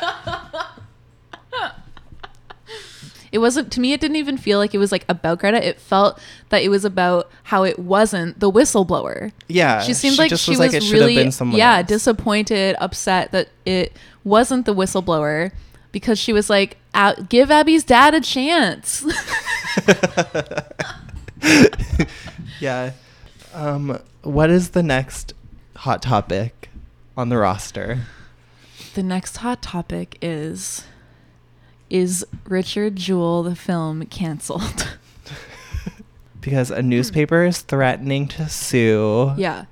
It 3.35 3.39
wasn't 3.39 3.73
to 3.73 3.81
me. 3.81 3.93
It 3.93 4.01
didn't 4.01 4.17
even 4.17 4.37
feel 4.39 4.59
like 4.59 4.75
it 4.75 4.79
was 4.79 4.93
like 4.93 5.05
about 5.09 5.41
Greta. 5.41 5.67
It 5.67 5.81
felt 5.81 6.21
that 6.51 6.63
it 6.63 6.69
was 6.69 6.85
about 6.85 7.29
how 7.43 7.65
it 7.65 7.81
wasn't 7.81 8.39
the 8.39 8.49
whistleblower. 8.49 9.33
Yeah, 9.49 9.83
she 9.83 9.93
seemed 9.93 10.15
she 10.15 10.23
like 10.23 10.37
she 10.37 10.53
was 10.53 10.61
like, 10.61 10.73
really 10.73 11.15
yeah 11.57 11.79
else. 11.79 11.89
disappointed, 11.89 12.77
upset 12.79 13.33
that 13.33 13.49
it 13.67 13.97
wasn't 14.23 14.67
the 14.67 14.75
whistleblower 14.75 15.51
because 15.91 16.17
she 16.17 16.33
was 16.33 16.49
like, 16.49 16.77
"Give 17.29 17.51
Abby's 17.51 17.83
dad 17.83 18.15
a 18.15 18.21
chance." 18.21 19.05
yeah. 22.61 22.93
Um, 23.53 23.99
what 24.23 24.49
is 24.51 24.71
the 24.71 24.83
next 24.83 25.35
hot 25.79 26.01
topic 26.01 26.71
on 27.17 27.31
the 27.31 27.37
roster? 27.39 27.99
the 28.95 29.03
next 29.03 29.39
hot 29.39 29.61
topic 29.61 30.17
is 30.23 30.85
is 31.95 32.27
Richard 32.49 32.97
Jewell 32.97 33.45
the 33.45 33.55
film 33.55 34.05
canceled? 34.07 34.89
Because 36.41 36.71
a 36.71 36.83
newspaper 36.83 37.47
is 37.47 37.63
threatening 37.63 38.29
to 38.29 38.51
sue. 38.51 39.33
Yeah. 39.39 39.65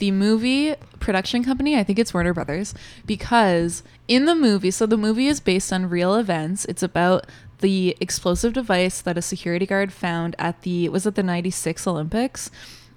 The 0.00 0.10
movie 0.10 0.74
production 0.98 1.42
company, 1.42 1.78
I 1.78 1.82
think 1.82 1.98
it's 1.98 2.12
Warner 2.12 2.34
Brothers, 2.34 2.74
because 3.06 3.82
in 4.06 4.26
the 4.26 4.34
movie, 4.34 4.70
so 4.70 4.84
the 4.84 4.98
movie 4.98 5.28
is 5.28 5.40
based 5.40 5.72
on 5.72 5.88
real 5.88 6.14
events. 6.14 6.66
It's 6.66 6.82
about 6.82 7.26
the 7.60 7.96
explosive 8.00 8.52
device 8.52 9.00
that 9.00 9.16
a 9.16 9.22
security 9.22 9.64
guard 9.64 9.94
found 9.94 10.36
at 10.38 10.60
the 10.60 10.90
was 10.90 11.06
it 11.06 11.14
the 11.14 11.22
96 11.22 11.86
Olympics 11.86 12.50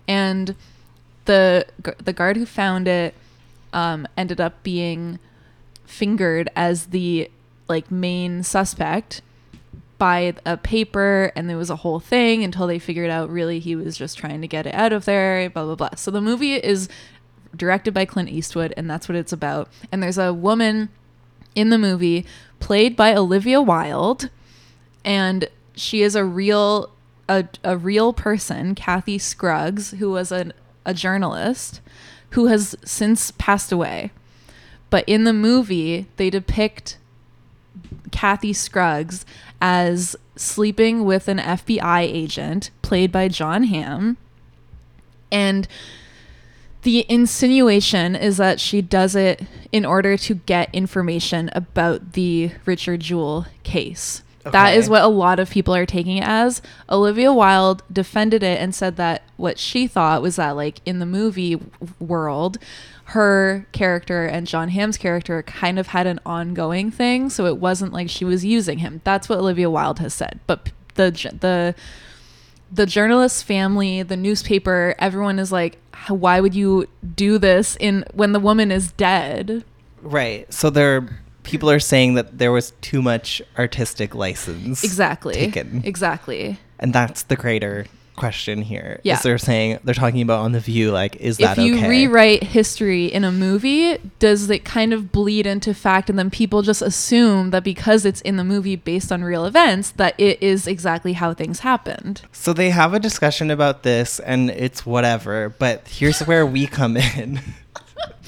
and 0.05 0.53
the 1.23 1.65
the 2.03 2.11
guard 2.11 2.35
who 2.35 2.45
found 2.45 2.89
it 2.89 3.13
um, 3.71 4.05
ended 4.17 4.41
up 4.41 4.61
being 4.63 5.17
fingered 5.85 6.49
as 6.57 6.87
the 6.87 7.31
like 7.67 7.91
main 7.91 8.43
suspect 8.43 9.21
by 9.97 10.33
a 10.45 10.57
paper 10.57 11.31
and 11.35 11.49
there 11.49 11.57
was 11.57 11.69
a 11.69 11.77
whole 11.77 11.99
thing 11.99 12.43
until 12.43 12.67
they 12.67 12.79
figured 12.79 13.09
out 13.09 13.29
really 13.29 13.59
he 13.59 13.75
was 13.75 13.97
just 13.97 14.17
trying 14.17 14.41
to 14.41 14.47
get 14.47 14.65
it 14.65 14.73
out 14.73 14.91
of 14.91 15.05
there 15.05 15.49
blah 15.49 15.63
blah 15.63 15.75
blah. 15.75 15.95
So 15.95 16.11
the 16.11 16.21
movie 16.21 16.55
is 16.55 16.89
directed 17.55 17.93
by 17.93 18.05
clint 18.05 18.29
eastwood 18.29 18.73
and 18.75 18.89
that's 18.89 19.07
what 19.07 19.15
it's 19.15 19.31
about. 19.31 19.69
And 19.91 20.03
there's 20.03 20.17
a 20.17 20.33
woman 20.33 20.89
in 21.55 21.69
the 21.69 21.77
movie 21.77 22.25
played 22.59 22.95
by 22.95 23.15
olivia 23.15 23.61
wilde 23.61 24.29
and 25.05 25.47
she 25.75 26.01
is 26.01 26.15
a 26.15 26.25
real 26.25 26.91
a, 27.29 27.45
a 27.63 27.77
real 27.77 28.11
person 28.11 28.75
kathy 28.75 29.17
scruggs 29.17 29.91
who 29.91 30.09
was 30.09 30.31
an, 30.31 30.51
a 30.85 30.93
journalist 30.93 31.79
who 32.31 32.47
has 32.47 32.75
since 32.83 33.31
passed 33.31 33.71
away. 33.71 34.11
But 34.89 35.07
in 35.07 35.23
the 35.23 35.33
movie 35.33 36.07
they 36.17 36.29
depict 36.29 36.97
Kathy 38.13 38.53
Scruggs 38.53 39.25
as 39.59 40.15
sleeping 40.37 41.03
with 41.03 41.27
an 41.27 41.39
FBI 41.39 42.01
agent 42.01 42.69
played 42.81 43.11
by 43.11 43.27
Jon 43.27 43.63
Hamm. 43.65 44.15
And 45.31 45.67
the 46.83 47.05
insinuation 47.09 48.15
is 48.15 48.37
that 48.37 48.59
she 48.59 48.81
does 48.81 49.15
it 49.15 49.41
in 49.71 49.85
order 49.85 50.15
to 50.17 50.35
get 50.35 50.69
information 50.73 51.49
about 51.53 52.13
the 52.13 52.51
Richard 52.65 53.01
Jewell 53.01 53.47
case. 53.63 54.21
That 54.43 54.53
Okay. 54.71 54.77
is 54.77 54.89
what 54.89 55.01
a 55.01 55.07
lot 55.07 55.39
of 55.39 55.49
people 55.49 55.73
are 55.73 55.85
taking 55.85 56.17
it 56.17 56.25
as. 56.25 56.61
Olivia 56.89 57.31
Wilde 57.33 57.81
defended 57.91 58.43
it 58.43 58.59
and 58.59 58.75
said 58.75 58.97
that 58.97 59.23
what 59.37 59.57
she 59.57 59.87
thought 59.87 60.21
was 60.21 60.35
that, 60.35 60.51
like, 60.57 60.81
in 60.85 60.99
the 60.99 61.05
movie 61.05 61.59
world, 61.99 62.57
her 63.13 63.65
character 63.71 64.25
and 64.25 64.47
Jon 64.47 64.69
Hamm's 64.69 64.97
character 64.97 65.41
kind 65.43 65.77
of 65.77 65.87
had 65.87 66.07
an 66.07 66.19
ongoing 66.25 66.89
thing, 66.89 67.29
so 67.29 67.45
it 67.45 67.57
wasn't 67.57 67.93
like 67.93 68.09
she 68.09 68.25
was 68.25 68.43
using 68.43 68.79
him. 68.79 69.01
That's 69.03 69.29
what 69.29 69.37
Olivia 69.39 69.69
Wilde 69.69 69.99
has 69.99 70.13
said. 70.13 70.39
But 70.47 70.71
the 70.95 71.11
the 71.39 71.75
the 72.71 72.85
journalist's 72.87 73.43
family, 73.43 74.01
the 74.01 74.17
newspaper, 74.17 74.95
everyone 74.97 75.37
is 75.37 75.51
like, 75.51 75.77
why 76.07 76.39
would 76.39 76.55
you 76.55 76.87
do 77.15 77.37
this 77.37 77.77
in 77.79 78.03
when 78.13 78.31
the 78.31 78.39
woman 78.39 78.71
is 78.71 78.91
dead? 78.93 79.63
Right. 80.01 80.51
So 80.51 80.71
there 80.71 81.07
people 81.43 81.69
are 81.69 81.79
saying 81.79 82.15
that 82.15 82.39
there 82.39 82.51
was 82.51 82.71
too 82.81 83.01
much 83.01 83.41
artistic 83.59 84.15
license 84.15 84.83
Exactly. 84.83 85.35
taken. 85.35 85.83
Exactly. 85.85 86.57
And 86.79 86.93
that's 86.93 87.23
the 87.23 87.35
greater 87.35 87.85
question 88.15 88.61
here. 88.61 88.99
Yeah. 89.03 89.15
Is 89.15 89.23
they're 89.23 89.37
saying 89.37 89.79
they're 89.83 89.93
talking 89.93 90.21
about 90.21 90.39
on 90.41 90.51
the 90.51 90.59
view 90.59 90.91
like 90.91 91.15
is 91.17 91.39
If 91.39 91.45
that 91.45 91.59
okay? 91.59 91.69
If 91.69 91.81
you 91.81 91.89
rewrite 91.89 92.43
history 92.43 93.05
in 93.05 93.23
a 93.23 93.31
movie, 93.31 93.97
does 94.19 94.49
it 94.49 94.63
kind 94.65 94.93
of 94.93 95.11
bleed 95.11 95.45
into 95.45 95.73
fact 95.73 96.09
and 96.09 96.17
then 96.17 96.29
people 96.29 96.61
just 96.61 96.81
assume 96.81 97.49
that 97.51 97.63
because 97.63 98.05
it's 98.05 98.21
in 98.21 98.37
the 98.37 98.43
movie 98.43 98.75
based 98.75 99.11
on 99.11 99.23
real 99.23 99.45
events 99.45 99.91
that 99.91 100.15
it 100.19 100.41
is 100.41 100.67
exactly 100.67 101.13
how 101.13 101.33
things 101.33 101.59
happened? 101.59 102.21
so 102.31 102.53
they 102.53 102.69
have 102.69 102.93
a 102.93 102.99
discussion 102.99 103.49
about 103.49 103.83
this 103.83 104.19
and 104.19 104.49
it's 104.49 104.85
whatever, 104.85 105.49
but 105.59 105.87
here's 105.87 106.19
where 106.21 106.45
we 106.45 106.67
come 106.67 106.97
in. 106.97 107.39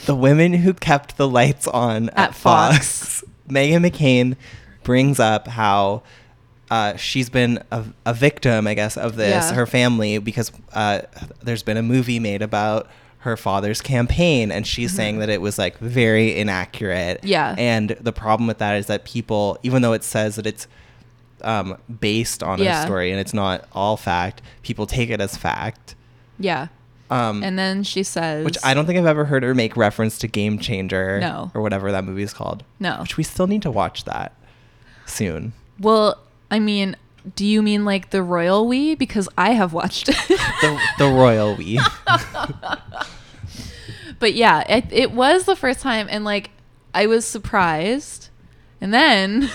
the 0.05 0.15
women 0.15 0.53
who 0.53 0.73
kept 0.73 1.17
the 1.17 1.27
lights 1.27 1.67
on 1.67 2.09
at, 2.09 2.29
At 2.29 2.35
Fox, 2.35 2.77
Fox. 2.77 3.23
Meghan 3.49 3.85
McCain 3.85 4.35
brings 4.83 5.19
up 5.19 5.47
how 5.47 6.03
uh, 6.75 6.95
she's 6.97 7.29
been 7.29 7.53
a, 7.71 7.83
a 8.05 8.13
victim, 8.13 8.67
I 8.67 8.73
guess, 8.73 8.97
of 8.97 9.15
this, 9.15 9.49
Yeah. 9.49 9.53
her 9.53 9.65
family, 9.65 10.17
because 10.19 10.51
uh, 10.73 11.01
there's 11.43 11.63
been 11.63 11.77
a 11.77 11.83
movie 11.83 12.19
made 12.19 12.41
about 12.41 12.87
her 13.19 13.37
father's 13.37 13.81
campaign, 13.81 14.51
and 14.51 14.67
she's 14.67 14.91
saying 14.93 15.19
that 15.19 15.29
it 15.29 15.41
was 15.41 15.57
like 15.57 15.77
very 15.79 16.37
inaccurate. 16.37 17.17
Mm-hmm. 17.19 17.27
Yeah. 17.27 17.55
And 17.57 17.89
the 18.01 18.11
problem 18.13 18.45
with 18.47 18.59
that 18.59 18.75
is 18.77 18.85
that 18.87 19.03
people, 19.05 19.57
even 19.63 19.81
though 19.81 19.93
it 19.93 20.03
says 20.03 20.35
that 20.35 20.45
it's 20.45 20.67
um, 21.41 21.77
based 21.99 22.43
on 22.43 22.59
Yeah. 22.59 22.81
a 22.81 22.85
story 22.85 23.11
and 23.11 23.19
it's 23.19 23.33
not 23.33 23.57
all 23.73 23.97
fact, 23.97 24.41
people 24.63 24.85
take 24.85 25.09
it 25.09 25.19
as 25.21 25.35
fact. 25.37 25.95
Yeah. 26.39 26.67
Um, 27.09 27.43
And 27.43 27.57
then 27.57 27.83
she 27.83 28.01
says, 28.03 28.43
which 28.45 28.57
I 28.63 28.73
don't 28.73 28.85
think 28.87 28.97
I've 28.99 29.05
ever 29.15 29.25
heard 29.25 29.43
her 29.43 29.53
make 29.53 29.75
reference 29.77 30.17
to 30.19 30.27
Game 30.27 30.57
Changer 30.59 31.19
No. 31.19 31.51
or 31.53 31.61
whatever 31.61 31.91
that 31.91 32.03
movie 32.03 32.23
is 32.23 32.33
called. 32.33 32.63
No. 32.79 32.97
Which 33.01 33.15
we 33.17 33.23
still 33.23 33.47
need 33.47 33.61
to 33.61 33.71
watch 33.71 34.05
that 34.05 34.33
soon. 35.05 35.53
Well, 35.79 36.17
I 36.51 36.59
mean, 36.59 36.95
do 37.35 37.45
you 37.45 37.61
mean 37.61 37.85
like 37.85 38.09
the 38.11 38.21
royal 38.23 38.67
we? 38.67 38.95
Because 38.95 39.27
I 39.37 39.51
have 39.51 39.73
watched 39.73 40.09
it. 40.09 40.15
The, 40.27 40.79
the 40.99 41.05
Royal 41.07 41.55
We. 41.55 41.79
but 44.19 44.33
yeah, 44.33 44.61
it, 44.71 44.85
it 44.91 45.11
was 45.11 45.45
the 45.45 45.55
first 45.55 45.81
time, 45.81 46.07
and 46.09 46.23
like 46.23 46.51
I 46.93 47.07
was 47.07 47.25
surprised, 47.25 48.29
and 48.81 48.93
then 48.93 49.43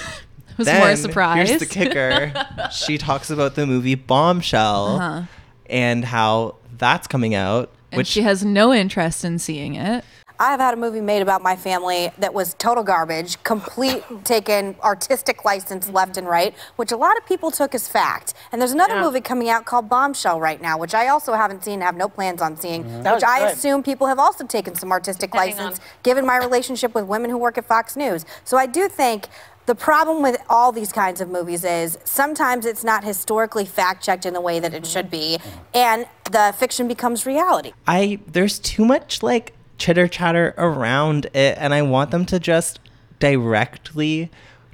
I 0.49 0.53
was 0.59 0.67
more 0.67 0.75
Then, 0.87 0.97
surprised. 0.97 1.49
Here's 1.49 1.61
the 1.61 1.67
kicker. 1.67 2.33
she 2.73 2.99
talks 2.99 3.31
about 3.31 3.55
the 3.55 3.67
movie 3.67 3.95
Bombshell 3.95 4.87
Uh-huh. 5.01 5.23
and 5.67 6.05
how 6.05 6.57
that's 6.77 7.07
coming 7.07 7.35
out. 7.35 7.71
and 7.93 7.99
which 7.99 8.09
she 8.09 8.23
has 8.23 8.45
no 8.45 8.73
interest 8.75 9.25
in 9.25 9.39
seeing 9.39 9.75
it. 9.75 10.05
I 10.41 10.51
have 10.53 10.59
had 10.59 10.73
a 10.73 10.77
movie 10.79 11.03
made 11.03 11.21
about 11.21 11.43
my 11.43 11.55
family 11.55 12.11
that 12.17 12.33
was 12.33 12.55
total 12.55 12.83
garbage, 12.83 13.41
complete 13.45 14.03
taken 14.25 14.75
artistic 14.83 15.45
license 15.45 15.91
left 15.91 16.17
and 16.17 16.27
right, 16.27 16.55
which 16.77 16.93
a 16.93 16.97
lot 16.97 17.19
of 17.19 17.27
people 17.27 17.51
took 17.51 17.75
as 17.75 17.87
fact. 17.87 18.33
And 18.51 18.59
there's 18.59 18.73
another 18.73 18.95
Yeah. 18.95 19.03
movie 19.03 19.21
coming 19.21 19.51
out 19.51 19.67
called 19.67 19.91
Bombshell 19.91 20.41
right 20.41 20.61
now, 20.61 20.79
which 20.79 20.95
I 20.95 21.09
also 21.09 21.35
haven't 21.35 21.63
seen, 21.63 21.83
have 21.83 21.95
no 21.95 22.09
plans 22.09 22.41
on 22.41 22.57
seeing, 22.57 22.85
mm-hmm. 22.85 23.03
That 23.03 23.17
which 23.17 23.25
I 23.25 23.41
good. 23.41 23.53
assume 23.53 23.83
people 23.83 24.07
have 24.07 24.19
also 24.19 24.47
taken 24.47 24.75
some 24.75 24.91
artistic 24.91 25.35
Hang 25.35 25.51
license, 25.51 25.79
on. 25.79 25.85
given 26.03 26.25
my 26.25 26.39
relationship 26.39 26.95
with 26.95 27.05
women 27.05 27.29
who 27.29 27.37
work 27.37 27.59
at 27.59 27.67
Fox 27.67 27.95
News. 27.95 28.25
So 28.45 28.57
I 28.57 28.67
do 28.67 28.89
think. 28.89 29.27
The 29.67 29.75
problem 29.77 30.21
with 30.21 30.43
all 30.49 30.73
these 30.73 30.91
kinds 30.91 31.21
of 31.21 31.29
movies 31.29 31.63
is 31.65 31.97
sometimes 32.03 32.67
it's 32.67 32.83
not 32.83 33.05
historically 33.05 33.65
fact 33.65 34.03
checked 34.03 34.27
in 34.27 34.35
the 34.35 34.41
way 34.41 34.59
that 34.59 34.75
it 34.75 34.85
should 34.85 35.11
mm-hmm. 35.13 35.39
be, 35.39 35.39
and 35.75 36.07
the 36.33 36.53
fiction 36.59 36.89
becomes 36.89 37.25
reality. 37.25 37.73
I 37.87 38.19
there's 38.27 38.59
too 38.59 38.85
much 38.85 39.23
like 39.23 39.53
chitter 39.81 40.07
chatter 40.07 40.55
around 40.57 41.25
it, 41.35 41.57
and 41.59 41.75
I 41.75 41.83
want 41.83 42.13
them 42.13 42.25
to 42.27 42.39
just 42.39 42.79
directly 43.19 44.31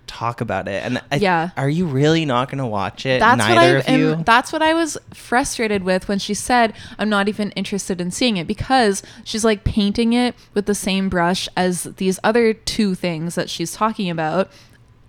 talk 0.06 0.40
about 0.40 0.68
it. 0.68 0.82
And 0.84 1.02
I, 1.10 1.16
Yeah. 1.16 1.50
are 1.56 1.68
you 1.68 1.84
really 1.86 2.24
not 2.24 2.48
going 2.48 2.58
to 2.58 2.66
watch 2.66 3.04
it? 3.06 3.18
That's 3.18 3.38
Neither 3.38 3.54
what 3.78 3.88
I 3.88 3.92
of 3.94 3.98
you. 4.00 4.12
am, 4.12 4.22
that's 4.22 4.52
what 4.52 4.62
I 4.62 4.72
was 4.72 4.96
frustrated 5.12 5.82
with 5.82 6.06
when 6.08 6.18
she 6.20 6.32
said 6.32 6.74
I'm 6.98 7.08
not 7.08 7.28
even 7.28 7.50
interested 7.52 8.00
in 8.00 8.10
seeing 8.12 8.36
it 8.36 8.46
because 8.46 9.02
she's 9.24 9.44
like 9.44 9.64
painting 9.64 10.12
it 10.12 10.36
with 10.54 10.66
the 10.66 10.76
same 10.76 11.08
brush 11.08 11.48
as 11.56 11.84
these 11.96 12.20
other 12.22 12.52
two 12.54 12.94
things 12.94 13.34
that 13.34 13.50
she's 13.50 13.72
talking 13.72 14.08
about 14.08 14.48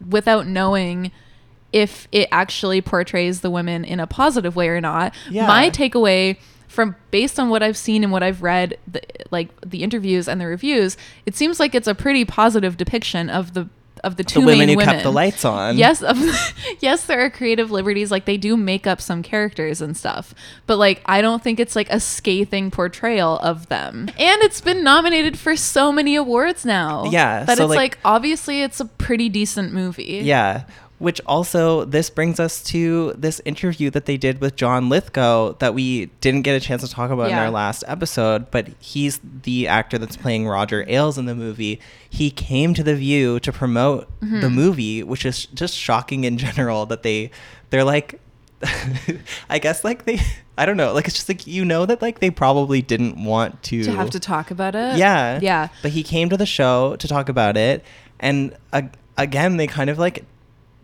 without 0.10 0.48
knowing 0.48 1.12
if 1.72 2.08
it 2.12 2.28
actually 2.32 2.82
portrays 2.82 3.42
the 3.42 3.52
women 3.52 3.86
in 3.86 4.00
a 4.00 4.08
positive 4.08 4.56
way 4.56 4.68
or 4.68 4.82
not. 4.82 5.14
Yeah. 5.30 5.46
My 5.48 5.70
takeaway 5.70 6.38
from 6.68 6.96
based 7.12 7.40
on 7.40 7.50
what 7.50 7.64
I've 7.64 7.78
seen 7.78 8.04
and 8.04 8.12
what 8.12 8.24
I've 8.24 8.44
read 8.44 8.78
the, 8.88 9.02
like 9.32 9.50
the 9.66 9.84
interviews 9.84 10.28
and 10.28 10.40
the 10.40 10.48
reviews, 10.48 10.98
it 11.26 11.36
seems 11.36 11.60
like 11.60 11.74
it's 11.74 11.88
a 11.88 11.96
pretty 11.96 12.26
positive 12.26 12.78
depiction 12.78 13.30
of 13.30 13.54
the 13.54 13.68
of 14.04 14.16
the 14.16 14.24
two 14.24 14.42
women 14.42 14.60
main 14.60 14.70
who 14.70 14.76
women. 14.78 14.94
kept 14.94 15.04
the 15.04 15.12
lights 15.12 15.44
on. 15.44 15.76
Yes, 15.76 16.04
of, 16.04 16.18
yes, 16.80 17.06
there 17.06 17.20
are 17.26 17.30
creative 17.32 17.72
liberties. 17.72 18.12
Like 18.12 18.26
they 18.26 18.38
do 18.38 18.56
make 18.56 18.86
up 18.86 19.02
some 19.02 19.24
characters 19.24 19.82
and 19.82 19.98
stuff, 19.98 20.36
but 20.68 20.78
like 20.78 21.02
I 21.06 21.22
don't 21.22 21.42
think 21.44 21.60
it's 21.60 21.76
like 21.76 21.90
a 21.90 22.00
scathing 22.00 22.70
portrayal 22.70 23.40
of 23.40 23.70
them. 23.70 24.10
And 24.20 24.42
it's 24.44 24.62
been 24.62 24.84
nominated 24.84 25.38
for 25.40 25.56
so 25.56 25.92
many 25.92 26.16
awards 26.16 26.64
now. 26.66 27.06
Yeah, 27.06 27.44
that 27.46 27.58
so, 27.58 27.64
it's 27.64 27.70
like- 27.70 27.78
like, 27.78 27.98
obviously 28.06 28.62
it's 28.62 28.80
a 28.80 28.86
pretty 28.86 29.30
decent 29.30 29.74
movie. 29.74 30.22
Yeah. 30.24 30.66
Which 31.00 31.22
also, 31.28 31.86
this 31.86 32.10
brings 32.10 32.40
us 32.40 32.64
to 32.64 33.14
this 33.16 33.40
interview 33.46 33.92
that 33.92 34.06
they 34.08 34.18
did 34.18 34.42
with 34.42 34.56
John 34.56 34.90
Lithgow 34.90 35.54
that 35.60 35.76
we 35.76 36.08
didn't 36.22 36.42
get 36.42 36.56
a 36.56 36.60
chance 36.60 36.82
to 36.82 36.88
talk 36.90 37.12
about 37.12 37.30
in 37.30 37.34
our 37.38 37.52
last 37.52 37.84
episode. 37.88 38.50
But 38.50 38.70
he's 38.80 39.20
the 39.44 39.68
actor 39.68 40.00
that's 40.00 40.18
playing 40.18 40.48
Roger 40.48 40.84
Ailes 40.88 41.20
in 41.20 41.26
the 41.26 41.36
movie. 41.36 41.80
He 42.10 42.32
came 42.32 42.74
to 42.74 42.82
The 42.82 42.96
View 42.96 43.40
to 43.42 43.52
promote 43.52 44.08
Mm-hmm. 44.22 44.42
the 44.42 44.50
movie, 44.50 45.04
which 45.04 45.24
is 45.26 45.46
just 45.48 45.76
shocking 45.76 46.24
in 46.24 46.38
general 46.40 46.88
that 46.88 47.04
they, 47.04 47.30
they're 47.70 47.84
like, 47.84 48.20
I 49.50 49.60
guess 49.60 49.84
like 49.84 50.06
they, 50.06 50.20
I 50.58 50.66
don't 50.66 50.78
know, 50.78 50.94
like 50.94 51.06
it's 51.06 51.16
just 51.16 51.30
like, 51.30 51.46
you 51.46 51.64
know, 51.64 51.86
that 51.86 52.02
like 52.02 52.20
they 52.20 52.32
probably 52.32 52.82
didn't 52.82 53.24
want 53.24 53.62
to, 53.64 53.84
to 53.84 53.92
have 53.92 54.10
to 54.12 54.20
talk 54.20 54.50
about 54.52 54.74
it. 54.76 54.98
yeah. 54.98 55.40
yeah. 55.42 55.68
But 55.84 55.92
he 55.92 56.02
came 56.02 56.30
to 56.30 56.38
the 56.38 56.46
show 56.48 56.96
to 56.96 57.08
talk 57.08 57.30
about 57.30 57.56
it. 57.58 57.84
And 58.20 58.56
uh, 58.74 58.82
again, 59.18 59.58
they 59.58 59.68
kind 59.68 59.90
of 59.92 60.00
like, 60.00 60.26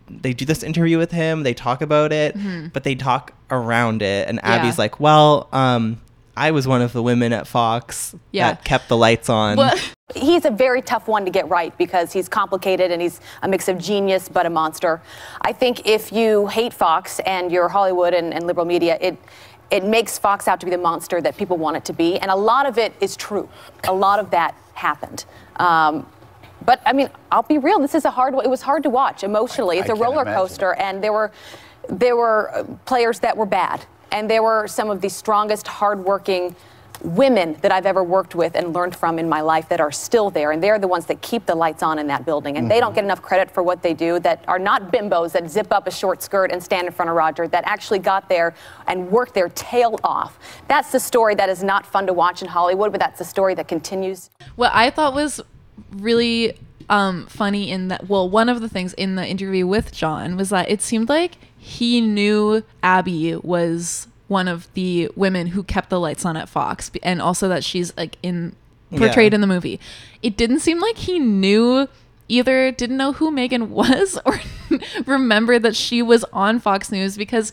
they 0.08 0.32
do 0.32 0.44
this 0.44 0.62
interview 0.62 0.98
with 0.98 1.10
him, 1.12 1.42
they 1.42 1.54
talk 1.54 1.80
about 1.82 2.12
it, 2.12 2.36
but 2.72 2.84
they 2.84 2.94
talk 2.94 3.32
around 3.50 4.02
it. 4.02 4.28
And 4.28 4.38
Mm-hmm. 4.38 4.46
Yeah. 4.48 4.54
Abby's 4.56 4.78
like, 4.78 5.00
well, 5.00 5.48
um, 5.52 6.00
I 6.36 6.50
was 6.50 6.66
one 6.66 6.82
of 6.82 6.92
the 6.92 7.02
women 7.02 7.32
at 7.32 7.46
Fox 7.46 8.14
Yeah. 8.32 8.48
that 8.52 8.64
kept 8.64 8.88
the 8.88 8.96
lights 8.96 9.28
on. 9.28 9.56
Well, 9.56 9.76
He's 10.14 10.44
a 10.44 10.50
very 10.50 10.82
tough 10.82 11.08
one 11.08 11.24
to 11.24 11.30
get 11.30 11.48
right 11.48 11.76
because 11.78 12.12
he's 12.12 12.28
complicated 12.28 12.90
and 12.90 13.00
he's 13.00 13.20
a 13.42 13.48
mix 13.48 13.68
of 13.68 13.78
genius 13.78 14.28
but 14.28 14.44
a 14.44 14.50
monster. 14.50 15.00
I 15.40 15.52
think 15.52 15.86
if 15.86 16.12
you 16.12 16.46
hate 16.48 16.74
Fox 16.74 17.20
and 17.20 17.50
you're 17.50 17.68
Hollywood 17.70 18.12
and, 18.12 18.34
and 18.34 18.46
liberal 18.46 18.66
media, 18.66 18.98
it 19.00 19.16
it 19.70 19.82
makes 19.82 20.18
Fox 20.18 20.46
out 20.46 20.60
to 20.60 20.66
be 20.66 20.70
the 20.70 20.78
monster 20.78 21.22
that 21.22 21.38
people 21.38 21.56
want 21.56 21.78
it 21.78 21.86
to 21.86 21.94
be, 21.94 22.18
and 22.18 22.30
a 22.30 22.36
lot 22.36 22.66
of 22.66 22.76
it 22.76 22.92
is 23.00 23.16
true. 23.16 23.48
A 23.84 23.94
lot 23.94 24.18
of 24.20 24.30
that 24.30 24.54
happened. 24.74 25.24
Um, 25.56 26.06
but 26.66 26.80
I 26.86 26.92
mean, 26.92 27.08
I'll 27.30 27.42
be 27.42 27.58
real. 27.58 27.78
This 27.78 27.94
is 27.94 28.04
a 28.04 28.10
hard. 28.10 28.34
It 28.34 28.50
was 28.50 28.62
hard 28.62 28.82
to 28.84 28.90
watch 28.90 29.22
emotionally. 29.24 29.78
It's 29.78 29.90
I 29.90 29.92
a 29.92 29.96
can 29.96 30.02
roller 30.04 30.22
imagine. 30.22 30.40
coaster, 30.40 30.74
and 30.74 31.02
there 31.02 31.12
were 31.12 31.30
there 31.88 32.16
were 32.16 32.50
uh, 32.54 32.64
players 32.86 33.18
that 33.20 33.36
were 33.36 33.46
bad, 33.46 33.84
and 34.12 34.28
there 34.30 34.42
were 34.42 34.66
some 34.68 34.90
of 34.90 35.00
the 35.00 35.10
strongest, 35.10 35.66
hardworking 35.66 36.54
women 37.02 37.58
that 37.60 37.72
I've 37.72 37.84
ever 37.86 38.02
worked 38.02 38.34
with 38.34 38.54
and 38.54 38.72
learned 38.72 38.96
from 38.96 39.18
in 39.18 39.28
my 39.28 39.40
life 39.42 39.68
that 39.68 39.80
are 39.80 39.92
still 39.92 40.30
there, 40.30 40.52
and 40.52 40.62
they're 40.62 40.78
the 40.78 40.88
ones 40.88 41.04
that 41.06 41.20
keep 41.20 41.44
the 41.44 41.54
lights 41.54 41.82
on 41.82 41.98
in 41.98 42.06
that 42.06 42.24
building, 42.24 42.56
and 42.56 42.70
they 42.70 42.80
don't 42.80 42.94
get 42.94 43.04
enough 43.04 43.20
credit 43.20 43.50
for 43.50 43.62
what 43.62 43.82
they 43.82 43.92
do. 43.92 44.18
That 44.20 44.42
are 44.48 44.60
not 44.60 44.90
bimbos 44.92 45.32
that 45.32 45.50
zip 45.50 45.70
up 45.72 45.86
a 45.86 45.90
short 45.90 46.22
skirt 46.22 46.50
and 46.50 46.62
stand 46.62 46.86
in 46.86 46.92
front 46.92 47.10
of 47.10 47.16
Roger. 47.16 47.46
That 47.48 47.64
actually 47.66 47.98
got 47.98 48.28
there 48.28 48.54
and 48.86 49.10
worked 49.10 49.34
their 49.34 49.50
tail 49.50 49.98
off. 50.04 50.38
That's 50.68 50.92
the 50.92 51.00
story 51.00 51.34
that 51.34 51.50
is 51.50 51.62
not 51.62 51.84
fun 51.84 52.06
to 52.06 52.12
watch 52.14 52.40
in 52.40 52.48
Hollywood, 52.48 52.92
but 52.92 53.00
that's 53.00 53.18
the 53.18 53.24
story 53.24 53.54
that 53.56 53.68
continues. 53.68 54.30
what 54.54 54.70
I 54.72 54.88
thought 54.88 55.14
was 55.14 55.42
really 55.90 56.56
um, 56.88 57.26
funny 57.26 57.70
in 57.70 57.88
that, 57.88 58.08
well, 58.08 58.28
one 58.28 58.48
of 58.48 58.60
the 58.60 58.68
things 58.68 58.92
in 58.94 59.14
the 59.16 59.26
interview 59.26 59.66
with 59.66 59.92
John 59.92 60.36
was 60.36 60.50
that 60.50 60.70
it 60.70 60.82
seemed 60.82 61.08
like 61.08 61.36
he 61.58 62.00
knew 62.00 62.62
Abby 62.82 63.36
was 63.36 64.06
one 64.28 64.48
of 64.48 64.72
the 64.74 65.10
women 65.16 65.48
who 65.48 65.62
kept 65.62 65.90
the 65.90 66.00
lights 66.00 66.24
on 66.24 66.36
at 66.36 66.48
Fox, 66.48 66.90
and 67.02 67.20
also 67.22 67.48
that 67.48 67.62
she's 67.64 67.94
like 67.96 68.16
in 68.22 68.54
portrayed 68.90 69.32
Yeah. 69.32 69.36
in 69.36 69.40
the 69.40 69.46
movie. 69.46 69.80
It 70.22 70.36
didn't 70.36 70.60
seem 70.60 70.80
like 70.80 70.96
he 70.98 71.18
knew 71.18 71.88
either 72.28 72.70
didn't 72.70 72.96
know 72.96 73.12
who 73.12 73.30
Meghan 73.30 73.68
was 73.68 74.18
or 74.24 74.40
remember 75.06 75.58
that 75.58 75.76
she 75.76 76.00
was 76.02 76.24
on 76.32 76.58
Fox 76.58 76.90
News 76.92 77.16
because 77.16 77.52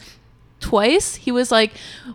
twice 0.59 1.15
he 1.15 1.31
was 1.31 1.51
like, 1.51 1.71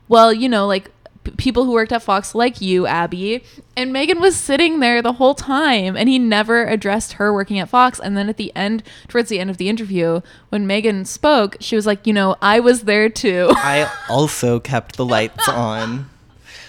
well, 0.09 0.33
you 0.33 0.49
know, 0.49 0.67
like 0.67 0.91
p- 1.27 1.31
people 1.37 1.65
who 1.65 1.73
worked 1.73 1.93
at 1.93 2.03
Fox 2.03 2.35
like 2.35 2.61
you, 2.61 2.87
Abby. 2.87 3.43
And 3.77 3.95
Meghan 3.95 4.21
was 4.21 4.37
sitting 4.37 4.81
there 4.81 5.03
the 5.03 5.15
whole 5.15 5.35
time 5.35 5.97
and 5.97 6.09
he 6.09 6.19
never 6.19 6.65
addressed 6.65 7.15
her 7.15 7.33
working 7.33 7.59
at 7.59 7.69
Fox. 7.69 7.99
And 7.99 8.17
then 8.17 8.29
at 8.29 8.37
the 8.37 8.55
end, 8.57 8.83
towards 9.09 9.29
the 9.29 9.39
end 9.39 9.51
of 9.51 9.59
the 9.59 9.69
interview, 9.69 10.21
when 10.49 10.67
Meghan 10.67 11.07
spoke, 11.07 11.57
she 11.61 11.77
was 11.77 11.87
like, 11.87 12.07
you 12.07 12.13
know, 12.13 12.37
I 12.41 12.61
was 12.61 12.83
there 12.83 13.09
too. 13.09 13.49
I 13.57 13.91
also 14.09 14.61
kept 14.61 14.97
the 14.97 15.05
lights 15.05 15.49
on. 15.49 16.09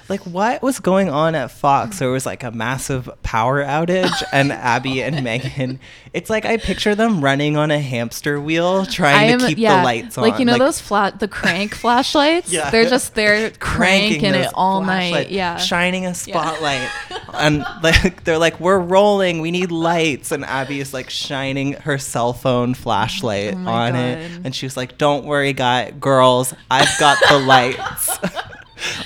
Like, 0.09 0.21
what 0.21 0.61
was 0.61 0.79
going 0.79 1.09
on 1.09 1.35
at 1.35 1.51
Fox? 1.51 1.99
There 1.99 2.09
was 2.09 2.25
like 2.25 2.43
a 2.43 2.51
massive 2.51 3.09
power 3.23 3.63
outage, 3.63 4.23
and 4.31 4.51
Abby 4.51 5.03
and 5.03 5.17
Meghan. 5.17 5.79
It's 6.13 6.29
like 6.29 6.45
I 6.45 6.57
picture 6.57 6.95
them 6.95 7.21
running 7.23 7.57
on 7.57 7.71
a 7.71 7.79
hamster 7.79 8.39
wheel 8.39 8.85
trying 8.85 9.37
to 9.39 9.47
keep 9.47 9.57
the 9.57 9.63
lights 9.63 10.17
on. 10.17 10.23
Like 10.23 10.39
you 10.39 10.45
know 10.45 10.57
those 10.57 10.79
flat 10.79 11.19
the 11.19 11.27
crank 11.27 11.75
flashlights? 11.75 12.51
Yeah. 12.51 12.69
They're 12.69 12.89
just 12.89 13.15
there 13.15 13.49
cranking 13.59 14.21
cranking 14.21 14.41
it 14.41 14.51
all 14.53 14.81
night. 14.81 15.29
Yeah. 15.29 15.57
shining 15.57 16.05
a 16.05 16.13
spotlight, 16.15 16.89
and 17.33 17.65
like 17.83 18.23
they're 18.23 18.37
like, 18.37 18.59
"We're 18.59 18.79
rolling, 18.79 19.41
we 19.41 19.51
need 19.51 19.71
lights," 19.71 20.31
and 20.31 20.45
Abby 20.45 20.79
is 20.79 20.93
like 20.93 21.09
shining 21.09 21.73
her 21.73 21.97
cell 21.97 22.33
phone 22.33 22.73
flashlight 22.73 23.53
Oh 23.55 23.67
on 23.67 23.95
it, 23.95 24.29
God. 24.31 24.41
and 24.45 24.55
she's 24.55 24.77
like, 24.77 24.97
"Don't 24.97 25.25
worry, 25.25 25.53
guy, 25.53 25.91
girls, 25.91 26.53
I've 26.71 26.97
got 26.99 27.17
the 27.29 27.39
lights." 27.39 28.17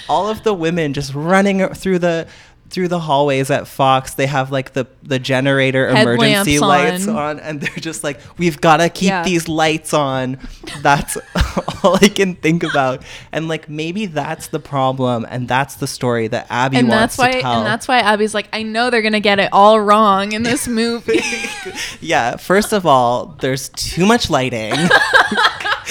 All 0.09 0.29
of 0.29 0.43
the 0.43 0.53
women 0.53 0.93
just 0.93 1.13
running 1.13 1.67
through 1.73 1.99
the 1.99 2.27
through 2.69 2.87
the 2.87 3.01
hallways 3.01 3.51
at 3.51 3.67
Fox, 3.67 4.13
they 4.13 4.27
have 4.27 4.49
like 4.49 4.71
the 4.71 4.87
the 5.03 5.19
generator 5.19 5.89
emergency 5.89 6.53
Headlamps 6.53 7.05
lights 7.05 7.07
on. 7.09 7.15
on, 7.17 7.39
and 7.41 7.59
they're 7.59 7.75
just 7.75 8.01
like, 8.01 8.17
we've 8.37 8.61
got 8.61 8.77
to 8.77 8.87
keep 8.87 9.09
Yeah. 9.09 9.23
these 9.25 9.49
lights 9.49 9.93
on. 9.93 10.37
That's 10.81 11.17
all 11.83 11.95
I 12.01 12.07
can 12.07 12.35
think 12.35 12.63
about, 12.63 13.03
and 13.33 13.49
like 13.49 13.67
maybe 13.67 14.05
that's 14.05 14.47
the 14.47 14.59
problem, 14.61 15.25
and 15.29 15.49
that's 15.49 15.75
the 15.75 15.87
story 15.87 16.29
that 16.29 16.47
Abby 16.49 16.77
and 16.77 16.87
wants 16.87 17.17
that's 17.17 17.17
why 17.17 17.31
to 17.33 17.41
tell. 17.41 17.57
and 17.57 17.65
that's 17.65 17.89
why 17.89 17.99
Abby's 17.99 18.33
like, 18.33 18.47
I 18.53 18.63
know 18.63 18.89
they're 18.89 19.01
gonna 19.01 19.19
get 19.19 19.39
it 19.39 19.49
all 19.51 19.77
wrong 19.81 20.31
in 20.31 20.43
this 20.43 20.65
movie. 20.81 21.19
yeah, 21.99 22.37
first 22.37 22.71
of 22.71 22.85
all, 22.85 23.35
there's 23.41 23.67
too 23.67 24.05
much 24.05 24.29
lighting. 24.29 24.71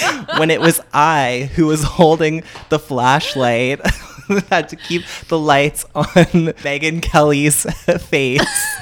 when 0.39 0.51
it 0.51 0.61
was 0.61 0.81
I 0.93 1.51
who 1.55 1.67
was 1.67 1.83
holding 1.83 2.43
the 2.69 2.79
flashlight, 2.79 3.81
had 4.51 4.69
to 4.69 4.77
keep 4.77 5.05
the 5.29 5.39
lights 5.39 5.85
on 5.95 6.05
Megyn 6.05 7.03
Kelly's 7.03 7.63
face. 8.09 8.77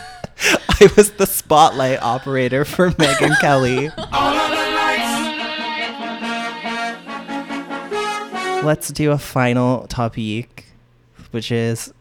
I 0.80 0.88
was 0.96 1.12
the 1.12 1.26
spotlight 1.26 2.00
operator 2.00 2.64
for 2.64 2.90
Megyn 2.90 3.38
Kelly. 3.40 3.90
Let's 8.64 8.88
do 8.88 9.12
a 9.12 9.18
final 9.18 9.86
topic, 9.86 10.66
which 11.30 11.50
is 11.50 11.92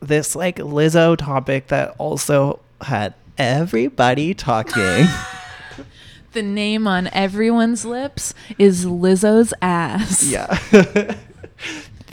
this 0.00 0.34
like 0.34 0.56
Lizzo 0.56 1.16
topic 1.16 1.68
that 1.68 1.94
also 1.98 2.60
had 2.80 3.14
everybody 3.38 4.34
talking. 4.34 5.06
The 6.34 6.42
name 6.42 6.86
on 6.86 7.08
everyone's 7.12 7.84
lips 7.84 8.34
is 8.58 8.84
Lizzo's 8.84 9.54
ass. 9.62 10.22
yeah. 10.28 10.58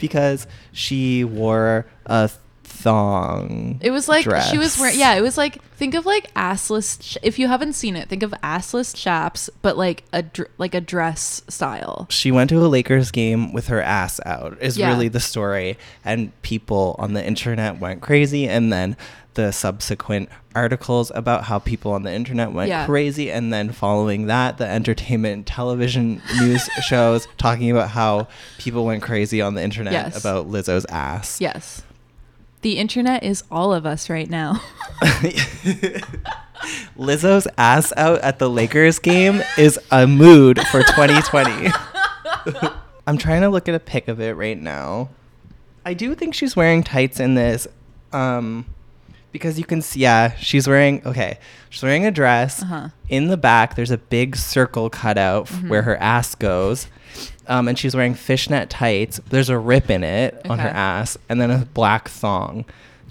because 0.00 0.46
she 0.72 1.22
wore 1.24 1.86
a 2.06 2.30
thong. 2.64 3.78
It 3.80 3.90
was 3.90 4.08
like 4.08 4.24
she 4.50 4.58
was 4.58 4.78
wearing. 4.78 4.98
Yeah, 4.98 5.14
it 5.14 5.20
was 5.20 5.38
like 5.38 5.62
think 5.76 5.94
of 5.94 6.04
like 6.06 6.32
assless. 6.34 7.00
Ch- 7.00 7.18
if 7.22 7.38
you 7.38 7.46
haven't 7.48 7.74
seen 7.74 7.94
it, 7.96 8.08
think 8.08 8.22
of 8.22 8.32
assless 8.42 8.94
chaps, 8.96 9.48
but 9.62 9.76
like 9.76 10.04
a 10.12 10.22
dr- 10.22 10.50
like 10.58 10.74
a 10.74 10.80
dress 10.80 11.42
style. 11.48 12.06
She 12.10 12.32
went 12.32 12.50
to 12.50 12.58
a 12.64 12.66
Lakers 12.66 13.10
game 13.12 13.52
with 13.52 13.68
her 13.68 13.80
ass 13.80 14.20
out. 14.26 14.58
Is 14.60 14.76
Yeah. 14.76 14.88
really 14.88 15.08
the 15.08 15.20
story, 15.20 15.78
and 16.04 16.32
people 16.42 16.96
on 16.98 17.12
the 17.12 17.24
internet 17.24 17.78
went 17.78 18.00
crazy, 18.00 18.48
and 18.48 18.72
then 18.72 18.96
the 19.34 19.50
subsequent 19.52 20.28
articles 20.54 21.10
about 21.14 21.44
how 21.44 21.58
people 21.58 21.92
on 21.92 22.02
the 22.02 22.12
internet 22.12 22.52
went 22.52 22.68
Yeah. 22.68 22.84
crazy, 22.86 23.30
and 23.30 23.52
then 23.52 23.72
following 23.72 24.26
that, 24.26 24.58
the 24.58 24.66
entertainment 24.66 25.46
television 25.46 26.20
news 26.40 26.68
shows 26.86 27.26
talking 27.38 27.70
about 27.70 27.90
how 27.90 28.28
people 28.58 28.84
went 28.84 29.02
crazy 29.02 29.40
on 29.40 29.54
the 29.54 29.62
internet 29.62 29.92
Yes. 29.92 30.18
about 30.20 30.48
Lizzo's 30.50 30.84
ass. 30.90 31.40
Yes. 31.40 31.82
The 32.60 32.78
internet 32.78 33.24
is 33.24 33.42
all 33.50 33.72
of 33.74 33.84
us 33.86 34.08
right 34.10 34.28
now. 34.30 34.60
Lizzo's 36.96 37.48
ass 37.58 37.92
out 37.96 38.20
at 38.20 38.38
the 38.38 38.48
Lakers 38.48 38.98
game 38.98 39.42
is 39.58 39.78
a 39.90 40.06
mood 40.06 40.60
for 40.70 40.82
2020. 40.82 41.68
I'm 43.06 43.18
trying 43.18 43.40
to 43.42 43.48
look 43.48 43.68
at 43.68 43.74
a 43.74 43.80
pic 43.80 44.06
of 44.08 44.20
it 44.20 44.36
right 44.36 44.60
now. 44.60 45.08
I 45.84 45.94
do 45.94 46.14
think 46.14 46.34
she's 46.34 46.54
wearing 46.54 46.84
tights 46.84 47.18
in 47.18 47.34
this. 47.34 47.66
Um, 48.12 48.66
because 49.32 49.58
you 49.58 49.64
can 49.64 49.82
see, 49.82 50.00
yeah, 50.00 50.34
she's 50.36 50.68
wearing, 50.68 51.02
okay, 51.06 51.38
she's 51.70 51.82
wearing 51.82 52.06
a 52.06 52.10
dress. 52.10 52.62
Uh-huh. 52.62 52.88
In 53.08 53.28
the 53.28 53.36
back, 53.36 53.74
there's 53.74 53.90
a 53.90 53.98
big 53.98 54.36
circle 54.36 54.88
cut 54.90 55.18
out 55.18 55.50
f- 55.50 55.60
Mhm. 55.62 55.68
where 55.68 55.82
her 55.82 55.96
ass 55.96 56.34
goes. 56.34 56.86
Um, 57.48 57.66
and 57.68 57.78
she's 57.78 57.94
wearing 57.96 58.14
fishnet 58.14 58.70
tights. 58.70 59.20
There's 59.28 59.48
a 59.48 59.58
rip 59.58 59.90
in 59.90 60.04
it 60.04 60.40
on 60.48 60.58
her 60.60 60.68
ass, 60.68 61.18
and 61.28 61.40
then 61.40 61.50
a 61.50 61.58
black 61.74 62.08
thong. 62.08 62.64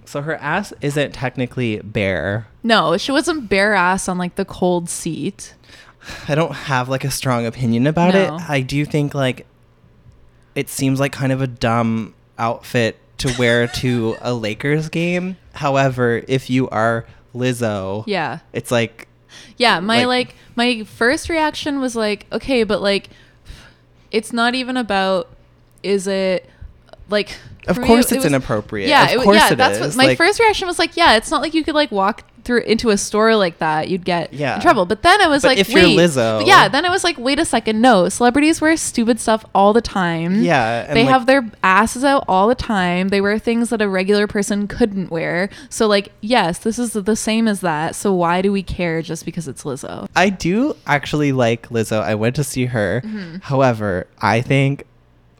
So 0.05 0.21
her 0.21 0.35
ass 0.35 0.73
isn't 0.81 1.13
technically 1.13 1.79
bare. 1.83 2.47
No, 2.63 2.97
she 2.97 3.11
wasn't 3.11 3.49
bare 3.49 3.73
ass 3.73 4.07
on 4.09 4.17
like 4.17 4.35
the 4.35 4.45
cold 4.45 4.89
seat. 4.89 5.53
I 6.27 6.33
don't 6.35 6.53
have 6.53 6.89
like 6.89 7.03
a 7.03 7.11
strong 7.11 7.45
opinion 7.45 7.85
about 7.87 8.13
No. 8.13 8.35
it. 8.37 8.49
I 8.49 8.61
do 8.61 8.83
think 8.85 9.13
like 9.13 9.45
it 10.55 10.67
seems 10.69 10.99
like 10.99 11.11
kind 11.11 11.31
of 11.31 11.41
a 11.41 11.47
dumb 11.47 12.13
outfit 12.39 12.97
to 13.21 13.33
wear 13.39 13.67
to 13.67 14.15
a 14.21 14.33
Lakers 14.33 14.89
game. 14.89 15.37
However, 15.53 16.23
if 16.27 16.49
you 16.49 16.69
are 16.69 17.05
Lizzo, 17.35 18.03
Yeah. 18.07 18.39
it's 18.53 18.71
like 18.71 19.07
Yeah, 19.57 19.79
my 19.79 20.03
Like- 20.03 20.07
like, 20.07 20.35
my 20.55 20.83
first 20.83 21.29
reaction 21.29 21.79
was 21.79 21.95
like, 21.95 22.25
okay, 22.31 22.63
but 22.63 22.81
like 22.81 23.09
it's 24.11 24.33
not 24.33 24.55
even 24.55 24.75
about 24.75 25.29
is 25.83 26.05
it 26.07 26.49
like 27.09 27.37
Of 27.67 27.75
for 27.75 27.81
me, 27.81 27.87
course 27.87 28.05
it 28.11 28.15
it's 28.15 28.23
was- 28.23 28.33
inappropriate. 28.33 28.89
Yeah, 28.89 29.05
Of 29.05 29.11
it, 29.21 29.23
course 29.23 29.37
yeah, 29.37 29.53
it 29.53 29.55
that's 29.57 29.77
is. 29.77 29.95
what 29.95 29.95
my 29.95 30.05
Like- 30.09 30.17
first 30.17 30.39
reaction 30.39 30.67
was 30.67 30.79
like, 30.79 30.97
yeah, 30.97 31.15
it's 31.15 31.29
not 31.31 31.41
like 31.41 31.53
you 31.53 31.63
could 31.63 31.75
like 31.75 31.91
walk 31.91 32.23
through 32.43 32.61
into 32.61 32.89
a 32.89 32.97
store 32.97 33.35
like 33.35 33.59
that, 33.59 33.87
you'd 33.87 34.03
get 34.03 34.33
Yeah. 34.33 34.55
in 34.55 34.61
trouble. 34.61 34.87
But 34.87 35.03
then 35.03 35.21
I 35.21 35.27
was 35.27 35.43
But 35.43 35.49
like, 35.49 35.57
if 35.59 35.69
you're 35.69 35.83
Lizzo- 35.83 36.43
yeah, 36.47 36.67
then 36.67 36.85
I 36.85 36.89
was 36.89 37.03
like, 37.03 37.19
wait 37.19 37.37
a 37.37 37.45
second, 37.45 37.79
no, 37.81 38.09
celebrities 38.09 38.59
wear 38.59 38.75
stupid 38.77 39.19
stuff 39.19 39.45
all 39.53 39.73
the 39.73 39.81
time. 39.81 40.41
Yeah, 40.41 40.91
they 40.91 41.03
like- 41.03 41.13
have 41.13 41.27
their 41.27 41.45
asses 41.63 42.03
out 42.03 42.25
all 42.27 42.47
the 42.47 42.55
time. 42.55 43.09
They 43.09 43.21
wear 43.21 43.37
things 43.37 43.69
that 43.69 43.79
a 43.79 43.87
regular 43.87 44.25
person 44.25 44.67
couldn't 44.67 45.11
wear. 45.11 45.49
So 45.69 45.85
like, 45.85 46.13
yes, 46.21 46.57
this 46.57 46.79
is 46.79 46.93
the 46.93 47.15
same 47.15 47.47
as 47.47 47.61
that. 47.61 47.93
So 47.93 48.11
why 48.11 48.41
do 48.41 48.51
we 48.51 48.63
care 48.63 49.03
just 49.03 49.23
because 49.23 49.47
it's 49.47 49.61
Lizzo? 49.63 50.07
I 50.15 50.29
do 50.29 50.75
actually 50.87 51.31
like 51.33 51.69
Lizzo. 51.69 52.01
I 52.01 52.15
went 52.15 52.35
to 52.37 52.43
see 52.43 52.65
her. 52.65 53.03
Mhm. 53.05 53.43
However, 53.43 54.07
I 54.19 54.41
think 54.41 54.85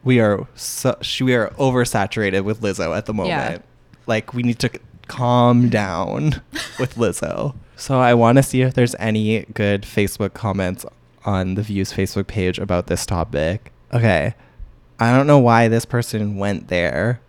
we 0.04 0.20
are 0.20 0.46
so, 0.54 0.96
sh- 1.00 1.22
we 1.22 1.34
are 1.34 1.48
oversaturated 1.58 2.44
with 2.44 2.60
Lizzo 2.60 2.96
at 2.96 3.06
the 3.06 3.14
moment. 3.14 3.30
Yeah. 3.30 3.58
Like 4.06 4.34
we 4.34 4.42
need 4.42 4.58
to 4.60 4.68
c- 4.72 4.78
calm 5.08 5.68
down 5.68 6.42
with 6.78 6.96
Lizzo. 6.96 7.54
So 7.76 7.98
I 8.00 8.14
want 8.14 8.36
to 8.36 8.42
see 8.42 8.62
if 8.62 8.74
there's 8.74 8.94
any 8.98 9.44
good 9.54 9.82
Facebook 9.82 10.34
comments 10.34 10.84
on 11.24 11.54
the 11.54 11.62
Views 11.62 11.92
Facebook 11.92 12.26
page 12.26 12.58
about 12.58 12.86
this 12.86 13.06
topic. 13.06 13.72
Okay. 13.92 14.34
I 14.98 15.16
don't 15.16 15.26
know 15.26 15.38
why 15.38 15.68
this 15.68 15.84
person 15.84 16.36
went 16.36 16.68
there, 16.68 17.20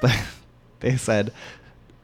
but 0.00 0.16
they 0.80 0.96
said 0.96 1.32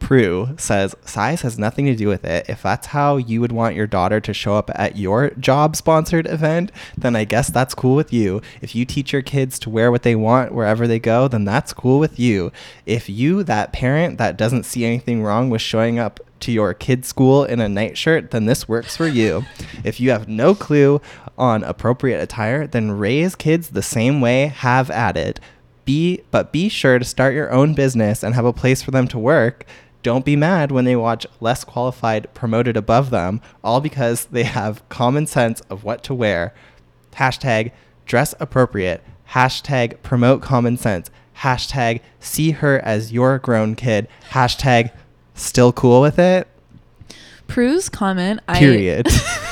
Prue 0.01 0.49
says 0.57 0.95
size 1.05 1.41
has 1.43 1.57
nothing 1.57 1.85
to 1.85 1.95
do 1.95 2.07
with 2.07 2.25
it. 2.25 2.49
If 2.49 2.63
that's 2.63 2.87
how 2.87 3.17
you 3.17 3.39
would 3.39 3.53
want 3.53 3.75
your 3.75 3.87
daughter 3.87 4.19
to 4.19 4.33
show 4.33 4.55
up 4.55 4.69
at 4.75 4.97
your 4.97 5.29
job 5.31 5.75
sponsored 5.75 6.27
event, 6.27 6.71
then 6.97 7.15
I 7.15 7.23
guess 7.23 7.49
that's 7.49 7.73
cool 7.73 7.95
with 7.95 8.11
you. 8.11 8.41
If 8.61 8.75
you 8.75 8.83
teach 8.83 9.13
your 9.13 9.21
kids 9.21 9.57
to 9.59 9.69
wear 9.69 9.91
what 9.91 10.03
they 10.03 10.15
want 10.15 10.53
wherever 10.53 10.87
they 10.87 10.99
go, 10.99 11.27
then 11.27 11.45
that's 11.45 11.71
cool 11.71 11.99
with 11.99 12.19
you. 12.19 12.51
If 12.85 13.07
you, 13.09 13.43
that 13.43 13.71
parent 13.71 14.17
that 14.17 14.37
doesn't 14.37 14.63
see 14.63 14.83
anything 14.83 15.23
wrong 15.23 15.49
with 15.49 15.61
showing 15.61 15.99
up 15.99 16.19
to 16.41 16.51
your 16.51 16.73
kid's 16.73 17.07
school 17.07 17.45
in 17.45 17.61
a 17.61 17.69
nightshirt, 17.69 18.31
then 18.31 18.47
this 18.47 18.67
works 18.67 18.97
for 18.97 19.07
you. 19.07 19.45
If 19.83 19.99
you 19.99 20.09
have 20.09 20.27
no 20.27 20.55
clue 20.55 20.99
on 21.37 21.63
appropriate 21.63 22.21
attire, 22.21 22.67
then 22.67 22.91
raise 22.91 23.35
kids 23.35 23.69
the 23.69 23.81
same 23.81 24.19
way, 24.19 24.47
have 24.47 24.89
at 24.89 25.15
it. 25.15 25.39
Be 25.85 26.21
but 26.31 26.51
be 26.51 26.69
sure 26.69 26.99
to 26.99 27.05
start 27.05 27.33
your 27.33 27.51
own 27.51 27.73
business 27.73 28.23
and 28.23 28.35
have 28.35 28.45
a 28.45 28.53
place 28.53 28.81
for 28.81 28.91
them 28.91 29.07
to 29.07 29.19
work. 29.19 29.65
Don't 30.03 30.25
be 30.25 30.35
mad 30.35 30.71
when 30.71 30.85
they 30.85 30.95
watch 30.95 31.27
less 31.39 31.63
qualified 31.63 32.33
promoted 32.33 32.75
above 32.75 33.09
them, 33.09 33.41
all 33.63 33.81
because 33.81 34.25
they 34.25 34.43
have 34.43 34.87
common 34.89 35.27
sense 35.27 35.61
of 35.69 35.83
what 35.83 36.03
to 36.05 36.13
wear. 36.13 36.53
Hashtag 37.13 37.71
dress 38.05 38.33
appropriate. 38.39 39.03
Hashtag 39.31 40.01
promote 40.01 40.41
common 40.41 40.77
sense. 40.77 41.09
Hashtag 41.39 42.01
see 42.19 42.51
her 42.51 42.79
as 42.79 43.11
your 43.11 43.37
grown 43.39 43.75
kid. 43.75 44.07
Hashtag 44.29 44.91
still 45.33 45.71
cool 45.71 46.01
with 46.01 46.19
it. 46.19 46.47
Prue's 47.47 47.89
comment, 47.89 48.39
Period. 48.47 49.07
I 49.09 49.51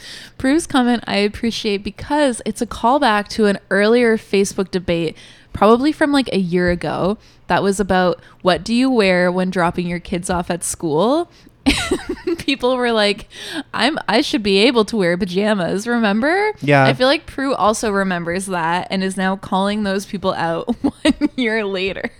Prue's 0.38 0.66
comment 0.66 1.04
I 1.06 1.18
appreciate 1.18 1.84
because 1.84 2.42
it's 2.44 2.60
a 2.60 2.66
callback 2.66 3.28
to 3.28 3.46
an 3.46 3.58
earlier 3.70 4.16
Facebook 4.16 4.70
debate, 4.70 5.16
probably 5.52 5.92
from 5.92 6.12
like 6.12 6.28
a 6.32 6.38
year 6.38 6.70
ago, 6.70 7.18
that 7.46 7.62
was 7.62 7.78
about 7.80 8.20
what 8.42 8.64
do 8.64 8.74
you 8.74 8.90
wear 8.90 9.30
when 9.30 9.50
dropping 9.50 9.86
your 9.86 10.00
kids 10.00 10.30
off 10.30 10.50
at 10.50 10.64
school? 10.64 11.30
People 12.38 12.76
were 12.76 12.90
like, 12.92 13.28
I'm 13.72 13.98
I 14.08 14.20
should 14.20 14.42
be 14.42 14.58
able 14.58 14.84
to 14.86 14.96
wear 14.96 15.16
pajamas, 15.16 15.86
remember? 15.86 16.52
Yeah. 16.60 16.84
I 16.84 16.92
feel 16.94 17.06
like 17.06 17.26
Prue 17.26 17.54
also 17.54 17.90
remembers 17.92 18.46
that 18.46 18.88
and 18.90 19.04
is 19.04 19.16
now 19.16 19.36
calling 19.36 19.82
those 19.84 20.04
people 20.06 20.32
out 20.34 20.68
one 20.82 21.28
year 21.36 21.64
later. 21.64 22.10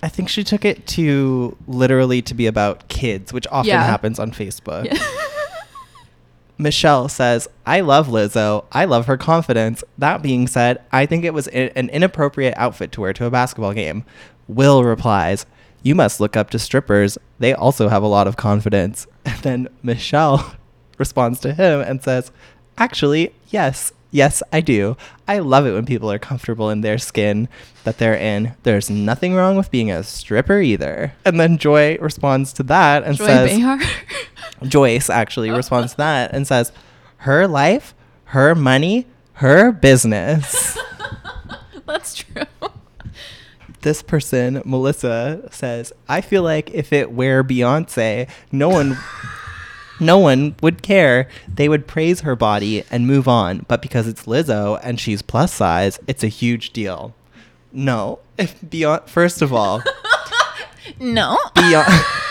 I 0.00 0.08
think 0.08 0.28
she 0.28 0.44
took 0.44 0.64
it 0.64 0.86
to 0.88 1.56
literally 1.66 2.22
to 2.22 2.34
be 2.34 2.46
about 2.46 2.86
kids, 2.88 3.32
which 3.32 3.48
often 3.50 3.68
Yeah. 3.70 3.82
happens 3.82 4.20
on 4.20 4.30
Facebook. 4.30 4.86
Michelle 6.58 7.08
says, 7.08 7.48
I 7.64 7.80
love 7.80 8.08
Lizzo. 8.08 8.64
I 8.72 8.84
love 8.84 9.06
her 9.06 9.16
confidence. 9.16 9.84
That 9.96 10.22
being 10.22 10.46
said, 10.48 10.82
I 10.92 11.06
think 11.06 11.24
it 11.24 11.32
was 11.34 11.48
i- 11.48 11.70
an 11.76 11.88
inappropriate 11.90 12.54
outfit 12.56 12.90
to 12.92 13.00
wear 13.00 13.12
to 13.12 13.26
a 13.26 13.30
basketball 13.30 13.72
game. 13.72 14.04
Will 14.48 14.82
replies, 14.84 15.46
You 15.82 15.94
must 15.94 16.18
look 16.20 16.36
up 16.36 16.50
to 16.50 16.58
strippers. 16.58 17.16
They 17.38 17.54
also 17.54 17.88
have 17.88 18.02
a 18.02 18.08
lot 18.08 18.26
of 18.26 18.36
confidence. 18.36 19.06
And 19.24 19.38
then 19.42 19.68
Michelle 19.82 20.54
responds 20.98 21.38
to 21.40 21.52
him 21.54 21.80
and 21.80 22.02
says, 22.02 22.32
Actually, 22.76 23.34
yes, 23.48 23.92
Yes, 24.10 24.42
I 24.54 24.62
do. 24.62 24.96
I 25.28 25.40
love 25.40 25.66
it 25.66 25.72
when 25.74 25.84
people 25.84 26.10
are 26.10 26.18
comfortable 26.18 26.70
in 26.70 26.80
their 26.80 26.96
skin 26.96 27.46
that 27.84 27.98
they're 27.98 28.14
in. 28.16 28.54
There's 28.62 28.88
nothing 28.88 29.34
wrong 29.34 29.54
with 29.58 29.70
being 29.70 29.90
a 29.90 30.02
stripper 30.02 30.60
either. 30.62 31.12
And 31.26 31.38
then 31.38 31.58
Joy 31.58 31.98
responds 32.00 32.54
to 32.54 32.62
that 32.62 33.04
and 33.04 33.18
Joy 33.18 33.26
says, 33.26 33.50
Behar? 33.50 33.78
Joyce 34.62 35.10
actually 35.10 35.50
responds 35.50 35.92
to 35.92 35.96
that 35.98 36.32
and 36.34 36.46
says, 36.46 36.72
her 37.18 37.46
life, 37.46 37.94
her 38.26 38.54
money, 38.54 39.06
her 39.34 39.72
business. 39.72 40.78
That's 41.86 42.14
true. 42.14 42.44
this 43.82 44.02
person, 44.02 44.62
Melissa, 44.64 45.48
says, 45.50 45.92
I 46.08 46.20
feel 46.20 46.42
like 46.42 46.70
if 46.72 46.92
it 46.92 47.12
were 47.12 47.42
Beyonce, 47.42 48.28
no 48.52 48.68
one 48.68 48.98
no 50.00 50.18
one 50.18 50.54
would 50.62 50.82
care. 50.82 51.28
They 51.52 51.68
would 51.68 51.88
praise 51.88 52.20
her 52.20 52.36
body 52.36 52.84
and 52.90 53.04
move 53.06 53.26
on. 53.26 53.64
But 53.66 53.82
because 53.82 54.06
it's 54.06 54.26
Lizzo 54.26 54.78
and 54.82 55.00
she's 55.00 55.22
plus 55.22 55.52
size, 55.52 55.98
it's 56.06 56.22
a 56.22 56.28
huge 56.28 56.70
deal. 56.72 57.14
No. 57.72 58.20
If 58.38 58.60
Beyonce 58.60 59.08
first 59.08 59.42
of 59.42 59.52
all, 59.52 59.82
No. 61.00 61.36
Beyonce 61.56 62.27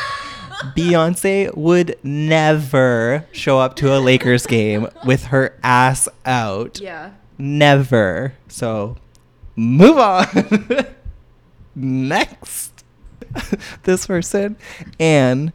Beyonce 0.75 1.55
would 1.55 1.97
never 2.03 3.25
show 3.31 3.59
up 3.59 3.75
to 3.77 3.95
a 3.95 3.99
Lakers 3.99 4.45
game 4.45 4.87
with 5.05 5.25
her 5.25 5.57
ass 5.63 6.07
out. 6.25 6.79
Yeah. 6.79 7.11
Never. 7.37 8.33
So 8.47 8.97
move 9.55 9.97
on. 9.97 10.25
Next. 11.75 12.83
this 13.83 14.07
person. 14.07 14.57
And 14.99 15.53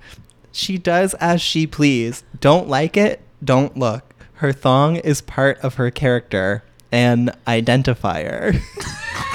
she 0.52 0.78
does 0.78 1.14
as 1.14 1.40
she 1.40 1.66
please. 1.66 2.24
Don't 2.40 2.68
like 2.68 2.96
it? 2.96 3.20
Don't 3.42 3.76
look. 3.76 4.14
Her 4.34 4.52
thong 4.52 4.96
is 4.96 5.20
part 5.20 5.58
of 5.60 5.74
her 5.76 5.90
character, 5.90 6.64
an 6.90 7.30
identifier. 7.46 8.60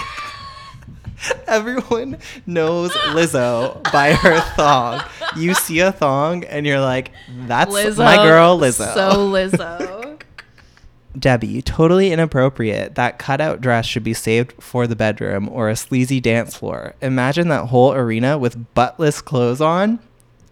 Everyone 1.48 2.18
knows 2.46 2.92
Lizzo 2.92 3.82
by 3.92 4.14
her 4.14 4.40
thong. 4.56 5.02
You 5.36 5.54
see 5.54 5.80
a 5.80 5.92
thong 5.92 6.44
and 6.46 6.66
you're 6.66 6.80
like, 6.80 7.12
that's 7.48 7.74
Lizzo, 7.74 7.98
my 7.98 8.18
girl 8.18 8.60
Lizzo. 8.60 8.94
So 8.94 9.32
Lizzo. 9.32 10.22
Debbie, 11.20 11.62
totally 11.62 12.12
inappropriate. 12.12 12.96
That 12.96 13.18
cutout 13.18 13.60
dress 13.60 13.86
should 13.86 14.04
be 14.04 14.14
saved 14.14 14.54
for 14.62 14.86
the 14.86 14.96
bedroom 14.96 15.50
or 15.50 15.70
a 15.70 15.76
sleazy 15.76 16.20
dance 16.20 16.56
floor. 16.56 16.94
Imagine 17.02 17.48
that 17.48 17.68
whole 17.68 17.94
arena 17.94 18.38
with 18.38 18.74
buttless 18.76 19.24
clothes 19.24 19.62
on. 19.62 20.00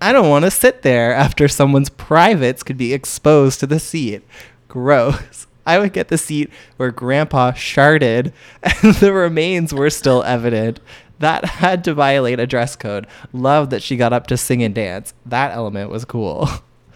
I 0.01 0.11
don't 0.11 0.29
want 0.29 0.45
to 0.45 0.51
sit 0.51 0.81
there 0.81 1.13
after 1.13 1.47
someone's 1.47 1.89
privates 1.89 2.63
could 2.63 2.77
be 2.77 2.93
exposed 2.93 3.59
to 3.59 3.67
the 3.67 3.79
seat. 3.79 4.23
Gross. 4.67 5.47
I 5.67 5.79
would 5.79 5.93
get 5.93 6.09
the 6.09 6.17
seat 6.17 6.49
where 6.77 6.91
Grandpa 6.91 7.51
sharded 7.53 8.33
and 8.63 8.95
the 8.99 9.13
remains 9.13 9.73
were 9.73 9.89
still 9.89 10.23
evident. 10.23 10.79
That 11.19 11.45
had 11.45 11.83
to 11.85 11.93
violate 11.93 12.39
a 12.39 12.47
dress 12.47 12.75
code. 12.75 13.07
Love 13.31 13.69
that 13.69 13.81
she 13.81 13.95
got 13.95 14.13
up 14.13 14.27
to 14.27 14.37
sing 14.37 14.61
and 14.61 14.75
dance. 14.75 15.13
That 15.25 15.53
element 15.53 15.89
was 15.89 16.03
cool. 16.03 16.49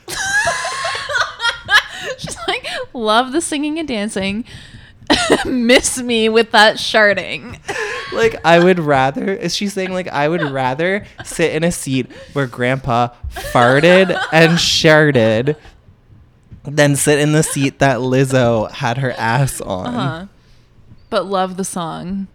She's 2.17 2.37
like, 2.47 2.67
love 2.93 3.31
the 3.31 3.39
singing 3.39 3.79
and 3.79 3.87
dancing. 3.87 4.43
Miss 5.45 5.99
me 5.99 6.27
with 6.29 6.51
that 6.51 6.75
sharding. 6.75 7.59
like 8.13 8.35
I 8.45 8.59
would 8.59 8.79
rather 8.79 9.33
is 9.33 9.55
she 9.55 9.67
saying 9.67 9.91
like 9.91 10.07
I 10.07 10.27
would 10.27 10.41
rather 10.41 11.05
sit 11.23 11.53
in 11.53 11.63
a 11.63 11.71
seat 11.71 12.11
where 12.33 12.47
grandpa 12.47 13.09
farted 13.31 14.09
and 14.31 14.53
sharded 14.53 15.55
than 16.75 16.95
sit 16.95 17.19
in 17.19 17.31
the 17.31 17.43
seat 17.43 17.79
that 17.79 17.97
Lizzo 17.97 18.69
had 18.71 18.97
her 18.97 19.11
ass 19.13 19.61
on. 19.61 19.87
Uh-huh. 19.87 20.25
But 21.09 21.25
love 21.25 21.57
the 21.57 21.65
song. 21.65 22.27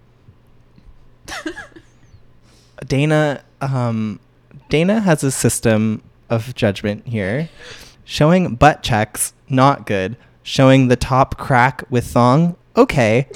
Dana 2.86 3.42
um 3.60 4.20
Dana 4.68 5.00
has 5.00 5.22
a 5.24 5.30
system 5.30 6.02
of 6.28 6.54
judgment 6.54 7.06
here. 7.06 7.48
Showing 8.04 8.56
butt 8.56 8.82
checks, 8.82 9.32
not 9.48 9.86
good. 9.86 10.16
Showing 10.42 10.88
the 10.88 10.96
top 10.96 11.38
crack 11.38 11.84
with 11.88 12.06
thong, 12.06 12.56
okay. 12.76 13.28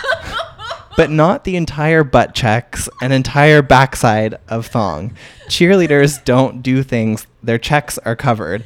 but 0.96 1.10
not 1.10 1.44
the 1.44 1.56
entire 1.56 2.04
butt 2.04 2.34
checks 2.34 2.88
and 3.00 3.12
entire 3.12 3.62
backside 3.62 4.36
of 4.48 4.66
thong. 4.66 5.16
Cheerleaders 5.48 6.24
don't 6.24 6.62
do 6.62 6.82
things, 6.82 7.26
their 7.42 7.58
checks 7.58 7.98
are 7.98 8.14
covered. 8.14 8.64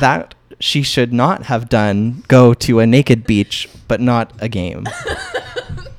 That 0.00 0.34
she 0.60 0.82
should 0.82 1.12
not 1.12 1.44
have 1.44 1.68
done 1.68 2.22
go 2.28 2.54
to 2.54 2.78
a 2.80 2.86
naked 2.86 3.26
beach, 3.26 3.68
but 3.88 4.00
not 4.00 4.32
a 4.40 4.48
game. 4.48 4.86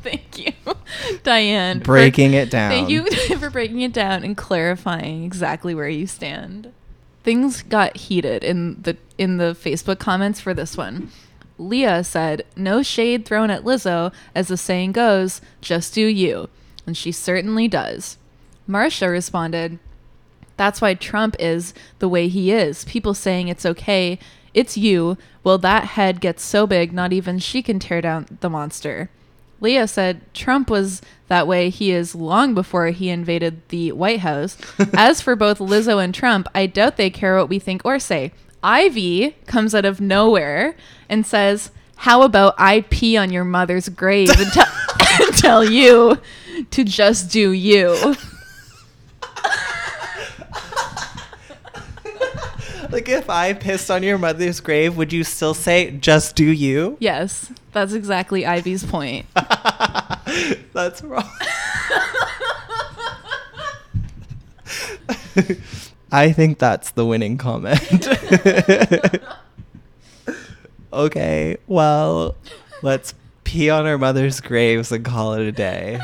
Thank 0.04 0.38
you, 0.40 0.52
Diane. 1.24 1.80
for- 1.80 1.86
Breaking 1.86 2.34
it 2.34 2.50
down. 2.50 2.72
Thank 2.72 2.90
you 2.90 3.06
for 3.40 3.50
breaking 3.50 3.82
it 3.82 3.94
down 3.94 4.24
and 4.24 4.36
clarifying 4.36 5.24
exactly 5.24 5.74
where 5.76 5.88
you 5.90 6.08
stand. 6.08 6.72
Things 7.24 7.62
got 7.62 7.96
heated 7.96 8.44
in 8.44 8.82
the 8.82 8.98
in 9.18 9.38
the 9.38 9.56
Facebook 9.60 10.00
comments 10.00 10.40
for 10.42 10.54
this 10.54 10.76
one. 10.76 11.10
Leah 11.58 12.04
said, 12.04 12.44
"No 12.58 12.84
shade 12.84 13.26
thrown 13.26 13.50
at 13.50 13.64
Lizzo, 13.64 14.12
as 14.36 14.50
the 14.50 14.58
saying 14.58 14.92
goes, 14.92 15.40
just 15.62 15.94
do 15.94 16.06
you." 16.06 16.50
And 16.86 16.98
she 16.98 17.14
certainly 17.14 17.70
does. 17.70 18.18
Marsha 18.68 19.10
responded, 19.10 19.80
that's 20.58 20.82
why 20.82 20.94
Trump 20.94 21.36
is 21.40 21.74
the 22.00 22.10
way 22.10 22.28
he 22.28 22.52
is. 22.52 22.86
People 22.86 23.14
saying 23.14 23.48
it's 23.48 23.66
okay, 23.66 24.20
it's 24.54 24.78
you. 24.78 25.18
Well, 25.44 25.58
that 25.60 25.86
head 25.86 26.22
gets 26.22 26.44
so 26.44 26.68
big, 26.68 26.94
not 26.94 27.12
even 27.12 27.40
she 27.40 27.62
can 27.62 27.80
tear 27.80 28.02
down 28.02 28.38
the 28.42 28.50
monster. 28.50 29.10
Leah 29.60 29.88
said 29.88 30.22
Trump 30.34 30.70
was 30.70 31.02
that 31.30 31.48
way 31.48 31.70
he 31.70 31.92
is 31.92 32.14
long 32.14 32.54
before 32.54 32.88
he 32.88 33.10
invaded 33.10 33.68
the 33.70 33.94
White 33.94 34.20
House. 34.20 34.58
As 34.94 35.22
for 35.22 35.36
both 35.36 35.60
Lizzo 35.60 36.04
and 36.04 36.14
Trump, 36.14 36.48
I 36.54 36.66
doubt 36.66 36.98
they 36.98 37.10
care 37.10 37.38
what 37.38 37.50
we 37.50 37.60
think 37.60 37.84
or 37.86 37.98
say. 37.98 38.34
Ivy 38.62 39.36
comes 39.46 39.74
out 39.74 39.86
of 39.86 40.02
nowhere 40.02 40.76
and 41.10 41.26
says, 41.26 41.72
How 41.96 42.24
about 42.24 42.56
I 42.58 42.82
pee 42.82 43.18
on 43.18 43.32
your 43.32 43.46
mother's 43.46 43.90
grave 43.90 44.30
and, 44.30 44.52
tell 44.52 44.68
and 45.22 45.38
tell 45.38 45.64
you 45.64 46.20
to 46.72 46.84
just 46.84 47.32
do 47.32 47.52
you? 47.52 48.16
Like 52.94 53.10
if 53.10 53.28
I 53.28 53.54
pissed 53.54 53.90
on 53.90 54.04
your 54.04 54.20
mother's 54.20 54.60
grave, 54.60 54.96
would 54.98 55.12
you 55.12 55.24
still 55.24 55.56
say 55.56 55.90
just 55.90 56.36
do 56.36 56.46
you? 56.46 56.96
Yes, 57.00 57.52
that's 57.72 57.94
exactly 57.94 58.46
Ivy's 58.46 58.86
point. 58.86 59.26
That's 60.74 61.02
wrong. 61.02 61.28
I 66.12 66.32
think 66.32 66.60
that's 66.60 66.92
the 66.92 67.04
winning 67.06 67.40
comment. 67.40 68.08
okay, 70.94 71.58
well, 71.66 72.36
let's 72.84 73.16
pee 73.44 73.72
on 73.72 73.88
our 73.88 73.98
mother's 73.98 74.40
graves 74.40 74.92
and 74.92 75.04
call 75.04 75.34
it 75.34 75.42
a 75.42 75.52
day. 75.52 76.00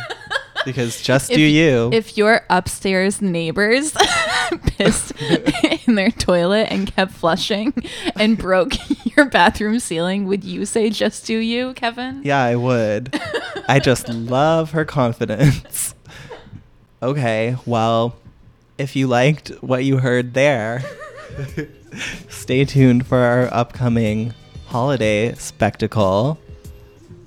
Because 0.65 1.01
just 1.01 1.31
do 1.31 1.41
you. 1.41 1.89
If 1.93 2.17
your 2.17 2.41
upstairs 2.49 3.21
neighbors 3.21 3.93
pissed 4.65 5.13
in 5.87 5.95
their 5.95 6.11
toilet 6.11 6.67
and 6.69 6.93
kept 6.93 7.13
flushing 7.13 7.73
and 8.15 8.37
broke 8.37 8.73
your 9.17 9.25
bathroom 9.25 9.79
ceiling, 9.79 10.25
would 10.25 10.43
you 10.43 10.65
say 10.65 10.89
just 10.89 11.25
do 11.25 11.37
you, 11.37 11.73
Kevin? 11.73 12.21
Yeah, 12.23 12.41
I 12.41 12.55
would. 12.55 13.19
I 13.67 13.79
just 13.79 14.09
love 14.09 14.71
her 14.71 14.85
confidence. 14.85 15.95
Okay, 17.01 17.55
well, 17.65 18.15
if 18.77 18.95
you 18.95 19.07
liked 19.07 19.49
what 19.61 19.85
you 19.85 19.97
heard 19.97 20.33
there, 20.33 20.83
stay 22.29 22.65
tuned 22.65 23.07
for 23.07 23.17
our 23.19 23.53
upcoming 23.53 24.33
holiday 24.67 25.33
spectacle. 25.35 26.37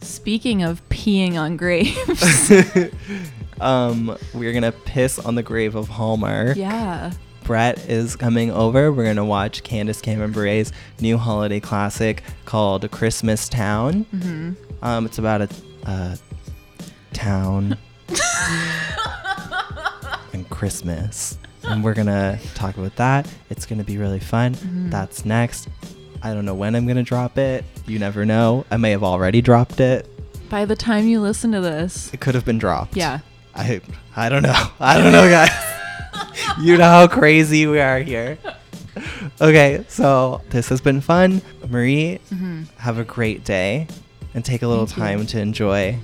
Speaking 0.03 0.63
of 0.63 0.87
peeing 1.03 1.35
on 1.37 1.57
graves. 1.57 2.53
um, 3.61 4.17
we're 4.35 4.53
gonna 4.53 4.71
piss 4.73 5.19
on 5.19 5.35
the 5.35 5.43
grave 5.43 5.75
of 5.75 5.89
Hallmark. 5.89 6.57
yeah. 6.57 7.13
Brett 7.45 7.91
is 7.91 8.15
coming 8.15 8.53
over. 8.53 8.93
We're 8.93 9.05
gonna 9.07 9.25
watch 9.25 9.65
Candace 9.65 10.01
Cameron 10.01 10.31
Bure's 10.31 10.73
new 11.01 11.19
holiday 11.19 11.59
classic 11.59 12.23
called 12.45 12.89
Christmas 12.93 13.49
Town. 13.49 14.05
Mhm. 14.15 14.55
Um, 14.81 15.07
it's 15.07 15.19
about 15.19 15.43
a, 15.43 15.49
a 15.87 16.19
town 17.13 17.77
and 20.33 20.49
Christmas, 20.51 21.37
and 21.65 21.83
we're 21.83 21.95
gonna 21.95 22.39
talk 22.55 22.77
about 22.77 22.95
that. 22.97 23.27
It's 23.51 23.67
gonna 23.67 23.83
be 23.85 23.99
really 23.99 24.21
fun. 24.21 24.55
Mhm. 24.55 24.91
That's 24.93 25.25
next. 25.25 25.69
I 26.23 26.35
don't 26.35 26.45
know 26.45 26.55
when 26.55 26.77
I'm 26.77 26.87
gonna 26.87 27.03
drop 27.03 27.39
it. 27.39 27.65
You 27.89 27.99
never 27.99 28.25
know. 28.25 28.65
I 28.71 28.77
may 28.77 28.93
have 28.93 29.03
already 29.03 29.41
dropped 29.43 29.81
it. 29.81 30.09
By 30.53 30.67
the 30.67 30.77
time 30.77 31.09
you 31.09 31.19
listen 31.23 31.51
to 31.53 31.63
this, 31.63 32.13
It 32.13 32.21
could 32.21 32.35
have 32.35 32.45
been 32.45 32.59
dropped. 32.59 32.95
Yeah. 32.95 33.21
I 33.55 33.81
I 34.15 34.29
don't 34.29 34.43
know. 34.43 34.67
I 34.81 34.99
don't 34.99 35.11
know, 35.11 35.27
guys. 35.31 35.51
you 36.61 36.77
know 36.77 36.85
how 36.85 37.07
crazy 37.09 37.67
we 37.67 37.81
are 37.81 38.01
here. 38.01 38.37
Okay, 39.41 39.83
so 39.89 40.43
this 40.51 40.69
has 40.69 40.83
been 40.83 41.01
fun. 41.01 41.41
Marie, 41.71 42.19
Mhm. 42.31 42.67
have 42.77 42.99
a 42.99 43.05
great 43.05 43.45
day 43.45 43.87
and 44.35 44.45
take 44.45 44.61
a 44.61 44.69
little 44.69 44.85
Thank 44.85 44.99
you. 44.99 45.05
time 45.05 45.27
to 45.29 45.41
enjoy. 45.41 45.99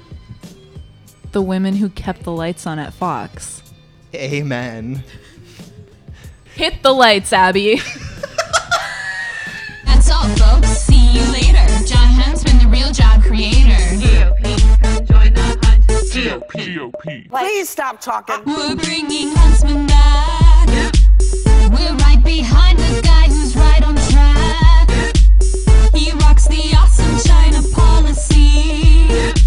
The 1.32 1.42
women 1.42 1.76
who 1.76 1.90
kept 1.90 2.22
the 2.22 2.32
lights 2.32 2.66
on 2.66 2.78
at 2.78 2.94
Fox. 2.94 3.62
Amen. 4.14 5.04
Hit 6.54 6.82
the 6.82 6.94
lights, 6.94 7.34
Abby. 7.34 7.82
That's 9.84 10.10
all, 10.10 10.26
folks. 10.36 10.68
See 10.68 11.12
you 11.12 11.30
later 11.32 11.47
real 12.88 12.94
job 12.94 13.22
creators. 13.22 14.02
GOP, 14.02 15.06
join 15.06 15.34
the 15.34 15.58
hunt. 15.62 15.84
GOP. 15.86 16.52
GOP. 16.52 17.28
Please 17.28 17.68
stop 17.68 18.00
talking. 18.00 18.36
We're 18.46 18.76
bringing 18.76 19.30
Huntsman 19.34 19.86
back. 19.86 20.68
We're 21.70 21.94
right 21.96 22.22
behind 22.24 22.78
the 22.78 23.02
guy 23.02 23.28
who's 23.28 23.54
right 23.56 23.82
on 23.82 23.96
track. 24.10 24.88
He 25.94 26.12
rocks 26.12 26.48
the 26.48 26.74
awesome 26.76 27.18
China 27.28 27.62
policy. 27.74 29.37